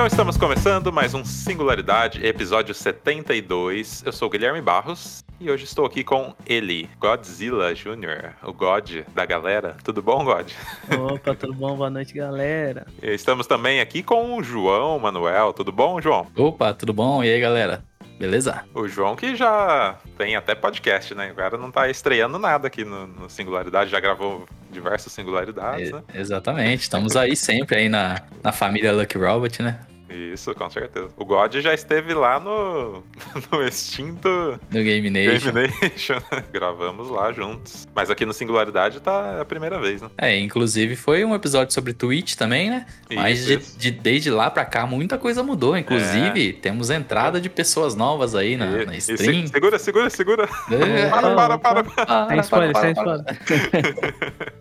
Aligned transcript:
Então 0.00 0.06
estamos 0.06 0.38
começando 0.38 0.90
mais 0.90 1.12
um 1.12 1.22
Singularidade, 1.22 2.24
episódio 2.24 2.74
72. 2.74 4.02
Eu 4.02 4.10
sou 4.12 4.28
o 4.28 4.30
Guilherme 4.30 4.62
Barros 4.62 5.22
e 5.38 5.50
hoje 5.50 5.64
estou 5.64 5.84
aqui 5.84 6.02
com 6.02 6.34
ele, 6.46 6.88
Godzilla 6.98 7.74
Jr., 7.74 8.32
o 8.42 8.50
God 8.50 9.02
da 9.14 9.26
galera. 9.26 9.76
Tudo 9.84 10.00
bom, 10.00 10.24
God? 10.24 10.50
Opa, 10.98 11.34
tudo 11.34 11.52
bom? 11.52 11.76
Boa 11.76 11.90
noite, 11.90 12.14
galera. 12.14 12.86
E 13.02 13.12
estamos 13.12 13.46
também 13.46 13.78
aqui 13.78 14.02
com 14.02 14.38
o 14.38 14.42
João 14.42 14.98
Manuel. 14.98 15.52
Tudo 15.52 15.70
bom, 15.70 16.00
João? 16.00 16.26
Opa, 16.34 16.72
tudo 16.72 16.94
bom? 16.94 17.22
E 17.22 17.30
aí, 17.30 17.38
galera? 17.38 17.84
Beleza? 18.18 18.64
O 18.74 18.88
João 18.88 19.14
que 19.14 19.36
já 19.36 19.98
tem 20.16 20.34
até 20.34 20.54
podcast, 20.54 21.14
né? 21.14 21.30
O 21.30 21.34
cara 21.34 21.58
não 21.58 21.70
tá 21.70 21.90
estreando 21.90 22.38
nada 22.38 22.68
aqui 22.68 22.86
no, 22.86 23.06
no 23.06 23.28
Singularidade, 23.28 23.90
já 23.90 24.00
gravou 24.00 24.46
diversas 24.70 25.12
singularidades, 25.12 25.90
É, 25.90 25.92
né? 25.92 26.02
exatamente. 26.14 26.80
Estamos 26.84 27.16
aí 27.16 27.36
sempre 27.36 27.76
aí 27.76 27.88
na, 27.90 28.22
na 28.42 28.50
família 28.52 28.92
Lucky 28.92 29.18
Robot, 29.18 29.62
né? 29.62 29.80
Isso, 30.10 30.54
com 30.54 30.68
certeza. 30.68 31.08
O 31.16 31.24
God 31.24 31.56
já 31.56 31.72
esteve 31.72 32.12
lá 32.14 32.38
no, 32.40 33.02
no 33.52 33.62
extinto 33.62 34.28
No 34.70 34.82
Game 34.82 35.08
Nation. 35.10 35.52
Game 35.52 35.72
Nation. 35.82 36.14
né? 36.32 36.44
Gravamos 36.52 37.08
lá 37.10 37.32
juntos. 37.32 37.86
Mas 37.94 38.10
aqui 38.10 38.26
no 38.26 38.32
Singularidade 38.32 39.00
tá 39.00 39.40
a 39.40 39.44
primeira 39.44 39.78
vez, 39.78 40.02
né? 40.02 40.08
É, 40.18 40.38
inclusive 40.38 40.96
foi 40.96 41.24
um 41.24 41.34
episódio 41.34 41.72
sobre 41.72 41.92
Twitch 41.92 42.34
também, 42.34 42.70
né? 42.70 42.86
Mas 43.14 43.40
Isso, 43.40 43.46
de, 43.48 43.54
isso. 43.54 43.78
de- 43.78 43.90
desde 43.90 44.30
lá 44.30 44.50
pra 44.50 44.64
cá 44.64 44.86
muita 44.86 45.16
coisa 45.18 45.42
mudou. 45.42 45.76
Inclusive, 45.76 46.52
temos 46.54 46.90
entrada 46.90 47.40
de 47.40 47.48
pessoas 47.48 47.94
novas 47.94 48.34
aí 48.34 48.56
na, 48.56 48.66
E- 48.82 48.86
na 48.86 48.96
stream. 48.96 49.46
se- 49.46 49.52
segura, 49.52 49.78
segura, 49.78 50.10
segura. 50.10 50.48
É, 50.70 51.08
Para, 51.20 51.34
para, 51.34 51.58
para, 51.58 51.84
para, 51.84 52.28
Sem 52.28 52.40
spoiler, 52.40 52.76
sem 52.76 52.90
spoiler. 52.92 53.24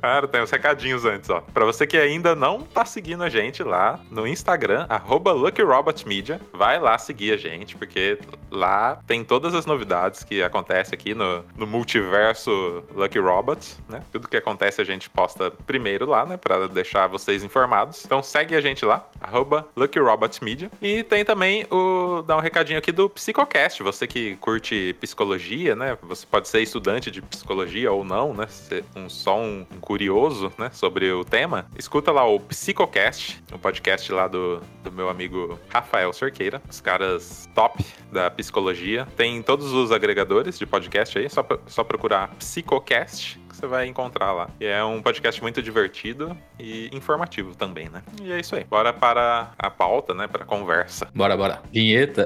Cara, 0.01 0.27
tem 0.27 0.41
os 0.41 0.51
recadinhos 0.51 1.05
antes, 1.05 1.29
ó. 1.29 1.41
Pra 1.41 1.65
você 1.65 1.85
que 1.87 1.97
ainda 1.97 2.35
não 2.35 2.61
tá 2.61 2.85
seguindo 2.85 3.23
a 3.23 3.29
gente 3.29 3.63
lá 3.63 3.99
no 4.09 4.27
Instagram, 4.27 4.85
arroba 4.89 5.31
LuckyRobotMedia, 5.39 6.39
vai 6.53 6.79
lá 6.79 6.97
seguir 6.97 7.33
a 7.33 7.37
gente, 7.37 7.75
porque 7.75 8.19
lá 8.51 8.99
tem 9.07 9.23
todas 9.23 9.53
as 9.53 9.65
novidades 9.65 10.23
que 10.23 10.41
acontecem 10.41 10.93
aqui 10.93 11.13
no, 11.13 11.43
no 11.55 11.67
multiverso 11.67 12.83
Lucky 12.93 13.19
Robots, 13.19 13.79
né? 13.87 14.01
Tudo 14.11 14.27
que 14.27 14.37
acontece 14.37 14.81
a 14.81 14.83
gente 14.83 15.09
posta 15.09 15.51
primeiro 15.65 16.05
lá, 16.05 16.25
né? 16.25 16.37
Pra 16.37 16.67
deixar 16.67 17.07
vocês 17.07 17.43
informados. 17.43 18.03
Então 18.05 18.21
segue 18.21 18.55
a 18.55 18.61
gente 18.61 18.85
lá, 18.85 19.07
arroba 19.21 19.67
LuckyRobotsMedia. 19.75 20.71
E 20.81 21.03
tem 21.03 21.23
também 21.23 21.65
o... 21.71 22.21
dar 22.23 22.37
um 22.37 22.41
recadinho 22.41 22.79
aqui 22.79 22.91
do 22.91 23.09
Psicocast. 23.09 23.81
Você 23.83 24.07
que 24.07 24.35
curte 24.37 24.95
psicologia, 24.99 25.75
né? 25.75 25.97
Você 26.03 26.25
pode 26.25 26.47
ser 26.47 26.61
estudante 26.61 27.11
de 27.11 27.21
psicologia 27.21 27.91
ou 27.91 28.03
não, 28.03 28.33
né? 28.33 28.47
Ser 28.47 28.83
um, 28.95 29.09
só 29.09 29.39
um 29.39 29.65
curioso, 29.81 30.51
né? 30.57 30.69
Sobre 30.73 31.11
o 31.11 31.23
tema. 31.23 31.65
Escuta 31.77 32.11
lá 32.11 32.25
o 32.25 32.39
Psicocast, 32.39 33.41
o 33.53 33.59
podcast 33.59 34.11
lá 34.11 34.27
do, 34.27 34.61
do 34.83 34.91
meu 34.91 35.09
amigo 35.09 35.28
Rafael 35.69 36.11
Cerqueira. 36.13 36.61
Os 36.69 36.81
caras 36.81 37.49
top 37.53 37.85
da 38.11 38.29
psicologia. 38.29 39.07
Tem 39.15 39.37
em 39.37 39.41
todos 39.41 39.71
os 39.73 39.91
agregadores 39.91 40.57
de 40.57 40.65
podcast 40.65 41.17
aí. 41.17 41.29
Só, 41.29 41.45
só 41.67 41.83
procurar 41.83 42.29
Psicocast 42.35 43.39
você 43.59 43.67
vai 43.67 43.87
encontrar 43.87 44.31
lá. 44.31 44.49
E 44.59 44.65
é 44.65 44.81
um 44.83 45.01
podcast 45.01 45.41
muito 45.41 45.61
divertido 45.61 46.35
e 46.57 46.89
informativo 46.93 47.53
também, 47.55 47.89
né? 47.89 48.01
E 48.21 48.31
é 48.31 48.39
isso 48.39 48.55
aí. 48.55 48.63
Bora 48.63 48.93
para 48.93 49.51
a 49.59 49.69
pauta, 49.69 50.13
né? 50.13 50.27
Para 50.27 50.43
a 50.43 50.45
conversa. 50.45 51.07
Bora, 51.13 51.35
bora. 51.35 51.61
Vinheta. 51.71 52.25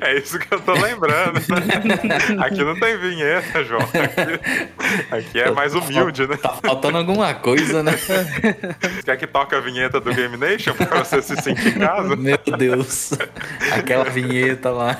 É 0.00 0.16
isso 0.16 0.38
que 0.38 0.54
eu 0.54 0.60
tô 0.60 0.72
lembrando. 0.72 1.34
né? 1.34 2.36
Aqui 2.44 2.64
não 2.64 2.78
tem 2.78 2.96
vinheta, 2.96 3.64
João. 3.64 3.82
Aqui, 3.82 5.14
aqui 5.14 5.40
é 5.40 5.50
mais 5.50 5.74
humilde, 5.74 6.26
né? 6.26 6.36
Tá 6.36 6.50
faltando 6.50 6.98
alguma 6.98 7.34
coisa, 7.34 7.82
né? 7.82 7.92
Quer 9.04 9.16
que 9.18 9.26
toque 9.26 9.54
a 9.54 9.60
vinheta 9.60 10.00
do 10.00 10.14
Game 10.14 10.36
Nation 10.36 10.74
pra 10.74 11.04
você 11.04 11.20
se 11.20 11.36
sentir 11.36 11.76
em 11.76 11.78
casa? 11.78 12.16
Meu 12.16 12.38
Deus. 12.56 13.12
Aquela 13.72 14.04
vinheta 14.04 14.70
lá. 14.70 14.98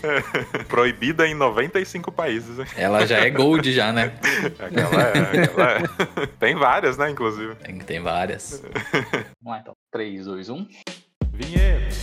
Proibida 0.68 1.26
em 1.26 1.34
95 1.34 2.12
países? 2.12 2.58
Ela 2.76 3.06
já 3.06 3.18
é 3.18 3.30
gold 3.30 3.69
já, 3.72 3.92
né? 3.92 4.12
Aquela 4.58 5.02
é, 5.02 5.42
aquela 5.42 5.70
é. 5.72 6.26
Tem 6.38 6.54
várias, 6.54 6.96
né, 6.96 7.10
inclusive. 7.10 7.54
Tem, 7.56 7.78
tem 7.78 8.00
várias. 8.00 8.62
Vamos 9.42 9.46
lá 9.46 9.58
então. 9.60 9.74
3, 9.92 10.24
2, 10.24 10.48
1. 10.48 10.66
Vinheta. 11.32 11.94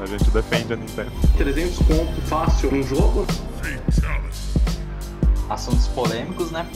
A 0.00 0.06
gente 0.06 0.30
defende 0.30 0.72
a 0.72 0.76
Nintendo. 0.76 1.10
300 1.36 1.78
conto 1.78 2.20
fácil 2.22 2.74
um 2.74 2.82
jogo. 2.82 3.26
Assuntos 5.48 5.88
polêmicos, 5.88 6.50
né? 6.50 6.66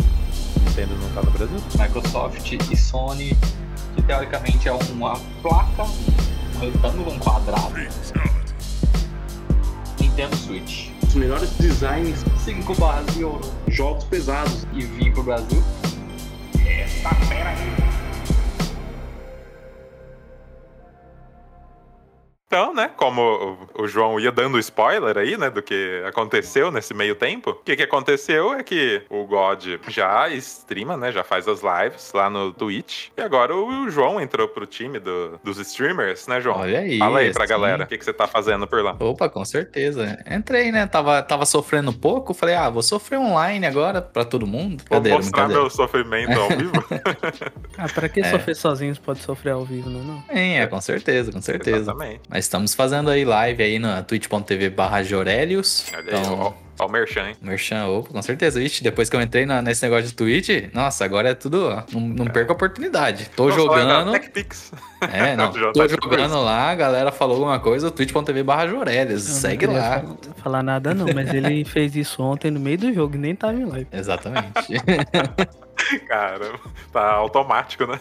Nintendo 0.60 0.94
não 0.96 1.10
tá 1.14 1.22
no 1.22 1.30
Brasil? 1.30 1.58
Microsoft 1.78 2.52
e 2.52 2.76
Sony, 2.76 3.36
que 3.94 4.02
teoricamente 4.02 4.68
é 4.68 4.72
uma 4.72 5.18
placa, 5.40 5.84
um 5.84 6.58
retângulo, 6.58 7.12
um 7.12 7.18
quadrado. 7.18 7.74
Nintendo 10.00 10.36
Switch. 10.36 10.93
Os 11.14 11.20
melhores 11.20 11.50
designs, 11.60 12.24
5 12.44 12.74
barras 12.74 13.06
de 13.14 13.22
ouro. 13.22 13.48
jogos 13.68 14.02
pesados. 14.02 14.66
E 14.72 14.82
vim 14.82 15.12
pro 15.12 15.22
Brasil. 15.22 15.62
Então, 22.54 22.72
né, 22.72 22.88
como 22.96 23.58
o, 23.76 23.88
João 23.88 24.20
ia 24.20 24.30
dando 24.30 24.60
spoiler 24.60 25.18
aí, 25.18 25.36
né, 25.36 25.50
do 25.50 25.60
que 25.60 26.00
aconteceu 26.06 26.70
nesse 26.70 26.94
meio 26.94 27.16
tempo, 27.16 27.50
o 27.50 27.54
que 27.54 27.74
que 27.74 27.82
aconteceu 27.82 28.52
é 28.54 28.62
que 28.62 29.02
o 29.10 29.24
God 29.24 29.66
já 29.88 30.28
streama, 30.28 30.96
né, 30.96 31.10
já 31.10 31.24
faz 31.24 31.48
as 31.48 31.62
lives 31.62 32.12
lá 32.14 32.30
no 32.30 32.52
Twitch, 32.52 33.08
e 33.16 33.20
agora 33.20 33.56
o 33.56 33.90
João 33.90 34.20
entrou 34.20 34.46
pro 34.46 34.66
time 34.66 35.00
do- 35.00 35.36
dos 35.42 35.58
streamers, 35.58 36.28
né, 36.28 36.40
João? 36.40 36.60
Olha 36.60 36.78
aí. 36.78 36.96
Fala 36.96 37.18
aí 37.18 37.32
pra 37.32 37.42
assim. 37.42 37.50
galera, 37.52 37.82
o 37.82 37.86
que 37.88 37.98
que 37.98 38.04
você 38.04 38.12
tá 38.12 38.28
fazendo 38.28 38.68
por 38.68 38.84
lá? 38.84 38.94
Opa, 39.00 39.28
com 39.28 39.44
certeza. 39.44 40.16
Entrei, 40.30 40.70
né? 40.70 40.86
Tava, 40.86 41.20
tava 41.24 41.44
sofrendo 41.46 41.90
um 41.90 41.94
pouco. 41.94 42.32
Falei, 42.34 42.54
ah, 42.54 42.70
vou 42.70 42.84
sofrer 42.84 43.18
online 43.18 43.66
agora 43.66 44.00
pra 44.00 44.24
todo 44.24 44.46
mundo. 44.46 44.84
Vou 44.88 45.00
mostrar 45.02 45.48
meu 45.48 45.68
sofrimento 45.68 46.38
ao 46.40 46.48
vivo? 46.50 46.72
Ah, 47.76 47.88
pra 47.92 48.08
que 48.08 48.20
É. 48.20 48.30
sofrer 48.30 48.54
sozinhos 48.54 48.98
pode 49.00 49.18
sofrer 49.18 49.50
ao 49.50 49.64
vivo, 49.64 49.90
não 49.90 50.00
é 50.00 50.04
não? 50.04 50.22
Sim, 50.32 50.54
é, 50.58 50.66
com 50.68 50.80
certeza, 50.80 51.32
com 51.32 51.40
certeza. 51.42 51.76
Exatamente. 51.78 52.20
Mas 52.28 52.43
estamos 52.44 52.74
fazendo 52.74 53.10
aí 53.10 53.24
live 53.24 53.62
aí 53.62 53.78
na 53.78 54.02
twitch.tv 54.02 54.70
barra 54.70 55.02
Jorelius. 55.02 55.86
Então, 56.06 56.54
ó 56.78 56.86
o 56.86 56.88
Merchan, 56.90 57.28
hein? 57.28 57.36
merchan, 57.40 57.86
opa, 57.86 58.10
com 58.10 58.22
certeza. 58.22 58.62
Ixi, 58.62 58.82
depois 58.82 59.08
que 59.08 59.16
eu 59.16 59.20
entrei 59.22 59.46
na- 59.46 59.62
nesse 59.62 59.82
negócio 59.84 60.06
de 60.06 60.14
Twitch, 60.14 60.48
nossa, 60.72 61.04
agora 61.04 61.30
é 61.30 61.34
tudo, 61.34 61.68
ó, 61.68 61.82
não, 61.92 62.00
não 62.00 62.26
perco 62.26 62.52
a 62.52 62.54
oportunidade. 62.54 63.30
Tô 63.36 63.50
falar 63.50 63.66
da 63.66 63.84
jogando, 64.02 64.12
TechPix. 64.12 64.72
é, 65.12 65.34
não, 65.36 65.52
tô 65.52 65.72
tá 65.72 65.88
tipo 65.88 66.04
jogando 66.10 66.40
lá, 66.42 66.70
a 66.70 66.74
galera 66.74 67.12
falou 67.12 67.36
alguma 67.36 67.58
coisa, 67.60 67.90
twitch.tv 67.90 68.42
barra 68.42 68.66
não 69.28 69.40
segue 69.40 69.66
queria 69.66 69.80
lá. 69.80 70.00
Falar, 70.00 70.16
falar 70.42 70.62
nada 70.62 70.94
não, 70.94 71.06
mas 71.14 71.32
ele 71.32 71.64
fez 71.66 71.94
isso 71.96 72.22
ontem 72.22 72.50
no 72.50 72.60
meio 72.60 72.78
do 72.78 72.92
jogo 72.92 73.14
e 73.14 73.18
nem 73.18 73.34
tava 73.34 73.54
em 73.54 73.64
live. 73.64 73.86
Exatamente. 73.92 74.52
Cara, 76.08 76.52
tá 76.92 77.12
automático, 77.12 77.84
né? 77.86 77.98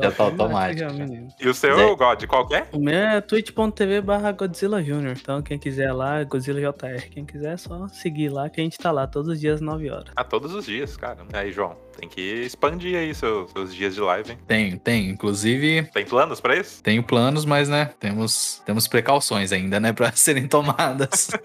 Já 0.00 0.10
tá 0.10 0.24
automático. 0.24 0.90
E 1.38 1.48
o 1.48 1.54
seu, 1.54 1.76
Zé. 1.76 1.94
God, 1.94 2.24
qual 2.26 2.46
que 2.48 2.54
é? 2.54 2.66
O 2.72 2.78
meu 2.80 2.94
é 2.94 3.20
twitch.tv 3.20 4.00
barra 4.00 4.32
Godzilla 4.32 4.82
Jr. 4.82 5.14
Então 5.20 5.40
quem 5.42 5.58
quiser 5.58 5.92
lá, 5.92 6.24
Godzilla 6.24 6.60
JR. 6.60 7.08
Quem 7.10 7.24
quiser 7.24 7.52
é 7.52 7.56
só 7.56 7.86
seguir 7.88 8.09
lá 8.28 8.48
que 8.50 8.60
a 8.60 8.64
gente 8.64 8.78
tá 8.78 8.90
lá 8.90 9.06
todos 9.06 9.30
os 9.32 9.40
dias 9.40 9.60
9 9.60 9.90
horas. 9.90 10.12
Ah, 10.16 10.24
todos 10.24 10.54
os 10.54 10.64
dias, 10.66 10.96
cara. 10.96 11.18
Aí, 11.32 11.52
João, 11.52 11.76
tem 11.98 12.08
que 12.08 12.20
expandir 12.20 12.96
aí 12.96 13.14
seus, 13.14 13.50
seus 13.52 13.74
dias 13.74 13.94
de 13.94 14.00
live, 14.00 14.32
hein? 14.32 14.38
Tem, 14.46 14.76
tem. 14.78 15.08
Inclusive, 15.10 15.82
Tem 15.92 16.04
planos 16.04 16.40
pra 16.40 16.56
isso? 16.56 16.82
tenho 16.82 17.02
planos, 17.02 17.44
mas, 17.44 17.68
né, 17.68 17.90
temos, 17.98 18.62
temos 18.66 18.86
precauções 18.88 19.52
ainda, 19.52 19.78
né, 19.80 19.92
pra 19.92 20.12
serem 20.16 20.46
tomadas. 20.48 21.30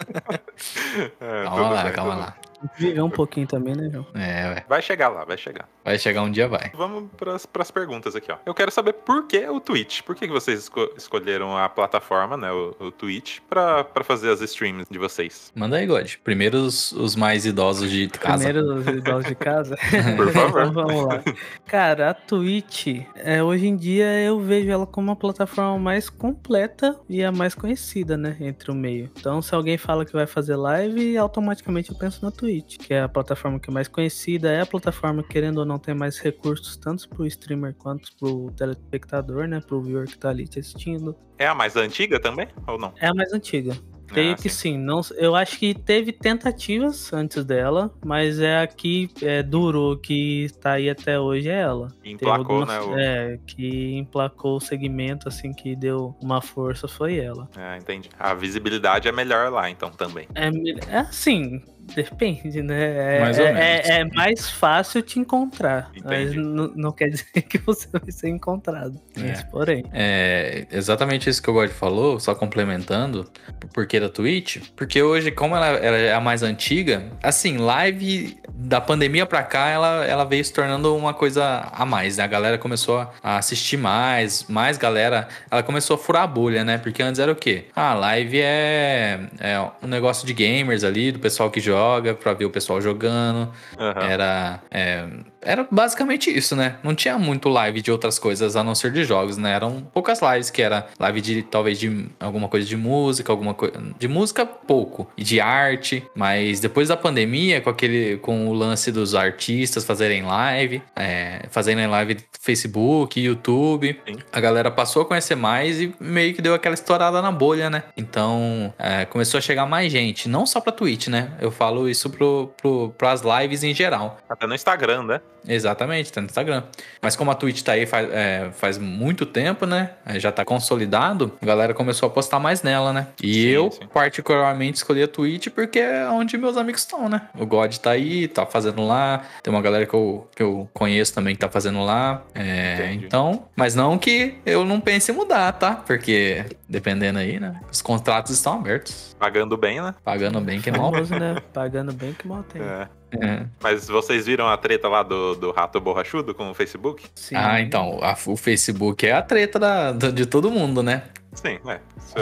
É, 1.20 1.44
calma 1.44 1.70
lá, 1.70 1.84
bem, 1.84 1.94
calma 1.94 2.12
tudo 2.14 2.22
lá. 2.22 2.38
Viver 2.78 3.02
um 3.02 3.10
pouquinho 3.10 3.48
também, 3.48 3.76
né, 3.76 3.90
João? 3.92 4.06
É, 4.16 4.48
ué. 4.50 4.66
Vai 4.68 4.82
chegar 4.82 5.10
lá, 5.10 5.24
vai 5.26 5.38
chegar. 5.38 5.68
Vai 5.84 5.98
chegar 6.00 6.22
um 6.24 6.32
dia, 6.32 6.48
vai. 6.48 6.72
Vamos 6.74 7.10
pras, 7.18 7.46
pras 7.46 7.70
perguntas 7.72 8.16
aqui, 8.16 8.32
ó. 8.32 8.38
Eu 8.46 8.54
quero 8.54 8.72
saber 8.72 8.94
por 8.94 9.28
que 9.28 9.48
o 9.48 9.60
Twitch? 9.60 10.02
Por 10.02 10.16
que, 10.16 10.28
que 10.28 10.34
vocês 10.34 10.60
esco- 10.62 10.90
escolheram 10.98 11.58
a 11.58 11.70
plataforma, 11.70 12.36
né, 12.38 12.52
o, 12.52 12.76
o 12.80 12.92
Twitch, 12.92 13.40
pra, 13.50 13.84
pra 13.84 14.04
fazer 14.04 14.32
as 14.32 14.42
streams 14.42 14.86
de 14.90 14.98
vocês? 14.98 15.52
Manda 15.56 15.78
aí, 15.78 15.86
God. 15.86 16.12
Primeiro 16.24 16.58
os, 16.58 16.92
os 16.94 17.16
mais 17.16 17.46
idosos 17.46 17.90
de 17.90 18.08
casa. 18.10 18.44
Primeiro 18.46 18.76
os 18.76 18.88
idosos 18.88 19.26
de 19.26 19.36
casa. 19.36 19.76
Por 20.16 20.32
favor. 20.32 20.62
então 20.62 20.74
vamos 20.74 21.06
lá. 21.06 21.24
Cara, 21.66 22.10
a 22.12 22.14
Twitch, 22.14 22.88
é, 23.16 23.44
hoje 23.44 23.68
em 23.68 23.76
dia 23.76 24.06
eu 24.22 24.40
vejo 24.40 24.70
ela 24.70 24.86
como 24.88 25.12
a 25.12 25.16
plataforma 25.16 25.78
mais 25.78 26.10
completa 26.10 27.00
e 27.10 27.24
a 27.24 27.32
mais 27.32 27.54
conhecida, 27.56 28.18
né? 28.18 28.36
Entre 28.40 28.72
o 28.72 28.76
meio. 28.76 29.10
Então, 29.18 29.42
se 29.42 29.54
alguém 29.54 29.78
fala 29.78 30.06
que 30.06 30.14
vai 30.14 30.26
fazer 30.28 30.56
live, 30.56 31.18
automaticamente 31.18 31.92
eu 31.92 31.98
penso 31.98 32.24
na 32.24 32.32
Twitch, 32.32 32.45
que 32.80 32.94
é 32.94 33.02
a 33.02 33.10
plataforma 33.10 33.60
que 33.60 33.70
é 33.70 33.74
mais 33.74 33.88
conhecida, 33.88 34.52
é 34.52 34.62
a 34.62 34.66
plataforma 34.66 35.22
que, 35.24 35.30
querendo 35.30 35.58
ou 35.60 35.66
não, 35.66 35.78
tem 35.80 35.94
mais 35.94 36.18
recursos, 36.20 36.78
tanto 36.78 37.08
pro 37.10 37.26
streamer 37.26 37.74
quanto 37.76 38.10
pro 38.18 38.52
telespectador, 38.56 39.48
né? 39.48 39.60
Pro 39.60 39.82
viewer 39.82 40.08
que 40.08 40.18
tá 40.18 40.30
ali 40.30 40.48
te 40.48 40.60
assistindo. 40.60 41.16
É 41.38 41.48
a 41.48 41.56
mais 41.56 41.76
antiga 41.76 42.20
também, 42.20 42.48
ou 42.68 42.78
não? 42.78 42.94
É 43.00 43.08
a 43.08 43.14
mais 43.14 43.32
antiga. 43.34 43.76
Creio 44.08 44.34
Ah, 44.34 44.36
que 44.36 44.50
sim. 44.50 44.74
sim. 44.74 44.78
Não, 44.78 45.02
eu 45.16 45.36
acho 45.36 45.58
que 45.58 45.74
teve 45.74 46.12
tentativas 46.12 47.12
antes 47.12 47.44
dela, 47.44 47.92
mas 48.06 48.40
é 48.40 48.62
a 48.62 48.68
que 48.68 49.10
é, 49.22 49.42
durou, 49.42 49.98
que 49.98 50.48
tá 50.62 50.74
aí 50.74 50.90
até 50.92 51.20
hoje 51.20 51.50
é 51.50 51.60
ela. 51.62 51.88
Emplacou, 52.06 52.58
algumas- 52.58 52.68
né? 52.70 52.82
O... 52.82 53.00
É, 53.00 53.40
que 53.48 53.94
emplacou 53.98 54.58
o 54.58 54.60
segmento, 54.62 55.28
assim, 55.28 55.52
que 55.52 55.76
deu 55.76 56.16
uma 56.22 56.40
força 56.40 56.88
foi 56.88 57.18
ela. 57.18 57.50
É, 57.58 57.78
entendi. 57.78 58.10
A 58.20 58.36
visibilidade 58.36 59.08
é 59.08 59.12
melhor 59.12 59.52
lá, 59.52 59.72
então, 59.72 59.90
também. 59.90 60.28
É, 60.36 60.50
é 60.96 60.98
assim, 61.00 61.64
depende, 61.94 62.62
né? 62.62 63.18
É, 63.18 63.20
Mais 63.22 63.38
ou 63.40 63.46
é- 63.46 63.54
menos. 63.54 63.90
é- 63.90 64.00
é 64.00 64.04
mais 64.06 64.50
fácil 64.50 65.02
te 65.02 65.20
encontrar, 65.20 65.92
mas 66.04 66.32
Entendi. 66.34 66.40
n- 66.40 66.72
não 66.76 66.92
quer 66.92 67.10
dizer 67.10 67.42
que 67.44 67.58
você 67.58 67.88
vai 67.92 68.12
ser 68.12 68.30
encontrado. 68.30 69.00
É. 69.18 69.22
Mas, 69.22 69.44
porém. 69.44 69.84
É 69.94 70.66
exatamente 70.72 71.30
isso 71.30 71.42
que 71.42 71.50
o 71.50 71.54
God 71.54 71.70
falou, 71.70 72.20
só 72.20 72.34
complementando, 72.34 73.30
o 73.64 73.68
porquê 73.68 74.00
da 74.00 74.10
Twitch. 74.10 74.58
Porque 74.76 75.02
hoje, 75.02 75.32
como 75.32 75.56
ela, 75.56 75.68
ela 75.68 75.98
é 75.98 76.14
a 76.14 76.20
mais 76.22 76.42
antiga, 76.44 77.04
assim, 77.22 77.58
live 77.58 78.38
da 78.54 78.80
pandemia 78.82 79.26
pra 79.26 79.44
cá, 79.44 79.70
ela, 79.70 80.06
ela 80.06 80.24
veio 80.24 80.44
se 80.44 80.54
tornando 80.54 80.96
uma 80.96 81.14
coisa 81.14 81.68
a 81.72 81.86
mais, 81.86 82.18
né? 82.18 82.24
A 82.24 82.28
galera 82.28 82.58
começou 82.58 83.08
a 83.24 83.38
assistir 83.38 83.78
mais, 83.78 84.46
mais 84.48 84.78
galera, 84.78 85.28
ela 85.52 85.62
começou 85.62 85.96
a 85.96 85.98
furar 86.00 86.24
a 86.24 86.28
bolha, 86.28 86.64
né? 86.64 86.78
Porque 86.78 87.04
antes 87.04 87.20
era 87.20 87.32
o 87.32 87.36
quê? 87.36 87.66
Ah, 87.76 87.94
live 87.94 88.40
é, 88.42 89.20
é 89.40 89.60
um 89.84 89.88
negócio 89.88 90.26
de 90.26 90.34
gamers 90.34 90.84
ali, 90.84 91.12
do 91.12 91.20
pessoal 91.20 91.50
que 91.52 91.60
joga, 91.60 91.75
pra 92.16 92.34
ver 92.34 92.46
o 92.46 92.50
pessoal 92.50 92.82
jogando. 92.82 93.52
Aham. 93.78 94.02
Era, 94.02 94.62
é, 94.72 95.08
era 95.46 95.66
basicamente 95.70 96.36
isso, 96.36 96.56
né? 96.56 96.78
Não 96.84 96.96
tinha 96.96 97.18
muito 97.18 97.48
live 97.48 97.82
de 97.82 97.92
outras 97.92 98.18
coisas 98.20 98.56
a 98.56 98.64
não 98.64 98.76
ser 98.76 98.92
de 98.92 99.04
jogos, 99.04 99.38
né? 99.38 99.54
Eram 99.54 99.82
poucas 99.94 100.20
lives 100.22 100.50
que 100.50 100.62
era 100.62 100.88
live 101.00 101.22
de 101.22 101.44
talvez 101.44 101.80
de 101.80 102.08
alguma 102.20 102.50
coisa 102.50 102.66
de 102.68 102.76
música, 102.76 103.32
alguma 103.32 103.54
coisa 103.54 103.82
de 103.98 104.08
música 104.08 104.46
pouco 104.46 105.08
e 105.16 105.24
de 105.24 105.40
arte, 105.40 106.04
mas 106.16 106.60
depois 106.60 106.88
da 106.88 106.98
pandemia, 106.98 107.62
com 107.62 107.70
aquele 107.70 108.18
com 108.18 108.48
o 108.48 108.54
lance 108.54 108.92
dos 108.92 109.14
artistas 109.14 109.86
fazerem 109.86 110.24
live, 110.24 110.82
é, 110.96 111.46
fazerem 111.50 111.88
live 111.88 112.18
Facebook, 112.40 113.20
YouTube, 113.20 114.00
Sim. 114.08 114.18
a 114.32 114.40
galera 114.40 114.72
passou 114.72 115.04
a 115.04 115.06
conhecer 115.06 115.36
mais 115.36 115.80
e 115.80 115.94
meio 116.00 116.34
que 116.34 116.42
deu 116.42 116.54
aquela 116.54 116.74
estourada 116.74 117.22
na 117.22 117.32
bolha, 117.32 117.70
né? 117.70 117.84
Então 117.96 118.74
é, 118.80 119.06
começou 119.06 119.38
a 119.38 119.42
chegar 119.42 119.66
mais 119.66 119.92
gente, 119.92 120.28
não 120.28 120.46
só 120.46 120.60
pra 120.60 120.72
Twitch, 120.72 121.08
né? 121.08 121.32
Eu 121.40 121.52
falo 121.52 121.88
isso 121.88 122.10
pro, 122.10 122.52
pro, 122.58 122.90
pras 122.98 123.22
lives 123.22 123.64
em 123.64 123.74
geral. 123.74 124.18
Até 124.28 124.48
no 124.48 124.56
Instagram, 124.56 125.04
né? 125.04 125.22
Exatamente, 125.48 126.12
tá 126.12 126.22
no 126.22 126.28
Instagram. 126.28 126.64
Mas 127.02 127.16
como 127.16 127.32
a 127.32 127.36
Twitch 127.36 127.62
tá 127.62 127.74
aí 127.74 127.86
faz, 127.86 128.10
é, 128.12 128.50
faz 128.54 128.78
muito 128.78 129.26
tempo, 129.26 129.66
né? 129.66 129.92
é, 130.06 130.20
Já 130.20 130.32
tá 130.32 130.44
consolidado, 130.46 131.34
a 131.42 131.46
galera 131.46 131.74
começou 131.74 132.08
a 132.08 132.10
postar 132.10 132.40
mais 132.40 132.62
nela, 132.64 132.92
né? 132.94 133.08
E 133.22 133.34
Sim, 133.34 133.48
eu, 133.50 133.72
sim. 133.72 133.88
particularmente, 133.94 134.78
escolhi 134.78 135.04
a 135.04 135.08
Twitch 135.08 135.50
porque 135.50 135.80
é 135.80 136.08
onde 136.10 136.38
meus 136.38 136.58
amigos 136.58 136.82
estão, 136.82 137.10
né? 137.10 137.22
O 137.38 137.46
God 137.46 137.76
tá 137.78 137.92
aí, 137.92 138.28
tá 138.28 138.46
fazendo 138.46 138.86
lá. 138.86 139.24
Tem 139.44 139.54
uma 139.54 139.62
galera 139.62 139.86
que 139.86 139.94
eu, 139.94 140.28
que 140.36 140.44
eu 140.44 140.70
conheço 140.74 141.14
também 141.14 141.36
que 141.36 141.42
tá 141.42 141.50
fazendo 141.50 141.84
lá. 141.84 142.24
É, 142.34 142.94
então, 142.94 143.46
mas 143.56 143.76
não 143.76 143.98
que 143.98 144.36
eu 144.46 144.66
não 144.66 144.80
pense 144.80 145.12
em 145.12 145.16
mudar, 145.16 145.52
tá? 145.54 145.76
Porque 145.76 146.46
dependendo 146.68 147.20
aí, 147.20 147.40
né? 147.40 147.60
Os 147.72 147.82
contratos 147.82 148.32
estão 148.32 148.54
abertos. 148.54 149.16
Pagando 149.20 149.58
bem, 149.58 149.82
né? 149.82 149.94
Pagando 150.04 150.40
bem 150.42 150.60
que 150.62 150.72
mal. 150.72 150.92
Né? 150.92 151.42
Pagando 151.54 151.94
bem 151.94 152.14
que 152.14 152.28
mal 152.28 152.44
tem. 152.44 152.62
É. 152.62 152.88
É. 153.22 153.46
Mas 153.62 153.88
vocês 153.88 154.26
viram 154.26 154.48
a 154.48 154.58
treta 154.58 154.88
lá 154.88 155.04
do, 155.04 155.36
do 155.36 155.52
rato 155.52 155.80
borrachudo 155.80 156.34
com 156.34 156.50
o 156.50 156.54
Facebook? 156.54 157.04
Sim. 157.16 157.36
Ah, 157.36 157.60
então, 157.62 158.00
a- 158.02 158.16
o 158.28 158.36
Facebook 158.38 159.06
é 159.06 159.14
a 159.14 159.22
treta 159.22 159.58
da, 159.60 159.92
da- 159.92 160.12
de 160.12 160.26
todo 160.26 160.50
mundo, 160.52 160.82
né? 160.84 161.04
Sim, 161.34 161.60
é. 161.68 161.80
Isso 161.98 162.16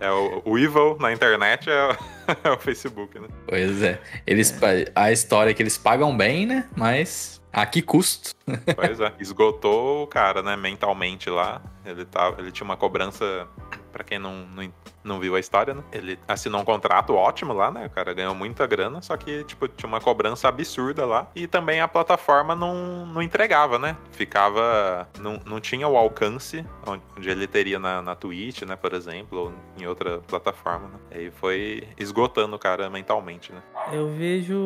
é, 0.00 0.06
é 0.06 0.10
o, 0.12 0.42
o 0.44 0.58
evil 0.58 0.96
na 1.00 1.12
internet 1.12 1.70
é, 1.70 1.88
o- 1.88 1.96
é 2.44 2.50
o 2.50 2.58
Facebook, 2.58 3.18
né? 3.18 3.26
Pois 3.48 3.82
é. 3.82 3.98
Eles, 4.26 4.54
A 4.94 5.10
história 5.10 5.50
é 5.50 5.54
que 5.54 5.62
eles 5.62 5.78
pagam 5.78 6.14
bem, 6.16 6.44
né? 6.46 6.66
Mas 6.76 7.40
a 7.52 7.64
que 7.64 7.80
custo? 7.80 8.32
Pois 8.76 9.00
é. 9.00 9.12
Esgotou 9.18 10.02
o 10.04 10.06
cara, 10.06 10.42
né, 10.42 10.56
mentalmente 10.56 11.30
lá. 11.30 11.62
Ele, 11.86 12.04
tava, 12.04 12.40
ele 12.40 12.52
tinha 12.52 12.64
uma 12.66 12.76
cobrança, 12.76 13.46
pra 13.90 14.04
quem 14.04 14.18
não, 14.18 14.46
não, 14.46 14.72
não 15.02 15.20
viu 15.20 15.34
a 15.34 15.40
história, 15.40 15.74
né? 15.74 15.82
Ele 15.92 16.18
assinou 16.26 16.60
um 16.60 16.64
contrato 16.64 17.14
ótimo 17.14 17.52
lá, 17.52 17.70
né? 17.70 17.86
O 17.86 17.90
cara 17.90 18.12
ganhou 18.14 18.34
muita 18.34 18.66
grana, 18.66 19.02
só 19.02 19.16
que, 19.16 19.44
tipo, 19.44 19.68
tinha 19.68 19.88
uma 19.88 20.00
cobrança 20.00 20.48
absurda 20.48 21.04
lá. 21.04 21.28
E 21.34 21.46
também 21.46 21.80
a 21.80 21.88
plataforma 21.88 22.54
não, 22.54 23.06
não 23.06 23.22
entregava, 23.22 23.78
né? 23.78 23.96
Ficava. 24.12 25.08
Não, 25.18 25.40
não 25.44 25.60
tinha 25.60 25.86
o 25.88 25.96
alcance 25.96 26.64
onde, 26.86 27.30
ele 27.30 27.46
teria 27.46 27.78
na, 27.78 28.02
na 28.02 28.14
Twitch, 28.14 28.62
né, 28.62 28.76
por 28.76 28.92
exemplo, 28.92 29.38
ou 29.38 29.52
em 29.78 29.86
outra 29.86 30.18
plataforma, 30.18 30.88
né? 30.88 30.98
Aí 31.10 31.30
foi 31.30 31.88
esgotando 31.98 32.56
o 32.56 32.58
cara 32.58 32.88
mentalmente, 32.90 33.52
né? 33.52 33.62
Eu 33.92 34.08
vejo 34.10 34.56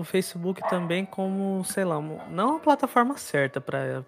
o 0.00 0.04
Facebook 0.04 0.62
também 0.68 1.04
como, 1.04 1.64
sei 1.64 1.84
lá, 1.84 2.00
não 2.28 2.56
a 2.56 2.60
plataforma 2.60 3.16
certa 3.16 3.60
pra 3.60 4.04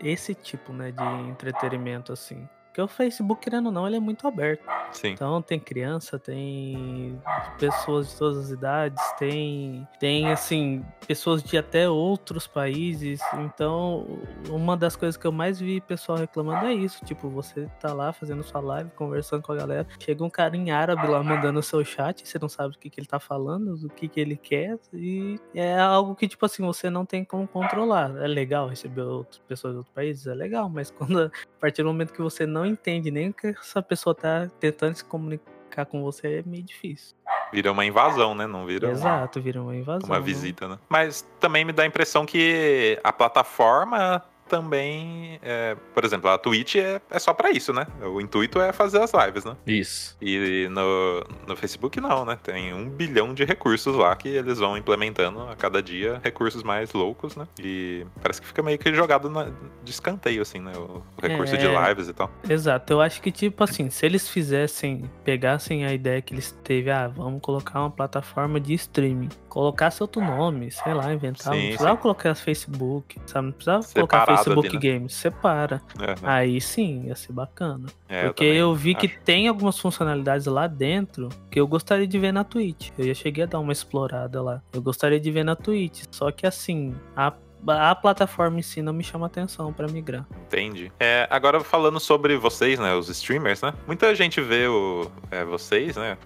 esse 0.00 0.34
tipo, 0.34 0.72
né, 0.72 0.90
de 0.90 1.30
entretenimento 1.30 2.12
assim. 2.12 2.48
Porque 2.76 2.82
o 2.82 2.88
Facebook, 2.88 3.40
querendo 3.40 3.66
ou 3.66 3.72
não, 3.72 3.86
ele 3.86 3.96
é 3.96 4.00
muito 4.00 4.28
aberto. 4.28 4.62
Sim. 4.92 5.12
Então 5.12 5.40
tem 5.40 5.58
criança, 5.58 6.18
tem 6.18 7.18
pessoas 7.58 8.10
de 8.10 8.16
todas 8.16 8.36
as 8.36 8.50
idades, 8.50 9.02
tem 9.18 9.88
tem 9.98 10.30
assim 10.30 10.84
pessoas 11.06 11.42
de 11.42 11.56
até 11.56 11.88
outros 11.88 12.46
países. 12.46 13.18
Então 13.38 14.06
uma 14.50 14.76
das 14.76 14.94
coisas 14.94 15.16
que 15.16 15.26
eu 15.26 15.32
mais 15.32 15.58
vi 15.58 15.80
pessoal 15.80 16.18
reclamando 16.18 16.66
é 16.66 16.74
isso, 16.74 17.02
tipo 17.04 17.30
você 17.30 17.66
tá 17.80 17.94
lá 17.94 18.12
fazendo 18.12 18.42
sua 18.42 18.60
live, 18.60 18.90
conversando 18.90 19.42
com 19.42 19.52
a 19.52 19.56
galera, 19.56 19.86
chega 19.98 20.22
um 20.22 20.30
cara 20.30 20.54
em 20.54 20.70
árabe 20.70 21.06
lá 21.06 21.22
mandando 21.22 21.58
o 21.58 21.62
seu 21.62 21.82
chat, 21.82 22.28
você 22.28 22.38
não 22.38 22.48
sabe 22.48 22.76
o 22.76 22.78
que, 22.78 22.90
que 22.90 23.00
ele 23.00 23.06
tá 23.06 23.18
falando, 23.18 23.74
o 23.86 23.88
que, 23.88 24.06
que 24.06 24.20
ele 24.20 24.36
quer 24.36 24.78
e 24.92 25.40
é 25.54 25.78
algo 25.78 26.14
que 26.14 26.28
tipo 26.28 26.44
assim 26.44 26.62
você 26.62 26.90
não 26.90 27.06
tem 27.06 27.24
como 27.24 27.48
controlar. 27.48 28.14
É 28.22 28.26
legal 28.26 28.68
receber 28.68 29.02
outras 29.02 29.38
pessoas 29.38 29.72
de 29.72 29.78
outros 29.78 29.94
países, 29.94 30.26
é 30.26 30.34
legal, 30.34 30.68
mas 30.68 30.90
quando 31.06 31.20
a 31.20 31.60
partir 31.60 31.82
do 31.82 31.88
momento 31.88 32.12
que 32.12 32.20
você 32.20 32.44
não 32.44 32.65
entende 32.66 33.10
nem 33.10 33.30
o 33.30 33.32
que 33.32 33.48
essa 33.48 33.80
pessoa 33.82 34.14
tá 34.14 34.48
tentando 34.60 34.94
se 34.94 35.04
comunicar 35.04 35.86
com 35.86 36.02
você, 36.02 36.38
é 36.38 36.42
meio 36.48 36.62
difícil. 36.62 37.14
Vira 37.52 37.70
uma 37.72 37.84
invasão, 37.84 38.34
né? 38.34 38.46
Não 38.46 38.66
vira 38.66 38.86
uma- 38.88 38.92
Exato, 38.92 39.40
vira 39.40 39.60
uma 39.62 39.74
invasão. 39.76 40.08
uma 40.08 40.18
né? 40.18 40.24
visita, 40.24 40.66
né? 40.68 40.78
Mas 40.88 41.22
também 41.38 41.64
me 41.64 41.72
dá 41.72 41.82
a 41.82 41.86
impressão 41.86 42.24
que 42.26 42.98
a 43.04 43.12
plataforma 43.12 44.22
também, 44.48 45.38
é, 45.42 45.76
por 45.94 46.04
exemplo, 46.04 46.30
a 46.30 46.38
Twitch 46.38 46.76
é, 46.76 47.00
é 47.10 47.18
só 47.18 47.32
pra 47.32 47.50
isso, 47.50 47.72
né? 47.72 47.86
O 48.02 48.20
intuito 48.20 48.60
é 48.60 48.72
fazer 48.72 49.00
as 49.00 49.12
lives, 49.12 49.44
né? 49.44 49.56
Isso. 49.66 50.16
E 50.20 50.68
no, 50.70 51.24
no 51.46 51.56
Facebook 51.56 52.00
não, 52.00 52.24
né? 52.24 52.38
Tem 52.42 52.72
um 52.74 52.88
bilhão 52.88 53.34
de 53.34 53.44
recursos 53.44 53.94
lá 53.94 54.14
que 54.16 54.28
eles 54.28 54.58
vão 54.58 54.76
implementando 54.76 55.40
a 55.42 55.56
cada 55.56 55.82
dia, 55.82 56.20
recursos 56.22 56.62
mais 56.62 56.92
loucos, 56.92 57.36
né? 57.36 57.46
E 57.60 58.06
parece 58.22 58.40
que 58.40 58.46
fica 58.46 58.62
meio 58.62 58.78
que 58.78 58.92
jogado 58.94 59.28
na, 59.30 59.44
de 59.84 59.90
escanteio, 59.90 60.42
assim, 60.42 60.58
né? 60.60 60.72
O, 60.76 61.02
o 61.16 61.20
recurso 61.20 61.54
É. 61.54 61.58
de 61.58 61.66
lives 61.66 62.08
e 62.08 62.12
tal. 62.12 62.30
Exato, 62.48 62.92
eu 62.92 63.00
acho 63.00 63.20
que 63.20 63.30
tipo 63.30 63.62
assim, 63.64 63.90
se 63.90 64.04
eles 64.06 64.28
fizessem, 64.28 65.10
pegassem 65.24 65.84
a 65.84 65.92
ideia 65.92 66.22
que 66.22 66.34
eles 66.34 66.52
teve, 66.64 66.90
ah, 66.90 67.08
vamos 67.08 67.40
colocar 67.42 67.80
uma 67.80 67.90
plataforma 67.90 68.58
de 68.60 68.74
streaming, 68.74 69.28
colocasse 69.56 70.02
outro 70.02 70.20
nome, 70.22 70.70
sei 70.70 70.92
lá, 70.92 71.14
inventar, 71.14 71.46
não 71.46 71.58
Sim, 71.58 71.68
precisava 71.68 71.96
sim. 71.96 72.02
colocar 72.02 72.34
Facebook, 72.34 73.18
sabe? 73.24 73.46
Não 73.46 73.52
precisava 73.54 73.86
colocar 73.94 74.18
Separado 74.20 74.44
Facebook 74.44 74.68
ali, 74.68 74.76
né? 74.76 74.92
Games, 74.98 75.14
separa. 75.14 75.82
É, 75.98 76.14
Aí 76.22 76.60
sim, 76.60 77.04
ia 77.06 77.16
ser 77.16 77.32
bacana. 77.32 77.86
é, 78.06 78.26
Porque 78.26 78.44
também 78.44 78.58
eu, 78.58 78.74
vi 78.74 78.94
que 78.94 79.06
acho. 79.06 79.18
tem 79.24 79.48
algumas 79.48 79.78
funcionalidades 79.78 80.46
lá 80.46 80.66
dentro 80.66 81.30
que 81.50 81.58
eu 81.58 81.66
gostaria 81.66 82.06
de 82.06 82.18
ver 82.18 82.32
na 82.32 82.44
Twitch. 82.44 82.90
Eu 82.98 83.06
já 83.06 83.14
cheguei 83.14 83.44
a 83.44 83.46
dar 83.46 83.58
uma 83.58 83.72
explorada 83.72 84.42
lá. 84.42 84.62
Eu 84.74 84.82
gostaria 84.82 85.18
de 85.18 85.30
ver 85.30 85.42
na 85.42 85.56
Twitch. 85.56 86.04
Só 86.10 86.30
que 86.30 86.46
assim, 86.46 86.94
a, 87.16 87.32
a 87.68 87.94
plataforma 87.94 88.58
em 88.58 88.62
si 88.62 88.82
não 88.82 88.92
me 88.92 89.02
chama 89.02 89.26
atenção 89.26 89.72
pra 89.72 89.88
migrar. 89.88 90.26
Entendi. 90.46 90.92
É, 90.98 91.26
agora 91.30 91.60
falando 91.60 91.98
sobre 92.00 92.36
vocês, 92.36 92.78
né, 92.78 92.94
os 92.94 93.08
streamers, 93.08 93.62
né? 93.62 93.72
Muita 93.86 94.14
gente 94.14 94.40
vê 94.40 94.66
o, 94.66 95.10
é, 95.30 95.44
vocês, 95.44 95.96
né, 95.96 96.16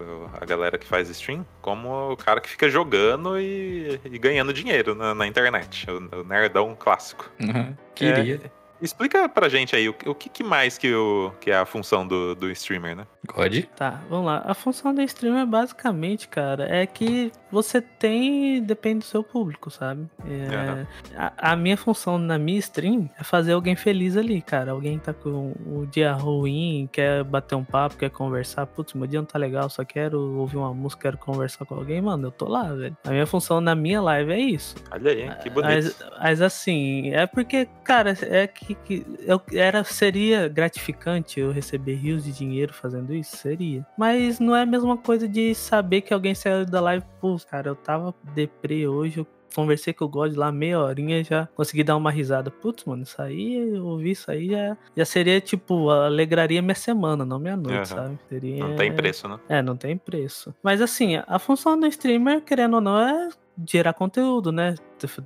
a 0.41 0.45
galera 0.45 0.79
que 0.79 0.87
faz 0.87 1.09
stream, 1.09 1.45
como 1.61 2.13
o 2.13 2.17
cara 2.17 2.41
que 2.41 2.49
fica 2.49 2.69
jogando 2.69 3.39
e, 3.41 4.01
e 4.05 4.19
ganhando 4.19 4.53
dinheiro 4.53 4.95
na, 4.95 5.15
na 5.15 5.27
internet. 5.27 5.87
O, 5.91 6.21
o 6.21 6.25
nerdão 6.25 6.77
clássico. 6.79 7.31
Uhum. 7.41 7.75
Queria. 7.95 8.41
É, 8.45 8.60
explica 8.81 9.29
pra 9.29 9.49
gente 9.49 9.75
aí 9.75 9.89
o, 9.89 9.95
o 10.07 10.15
que, 10.15 10.29
que 10.29 10.43
mais 10.43 10.79
que, 10.79 10.93
o, 10.93 11.33
que 11.41 11.51
é 11.51 11.57
a 11.57 11.67
função 11.67 12.07
do, 12.07 12.35
do 12.35 12.51
streamer, 12.51 12.97
né? 12.97 13.07
God. 13.27 13.65
Tá, 13.77 14.01
vamos 14.09 14.27
lá. 14.27 14.43
A 14.45 14.55
função 14.55 14.95
do 14.95 15.03
streamer 15.03 15.47
basicamente, 15.47 16.29
cara, 16.29 16.67
é 16.69 16.87
que 16.87 17.31
você 17.51 17.81
tem. 17.81 18.63
Depende 18.63 19.01
do 19.01 19.05
seu 19.05 19.23
público, 19.23 19.71
sabe? 19.71 20.09
É, 20.27 20.87
a, 21.17 21.53
a 21.53 21.57
minha 21.57 21.77
função 21.77 22.19
na 22.19 22.39
minha 22.39 22.59
stream 22.59 23.09
é 23.19 23.25
fazer 23.25 23.53
alguém 23.53 23.77
feliz 23.77 24.17
ali, 24.17 24.41
cara. 24.41 24.73
Alguém 24.73 24.99
tá 24.99 25.13
com 25.13 25.53
o 25.67 25.87
dia 25.91 26.13
ruim, 26.13 26.89
quer 26.91 27.23
bater 27.25 27.55
um 27.55 27.65
papo, 27.65 27.97
quer 27.97 28.11
conversar. 28.11 28.67
Putz, 28.67 28.95
meu 28.95 29.07
dia 29.07 29.21
não 29.21 29.27
tá 29.27 29.39
legal, 29.39 29.69
só 29.69 29.85
quero 29.85 30.39
ouvir 30.39 30.57
uma 30.57 30.73
música, 30.73 31.03
quero 31.03 31.19
conversar 31.19 31.65
com 31.67 31.75
alguém, 31.75 32.01
mano. 32.01 32.29
Eu 32.29 32.33
tô 32.33 32.49
lá, 32.49 32.73
velho. 32.73 32.97
A 33.05 33.11
minha 33.11 33.27
função 33.27 33.61
na 33.61 33.75
minha 33.75 34.01
live 34.01 34.33
é 34.33 34.39
isso. 34.39 34.75
Olha 34.91 35.11
aí, 35.13 35.31
que 35.43 35.51
bonito. 35.51 35.71
Mas, 35.71 35.97
mas 36.19 36.43
assim, 36.43 37.13
é 37.13 37.27
porque, 37.27 37.69
cara, 37.85 38.17
é 38.23 38.47
que 38.47 38.70
que, 38.75 39.03
que 39.03 39.07
eu, 39.21 39.41
era, 39.53 39.83
seria 39.85 40.49
gratificante 40.49 41.41
eu 41.41 41.51
receber 41.51 41.95
rios 41.95 42.25
de 42.25 42.33
dinheiro 42.33 42.73
fazendo 42.73 43.15
isso? 43.15 43.37
Seria. 43.37 43.87
Mas 43.97 44.39
não 44.41 44.55
é 44.55 44.63
a 44.63 44.67
mesma 44.67 44.97
coisa 44.97 45.29
de 45.29 45.55
saber 45.55 46.01
que 46.03 46.13
alguém 46.15 46.35
saiu 46.35 46.65
da 46.65 46.81
live, 46.81 47.05
pô, 47.21 47.37
cara, 47.51 47.69
eu 47.69 47.77
tava 47.77 48.15
deprê 48.35 48.87
hoje, 48.87 49.19
eu 49.21 49.27
conversei 49.53 49.93
com 49.93 50.05
o 50.05 50.09
God 50.09 50.37
lá 50.37 50.53
meia 50.53 50.79
horinha 50.79 51.25
já 51.25 51.49
consegui 51.57 51.83
dar 51.83 51.97
uma 51.97 52.11
risada. 52.13 52.53
Putz, 52.53 52.85
mano, 52.85 53.03
isso 53.03 53.21
aí, 53.21 53.75
eu 53.75 53.85
ouvi 53.85 54.13
isso 54.13 54.31
aí 54.31 54.49
já, 54.49 54.77
já 54.97 55.05
seria 55.05 55.41
tipo, 55.41 55.91
alegraria 55.91 56.63
minha 56.63 56.75
semana, 56.75 57.25
não 57.25 57.41
minha 57.41 57.57
noite, 57.57 57.79
Uhum. 57.79 57.85
sabe? 57.99 58.19
Seria... 58.29 58.65
Não 58.65 58.77
tem 58.77 58.95
preço, 58.95 59.27
né? 59.27 59.41
É, 59.49 59.61
não 59.61 59.77
tem 59.77 59.97
preço. 59.97 60.55
Mas 60.63 60.81
assim, 60.81 61.21
a 61.27 61.39
função 61.41 61.79
do 61.79 61.85
streamer, 61.89 62.43
querendo 62.43 62.75
ou 62.75 62.81
não, 62.81 62.97
é 63.01 63.29
gerar 63.67 63.93
conteúdo, 63.93 64.51
né? 64.53 64.75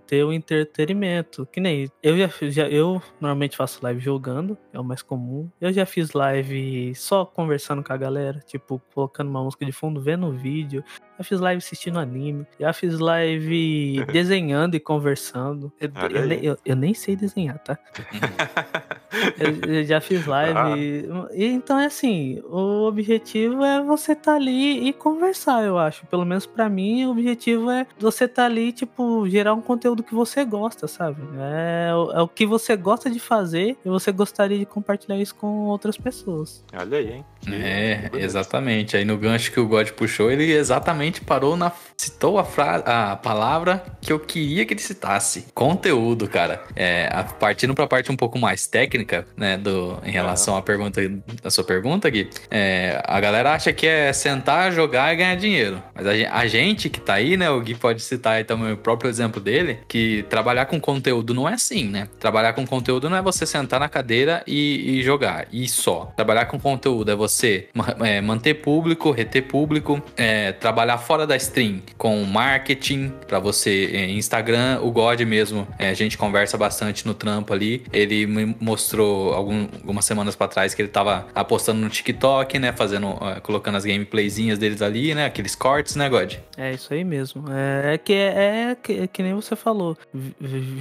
Ter 0.07 0.23
o 0.25 0.33
entretenimento. 0.33 1.47
Que 1.47 1.61
nem 1.61 1.90
eu 2.02 2.16
já, 2.16 2.28
já 2.43 2.69
eu 2.69 3.02
normalmente 3.21 3.57
faço 3.57 3.81
live 3.83 4.00
jogando, 4.00 4.57
é 4.73 4.78
o 4.78 4.85
mais 4.85 5.02
comum. 5.02 5.50
Eu 5.61 5.73
já 5.73 5.85
fiz 5.85 6.12
live 6.12 6.95
só 6.95 7.25
conversando 7.25 7.83
com 7.83 7.93
a 7.93 7.97
galera, 7.97 8.38
tipo, 8.47 8.81
colocando 8.95 9.28
uma 9.31 9.43
música 9.43 9.64
de 9.66 9.73
fundo, 9.73 10.00
vendo 10.00 10.26
o 10.26 10.33
vídeo. 10.33 10.85
Já 11.19 11.25
fiz 11.25 11.40
live 11.40 11.59
assistindo 11.59 11.99
anime. 11.99 12.47
Já 12.59 12.73
fiz 12.73 12.99
live 12.99 14.04
desenhando 14.12 14.75
e 14.76 14.81
conversando. 14.81 15.73
Eu, 15.81 15.90
eu 16.11 16.33
eu- 16.43 16.59
eu 16.64 16.76
nem 16.76 16.95
sei 16.95 17.16
desenhar, 17.16 17.59
tá? 17.59 17.78
Eu, 19.38 19.75
eu 19.75 19.85
já 19.85 20.00
fiz 20.00 20.25
live. 20.26 21.09
E, 21.35 21.47
então 21.47 21.78
é 21.78 21.87
assim, 21.87 22.40
o 22.44 22.87
objetivo 22.87 23.64
é 23.64 23.83
você 23.83 24.12
estar 24.12 24.35
ali 24.35 24.88
e 24.88 24.92
conversar, 24.92 25.64
eu 25.64 25.78
acho. 25.78 26.06
Pelo 26.06 26.25
menos 26.25 26.47
pra 26.47 26.68
mim, 26.68 27.04
o 27.06 27.11
objetivo 27.11 27.71
é 27.71 27.87
você 27.99 28.25
estar 28.25 28.47
ali, 28.47 28.73
tipo, 28.73 29.28
gerar 29.28 29.54
um 29.54 29.61
conteúdo 29.61 30.02
que 30.02 30.14
você 30.14 30.44
gosta, 30.44 30.87
sabe? 30.88 31.23
É, 31.38 31.92
o- 31.94 32.12
é 32.12 32.23
o 32.23 32.28
que 32.28 32.47
você 32.47 32.76
gosta 32.76 33.11
de 33.11 33.18
fazer 33.21 33.76
e 33.85 33.88
você 33.88 34.11
gostaria 34.12 34.59
de 34.59 34.66
compartilhar 34.66 35.16
isso 35.18 35.35
com 35.35 35.66
outras 35.66 35.97
pessoas. 35.97 36.64
Olha 36.76 36.99
aí, 36.99 37.12
hein? 37.12 37.25
Que 37.45 37.55
É, 37.55 37.97
bonito. 38.11 38.19
exatamente. 38.25 38.97
Aí 38.97 39.05
no 39.05 39.17
gancho 39.17 39.51
que 39.53 39.61
o 39.61 39.67
God 39.67 39.91
puxou, 39.91 40.31
ele 40.31 40.51
exatamente 40.53 41.21
parou 41.21 41.57
na. 41.57 41.71
citou 41.97 42.39
a, 42.39 42.45
fra... 42.45 42.77
a 43.13 43.17
palavra 43.17 43.83
que 44.01 44.13
eu 44.13 44.19
queria 44.19 44.65
que 44.65 44.75
ele 44.75 44.81
citasse. 44.81 45.47
Conteúdo, 45.55 46.29
cara. 46.29 46.63
É, 46.77 47.09
a- 47.13 47.25
partindo 47.25 47.75
pra 47.75 47.87
parte 47.87 48.11
um 48.11 48.17
pouco 48.17 48.39
mais 48.39 48.67
técnica, 48.67 49.27
né, 49.37 49.57
do, 49.57 49.99
em 50.05 50.11
relação 50.11 50.57
à 50.57 50.63
pergunta, 50.63 51.01
a 51.43 51.51
sua 51.51 51.65
pergunta, 51.65 52.09
Gui, 52.11 52.29
é, 52.51 53.01
a 53.05 53.21
galera 53.21 53.53
acha 53.53 53.73
que 53.73 53.87
é 53.87 54.13
sentar, 54.13 54.73
jogar 54.73 55.13
e 55.13 55.17
ganhar 55.17 55.35
dinheiro. 55.37 55.83
Mas 55.95 56.07
a, 56.07 56.11
a 56.39 56.47
gente 56.47 56.89
que 56.89 57.01
tá 57.01 57.15
aí, 57.15 57.37
né, 57.37 57.51
o 57.51 57.61
Gui 57.61 57.75
pode 57.75 58.03
citar 58.03 58.35
aí 58.35 58.45
também 58.45 58.73
o 58.73 58.77
próprio 58.77 59.09
exemplo 59.09 59.41
dele, 59.41 59.79
que 59.89 60.25
trabalhar 60.29 60.67
com 60.67 60.81
conteúdo 60.81 61.33
não 61.35 61.49
é 61.49 61.55
assim, 61.55 61.85
né? 61.89 62.09
Trabalhar 62.19 62.53
com 62.53 62.67
conteúdo 62.67 63.09
não 63.11 63.17
é 63.17 63.23
você 63.23 63.47
sentar 63.47 63.79
na 63.81 63.89
cadeira 63.89 64.43
e, 64.47 64.99
e 64.99 65.03
jogar, 65.03 65.47
e 65.53 65.69
só. 65.69 66.13
Trabalhar 66.17 66.47
com 66.47 66.59
conteúdo 66.59 67.11
é 67.11 67.15
você 67.15 67.34
ma- 67.75 67.95
é, 68.00 68.21
manter 68.21 68.55
público, 68.55 69.11
reter 69.11 69.43
público, 69.43 70.03
é, 70.17 70.53
trabalhar 70.53 70.99
fora 70.99 71.26
da 71.26 71.37
stream 71.37 71.81
com 71.97 72.23
marketing 72.25 73.12
pra 73.26 73.38
você, 73.38 73.91
é, 73.93 74.11
Instagram, 74.11 74.81
o 74.83 74.91
God 74.91 75.21
mesmo, 75.23 75.67
é, 75.79 75.88
a 75.88 75.95
gente 75.95 76.17
conversa 76.19 76.57
bastante 76.59 77.07
no 77.07 77.14
trampo 77.14 77.53
ali. 77.53 77.85
Ele 77.93 78.26
me 78.26 78.57
mostrou 78.61 79.33
algum- 79.35 79.67
algumas 79.81 80.05
semanas 80.05 80.37
pra 80.37 80.49
trás 80.49 80.75
que 80.75 80.83
ele 80.83 80.88
tava 80.88 81.26
apostando 81.35 81.81
no 81.81 81.88
TikTok, 81.88 82.59
né? 82.59 82.73
Fazendo, 82.73 83.17
é, 83.37 83.41
colocando 83.41 83.76
as 83.76 83.85
gameplayzinhas 83.85 84.59
deles 84.59 84.83
ali, 84.83 85.14
né? 85.14 85.26
Aqueles 85.26 85.55
cortes, 85.55 85.97
né, 85.97 86.09
God? 86.09 86.35
É 86.57 86.73
isso 86.73 86.93
aí 86.93 87.05
mesmo. 87.05 87.45
É, 87.50 87.95
é 87.95 87.99
que 87.99 88.12
é, 88.12 88.76
que, 88.83 89.07
que 89.09 89.23
nem 89.23 89.35
você 89.35 89.57
falou, 89.57 89.97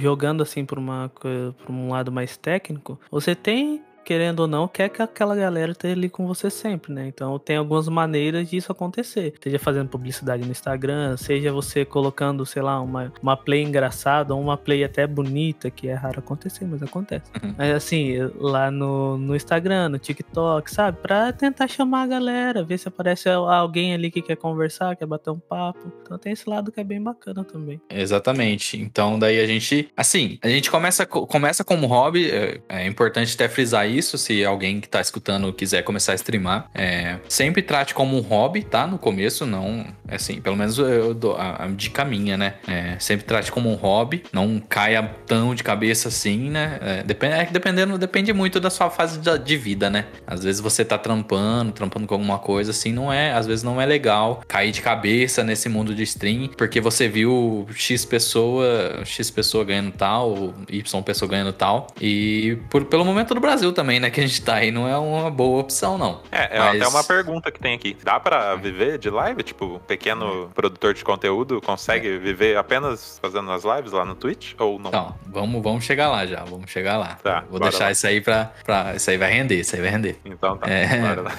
jogando 0.00 0.42
assim 0.42 0.64
por 0.64 0.78
uma 0.78 1.10
por 1.14 1.54
um 1.72 1.90
lado 1.90 2.10
mais 2.12 2.36
técnico, 2.36 2.98
você 3.10 3.34
tem 3.34 3.82
querendo 4.04 4.40
ou 4.40 4.46
não, 4.48 4.68
quer 4.68 4.88
que 4.88 5.00
aquela 5.02 5.34
galera 5.34 5.72
esteja 5.72 5.94
ali 5.94 6.08
com 6.08 6.26
você 6.26 6.50
sempre, 6.50 6.92
né? 6.92 7.06
Então 7.08 7.38
tem 7.38 7.56
algumas 7.56 7.88
maneiras 7.88 8.48
disso 8.50 8.70
acontecer. 8.70 9.34
Seja 9.42 9.58
fazendo 9.58 9.88
publicidade 9.88 10.44
no 10.44 10.50
Instagram, 10.50 11.16
seja 11.16 11.52
você 11.52 11.84
colocando, 11.84 12.44
sei 12.44 12.62
lá, 12.62 12.80
uma, 12.80 13.12
uma 13.22 13.36
play 13.36 13.62
engraçada 13.62 14.34
ou 14.34 14.40
uma 14.40 14.56
play 14.56 14.84
até 14.84 15.06
bonita, 15.06 15.70
que 15.70 15.88
é 15.88 15.94
raro 15.94 16.18
acontecer, 16.18 16.64
mas 16.66 16.82
acontece. 16.82 17.30
Uhum. 17.42 17.54
Mas 17.56 17.70
assim, 17.74 18.16
lá 18.36 18.70
no, 18.70 19.16
no 19.16 19.34
Instagram, 19.34 19.88
no 19.88 19.98
TikTok, 19.98 20.70
sabe? 20.70 20.98
Pra 21.00 21.32
tentar 21.32 21.68
chamar 21.68 22.02
a 22.02 22.06
galera, 22.06 22.62
ver 22.62 22.78
se 22.78 22.88
aparece 22.88 23.28
alguém 23.28 23.94
ali 23.94 24.10
que 24.10 24.20
quer 24.22 24.36
conversar, 24.36 24.96
quer 24.96 25.06
bater 25.06 25.30
um 25.30 25.38
papo. 25.38 25.92
Então 26.02 26.18
tem 26.18 26.32
esse 26.32 26.48
lado 26.48 26.70
que 26.70 26.80
é 26.80 26.84
bem 26.84 27.02
bacana 27.02 27.42
também. 27.44 27.80
Exatamente. 27.88 28.76
Então, 28.80 29.18
daí 29.18 29.40
a 29.40 29.46
gente, 29.46 29.88
assim, 29.96 30.38
a 30.42 30.48
gente 30.48 30.70
começa, 30.70 31.04
co- 31.06 31.26
começa 31.26 31.64
como 31.64 31.86
hobby. 31.86 32.30
É, 32.30 32.60
é 32.68 32.86
importante 32.86 33.34
até 33.34 33.48
frisar 33.48 33.88
isso, 33.88 33.93
se 34.02 34.44
alguém 34.44 34.80
que 34.80 34.88
tá 34.88 35.00
escutando 35.00 35.52
quiser 35.52 35.82
começar 35.82 36.12
a 36.12 36.14
streamar. 36.14 36.66
É, 36.74 37.18
sempre 37.28 37.62
trate 37.62 37.94
como 37.94 38.16
um 38.16 38.20
hobby, 38.20 38.62
tá? 38.62 38.86
No 38.86 38.98
começo, 38.98 39.46
não, 39.46 39.86
assim, 40.08 40.40
pelo 40.40 40.56
menos 40.56 40.78
eu 40.78 41.14
dou 41.14 41.36
a, 41.36 41.64
a 41.64 41.66
dica 41.68 42.04
minha, 42.04 42.36
né? 42.36 42.54
É, 42.66 42.96
sempre 42.98 43.24
trate 43.24 43.50
como 43.50 43.70
um 43.70 43.74
hobby, 43.74 44.24
não 44.32 44.60
caia 44.60 45.02
tão 45.26 45.54
de 45.54 45.62
cabeça 45.62 46.08
assim, 46.08 46.50
né? 46.50 46.78
É, 46.80 47.02
depende, 47.02 47.34
é 47.34 47.48
dependendo, 47.50 47.98
depende 47.98 48.32
muito 48.32 48.60
da 48.60 48.70
sua 48.70 48.90
fase 48.90 49.18
de, 49.18 49.38
de 49.38 49.56
vida, 49.56 49.90
né? 49.90 50.06
Às 50.26 50.44
vezes 50.44 50.60
você 50.60 50.84
tá 50.84 50.98
trampando, 50.98 51.72
trampando 51.72 52.06
com 52.06 52.14
alguma 52.14 52.38
coisa 52.38 52.70
assim, 52.70 52.92
não 52.92 53.12
é, 53.12 53.32
às 53.32 53.46
vezes 53.46 53.62
não 53.62 53.80
é 53.80 53.86
legal 53.86 54.42
cair 54.48 54.72
de 54.72 54.80
cabeça 54.80 55.42
nesse 55.44 55.68
mundo 55.68 55.94
de 55.94 56.02
stream, 56.02 56.48
porque 56.56 56.80
você 56.80 57.08
viu 57.08 57.66
X 57.74 58.04
pessoa, 58.04 59.02
X 59.04 59.30
pessoa 59.30 59.64
ganhando 59.64 59.92
tal, 59.92 60.54
Y 60.68 61.02
pessoa 61.02 61.30
ganhando 61.30 61.52
tal, 61.52 61.86
e 62.00 62.58
por, 62.70 62.84
pelo 62.84 63.04
momento 63.04 63.34
do 63.34 63.40
Brasil 63.40 63.72
também, 63.72 63.83
né, 63.84 64.10
que 64.10 64.20
a 64.20 64.26
gente 64.26 64.40
tá 64.42 64.54
aí, 64.56 64.70
não 64.70 64.88
é 64.88 64.96
uma 64.98 65.30
boa 65.30 65.60
opção, 65.60 65.96
não. 65.98 66.20
É, 66.30 66.56
é 66.56 66.58
Mas- 66.58 66.80
até 66.80 66.88
uma 66.88 67.04
pergunta 67.04 67.50
que 67.50 67.58
tem 67.60 67.74
aqui. 67.74 67.96
Dá 68.02 68.18
pra 68.20 68.54
viver 68.56 68.98
de 68.98 69.10
live? 69.10 69.42
Tipo, 69.42 69.64
um 69.76 69.78
pequeno 69.78 70.50
produtor 70.54 70.94
de 70.94 71.04
conteúdo 71.04 71.60
consegue 71.60 72.18
viver 72.18 72.56
apenas 72.56 73.18
fazendo 73.20 73.50
as 73.52 73.64
lives 73.64 73.92
lá 73.92 74.04
no 74.04 74.14
Twitch? 74.14 74.54
Ou 74.58 74.78
não? 74.78 74.88
Então, 74.88 75.14
vamos, 75.26 75.62
vamos 75.62 75.84
chegar 75.84 76.08
lá 76.10 76.26
já, 76.26 76.44
vamos 76.44 76.70
chegar 76.70 76.96
lá. 76.96 77.18
Tá, 77.22 77.44
Vou 77.50 77.60
deixar 77.60 77.84
lá. 77.84 77.90
isso 77.92 78.06
aí 78.06 78.20
pra, 78.20 78.52
pra. 78.64 78.94
Isso 78.94 79.10
aí 79.10 79.16
vai 79.18 79.30
render, 79.32 79.60
isso 79.60 79.74
aí 79.74 79.82
vai 79.82 79.90
render. 79.90 80.18
Então 80.24 80.56
tá. 80.56 80.68
É. 80.70 80.88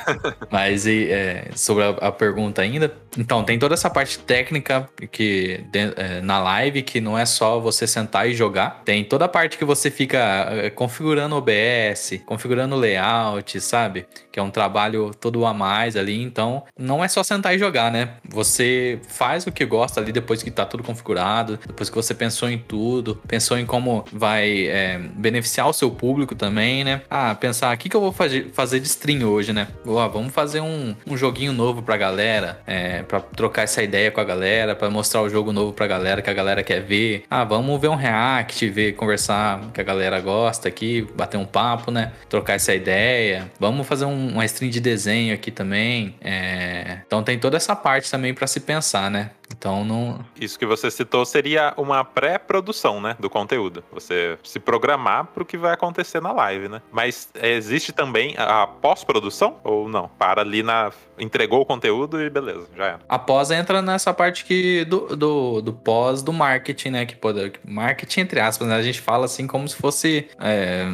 Mas 0.52 0.86
e, 0.86 1.10
é, 1.12 1.50
sobre 1.56 1.84
a, 1.84 1.90
a 1.90 2.12
pergunta 2.12 2.62
ainda, 2.62 2.94
então 3.18 3.44
tem 3.44 3.58
toda 3.58 3.74
essa 3.74 3.90
parte 3.90 4.20
técnica 4.20 4.88
que 5.12 5.64
de- 5.72 5.94
é, 5.96 6.22
na 6.22 6.40
live 6.40 6.82
que 6.82 7.00
não 7.02 7.18
é 7.18 7.26
só 7.26 7.60
você 7.60 7.88
sentar 7.88 8.30
e 8.30 8.34
jogar. 8.34 8.82
Tem 8.86 9.04
toda 9.04 9.26
a 9.26 9.28
parte 9.30 9.58
que 9.58 9.66
você 9.66 9.90
fica 9.92 10.18
é, 10.52 10.70
configurando 10.70 11.36
OBS, 11.36 12.22
configurando 12.26 12.35
layout, 12.76 13.60
sabe? 13.60 14.06
Que 14.32 14.40
é 14.40 14.44
um 14.44 14.50
trabalho 14.50 15.12
todo 15.20 15.46
a 15.46 15.54
mais 15.54 15.96
ali. 15.96 16.22
Então 16.22 16.64
não 16.78 17.04
é 17.04 17.08
só 17.08 17.24
sentar 17.24 17.56
e 17.56 17.60
jogar, 17.60 17.92
né? 17.92 18.10
Você 18.30 19.00
faz 19.08 19.46
o 19.48 19.52
que 19.52 19.66
gosta 19.66 20.00
ali 20.00 20.12
depois 20.12 20.42
que 20.44 20.52
tá 20.52 20.66
tudo 20.66 20.84
configurado, 20.84 21.60
depois 21.66 21.90
que 21.90 21.96
você 21.96 22.14
pensou 22.14 22.50
em 22.50 22.58
tudo, 22.58 23.22
pensou 23.28 23.58
em 23.58 23.66
como 23.66 24.06
vai 24.12 24.68
é, 24.68 25.00
beneficiar 25.16 25.68
o 25.68 25.74
seu 25.74 25.92
público 25.92 26.36
também, 26.36 26.84
né? 26.84 27.02
Ah, 27.10 27.36
pensar 27.36 27.74
o 27.74 27.78
que, 27.78 27.90
que 27.90 27.96
eu 27.96 28.02
vou 28.02 28.12
fazer, 28.12 28.80
de 28.80 28.88
stream 28.88 29.24
hoje, 29.24 29.54
né? 29.54 29.68
Ó, 29.86 30.08
vamos 30.08 30.34
fazer 30.34 30.62
um, 30.62 30.96
um 31.08 31.18
joguinho 31.18 31.54
novo 31.54 31.82
pra 31.82 31.98
galera, 31.98 32.62
é, 32.66 33.04
pra 33.04 33.20
trocar 33.20 33.64
essa 33.64 33.82
ideia 33.82 34.12
com 34.12 34.22
a 34.22 34.24
galera, 34.24 34.76
pra 34.76 34.90
mostrar 34.90 35.22
o 35.22 35.30
jogo 35.30 35.52
novo 35.52 35.74
pra 35.74 35.88
galera 35.88 36.22
que 36.22 36.30
a 36.30 36.34
galera 36.34 36.64
quer 36.64 36.82
ver. 36.82 37.24
Ah, 37.30 37.44
vamos 37.44 37.80
ver 37.80 37.90
um 37.90 37.96
react, 37.96 38.68
ver, 38.70 38.94
conversar 38.94 39.72
que 39.74 39.82
a 39.82 39.84
galera 39.84 40.20
gosta 40.20 40.68
aqui, 40.68 41.08
bater 41.16 41.38
um 41.38 41.46
papo, 41.46 41.92
né? 41.92 42.12
Trocar 42.30 42.54
essa 42.56 42.74
ideia. 42.74 43.50
Vamos 43.60 43.88
fazer 43.88 44.06
um, 44.06 44.30
uma 44.34 44.46
stream 44.46 44.72
de 44.72 44.80
desenho 44.82 45.34
aqui 45.34 45.52
também. 45.52 46.16
É, 46.22 47.00
Então 47.06 47.24
tem 47.24 47.38
toda 47.38 47.56
essa 47.58 47.76
parte 47.76 48.10
também 48.10 48.34
pra 48.34 48.48
se 48.48 48.60
pensar, 48.60 49.10
né? 49.12 49.30
Então 49.52 49.84
não. 49.86 50.20
Isso 50.40 50.58
que 50.58 50.66
você 50.66 50.90
citou 50.90 51.26
seria 51.26 51.74
uma 51.78 52.04
pré-produção, 52.04 53.02
né, 53.02 53.16
do 53.20 53.30
conteúdo. 53.30 53.84
Você 53.92 54.38
se 54.44 54.60
programar 54.60 55.26
pro 55.26 55.46
que 55.46 55.58
vai 55.58 55.74
acontecer 55.74 56.22
na 56.22 56.32
live, 56.32 56.68
né? 56.68 56.82
Mas 56.92 57.30
é, 57.36 57.52
existe 57.52 57.92
também 57.92 58.36
a 58.38 58.68
pós-produção 58.68 59.58
ou 59.64 59.88
não? 59.88 60.08
Para 60.08 60.42
ali 60.42 60.64
na 60.64 60.92
entregou 61.18 61.62
o 61.62 61.66
conteúdo 61.66 62.22
e 62.22 62.30
beleza, 62.30 62.68
já 62.76 62.86
era. 62.86 63.00
Após 63.08 63.52
entra 63.52 63.82
nessa 63.82 64.14
parte 64.14 64.44
que 64.44 64.84
do, 64.86 65.16
do, 65.16 65.62
do 65.62 65.74
pós 65.74 66.22
do 66.22 66.34
marketing, 66.34 66.90
né? 66.90 67.06
Que 67.06 67.16
pode, 67.16 67.54
marketing 67.64 68.22
entre 68.22 68.40
aspas, 68.40 68.68
né? 68.68 68.76
A 68.76 68.84
gente 68.84 69.00
fala 69.00 69.26
assim 69.26 69.48
como 69.48 69.68
se 69.68 69.76
fosse 69.76 70.28
é, 70.40 70.86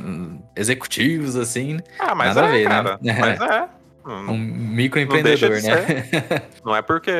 executivos, 0.56 1.36
assim, 1.36 1.80
Ah, 2.00 2.14
mas 2.16 2.36
Nada 2.36 2.48
é, 2.48 2.50
a 2.50 2.52
ver, 2.52 2.70
né? 2.70 2.70
cara. 2.70 3.00
Mas 3.22 3.42
é. 3.42 3.81
Um 4.06 4.38
microempreendedor, 4.38 5.58
de 5.58 5.68
né? 5.68 5.86
Não 6.66 6.76
é 6.76 6.82
porque 6.82 7.12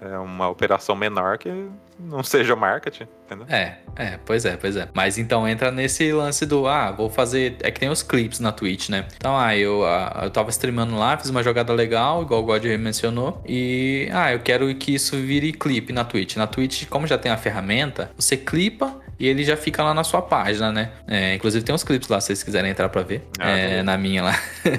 é 0.00 0.18
uma 0.18 0.48
operação 0.48 0.94
menor 0.94 1.38
que 1.38 1.50
não 1.98 2.22
seja 2.22 2.56
marketing, 2.56 3.06
entendeu? 3.24 3.46
É, 3.48 3.76
é, 3.96 4.18
pois 4.24 4.44
é, 4.44 4.56
pois 4.56 4.76
é. 4.76 4.88
Mas 4.92 5.16
então 5.16 5.46
entra 5.46 5.70
nesse 5.70 6.12
lance 6.12 6.44
do, 6.44 6.66
ah, 6.66 6.90
vou 6.90 7.08
fazer. 7.08 7.56
É 7.60 7.70
que 7.70 7.80
tem 7.80 7.88
os 7.88 8.02
clipes 8.02 8.40
na 8.40 8.52
Twitch, 8.52 8.88
né? 8.88 9.06
Então, 9.16 9.38
ah, 9.38 9.56
eu, 9.56 9.84
ah, 9.84 10.22
eu 10.24 10.30
tava 10.30 10.50
streamando 10.50 10.96
lá, 10.96 11.16
fiz 11.16 11.30
uma 11.30 11.42
jogada 11.42 11.72
legal, 11.72 12.22
igual 12.22 12.40
o 12.40 12.44
God 12.44 12.64
mencionou, 12.78 13.40
e, 13.46 14.08
ah, 14.12 14.32
eu 14.32 14.40
quero 14.40 14.74
que 14.74 14.94
isso 14.94 15.16
vire 15.16 15.52
clipe 15.52 15.92
na 15.92 16.04
Twitch. 16.04 16.36
Na 16.36 16.46
Twitch, 16.46 16.86
como 16.88 17.06
já 17.06 17.16
tem 17.16 17.30
a 17.30 17.36
ferramenta, 17.36 18.10
você 18.16 18.36
clipa 18.36 19.00
e 19.24 19.26
ele 19.26 19.42
já 19.42 19.56
fica 19.56 19.82
lá 19.82 19.94
na 19.94 20.04
sua 20.04 20.20
página, 20.20 20.70
né? 20.70 20.90
É, 21.08 21.34
inclusive 21.34 21.64
tem 21.64 21.74
uns 21.74 21.82
clipes 21.82 22.08
lá, 22.08 22.20
se 22.20 22.26
vocês 22.26 22.42
quiserem 22.42 22.70
entrar 22.70 22.90
pra 22.90 23.00
ver. 23.02 23.26
Ah, 23.38 23.50
É, 23.50 23.82
na 23.82 23.96
minha 23.96 24.22
lá. 24.22 24.38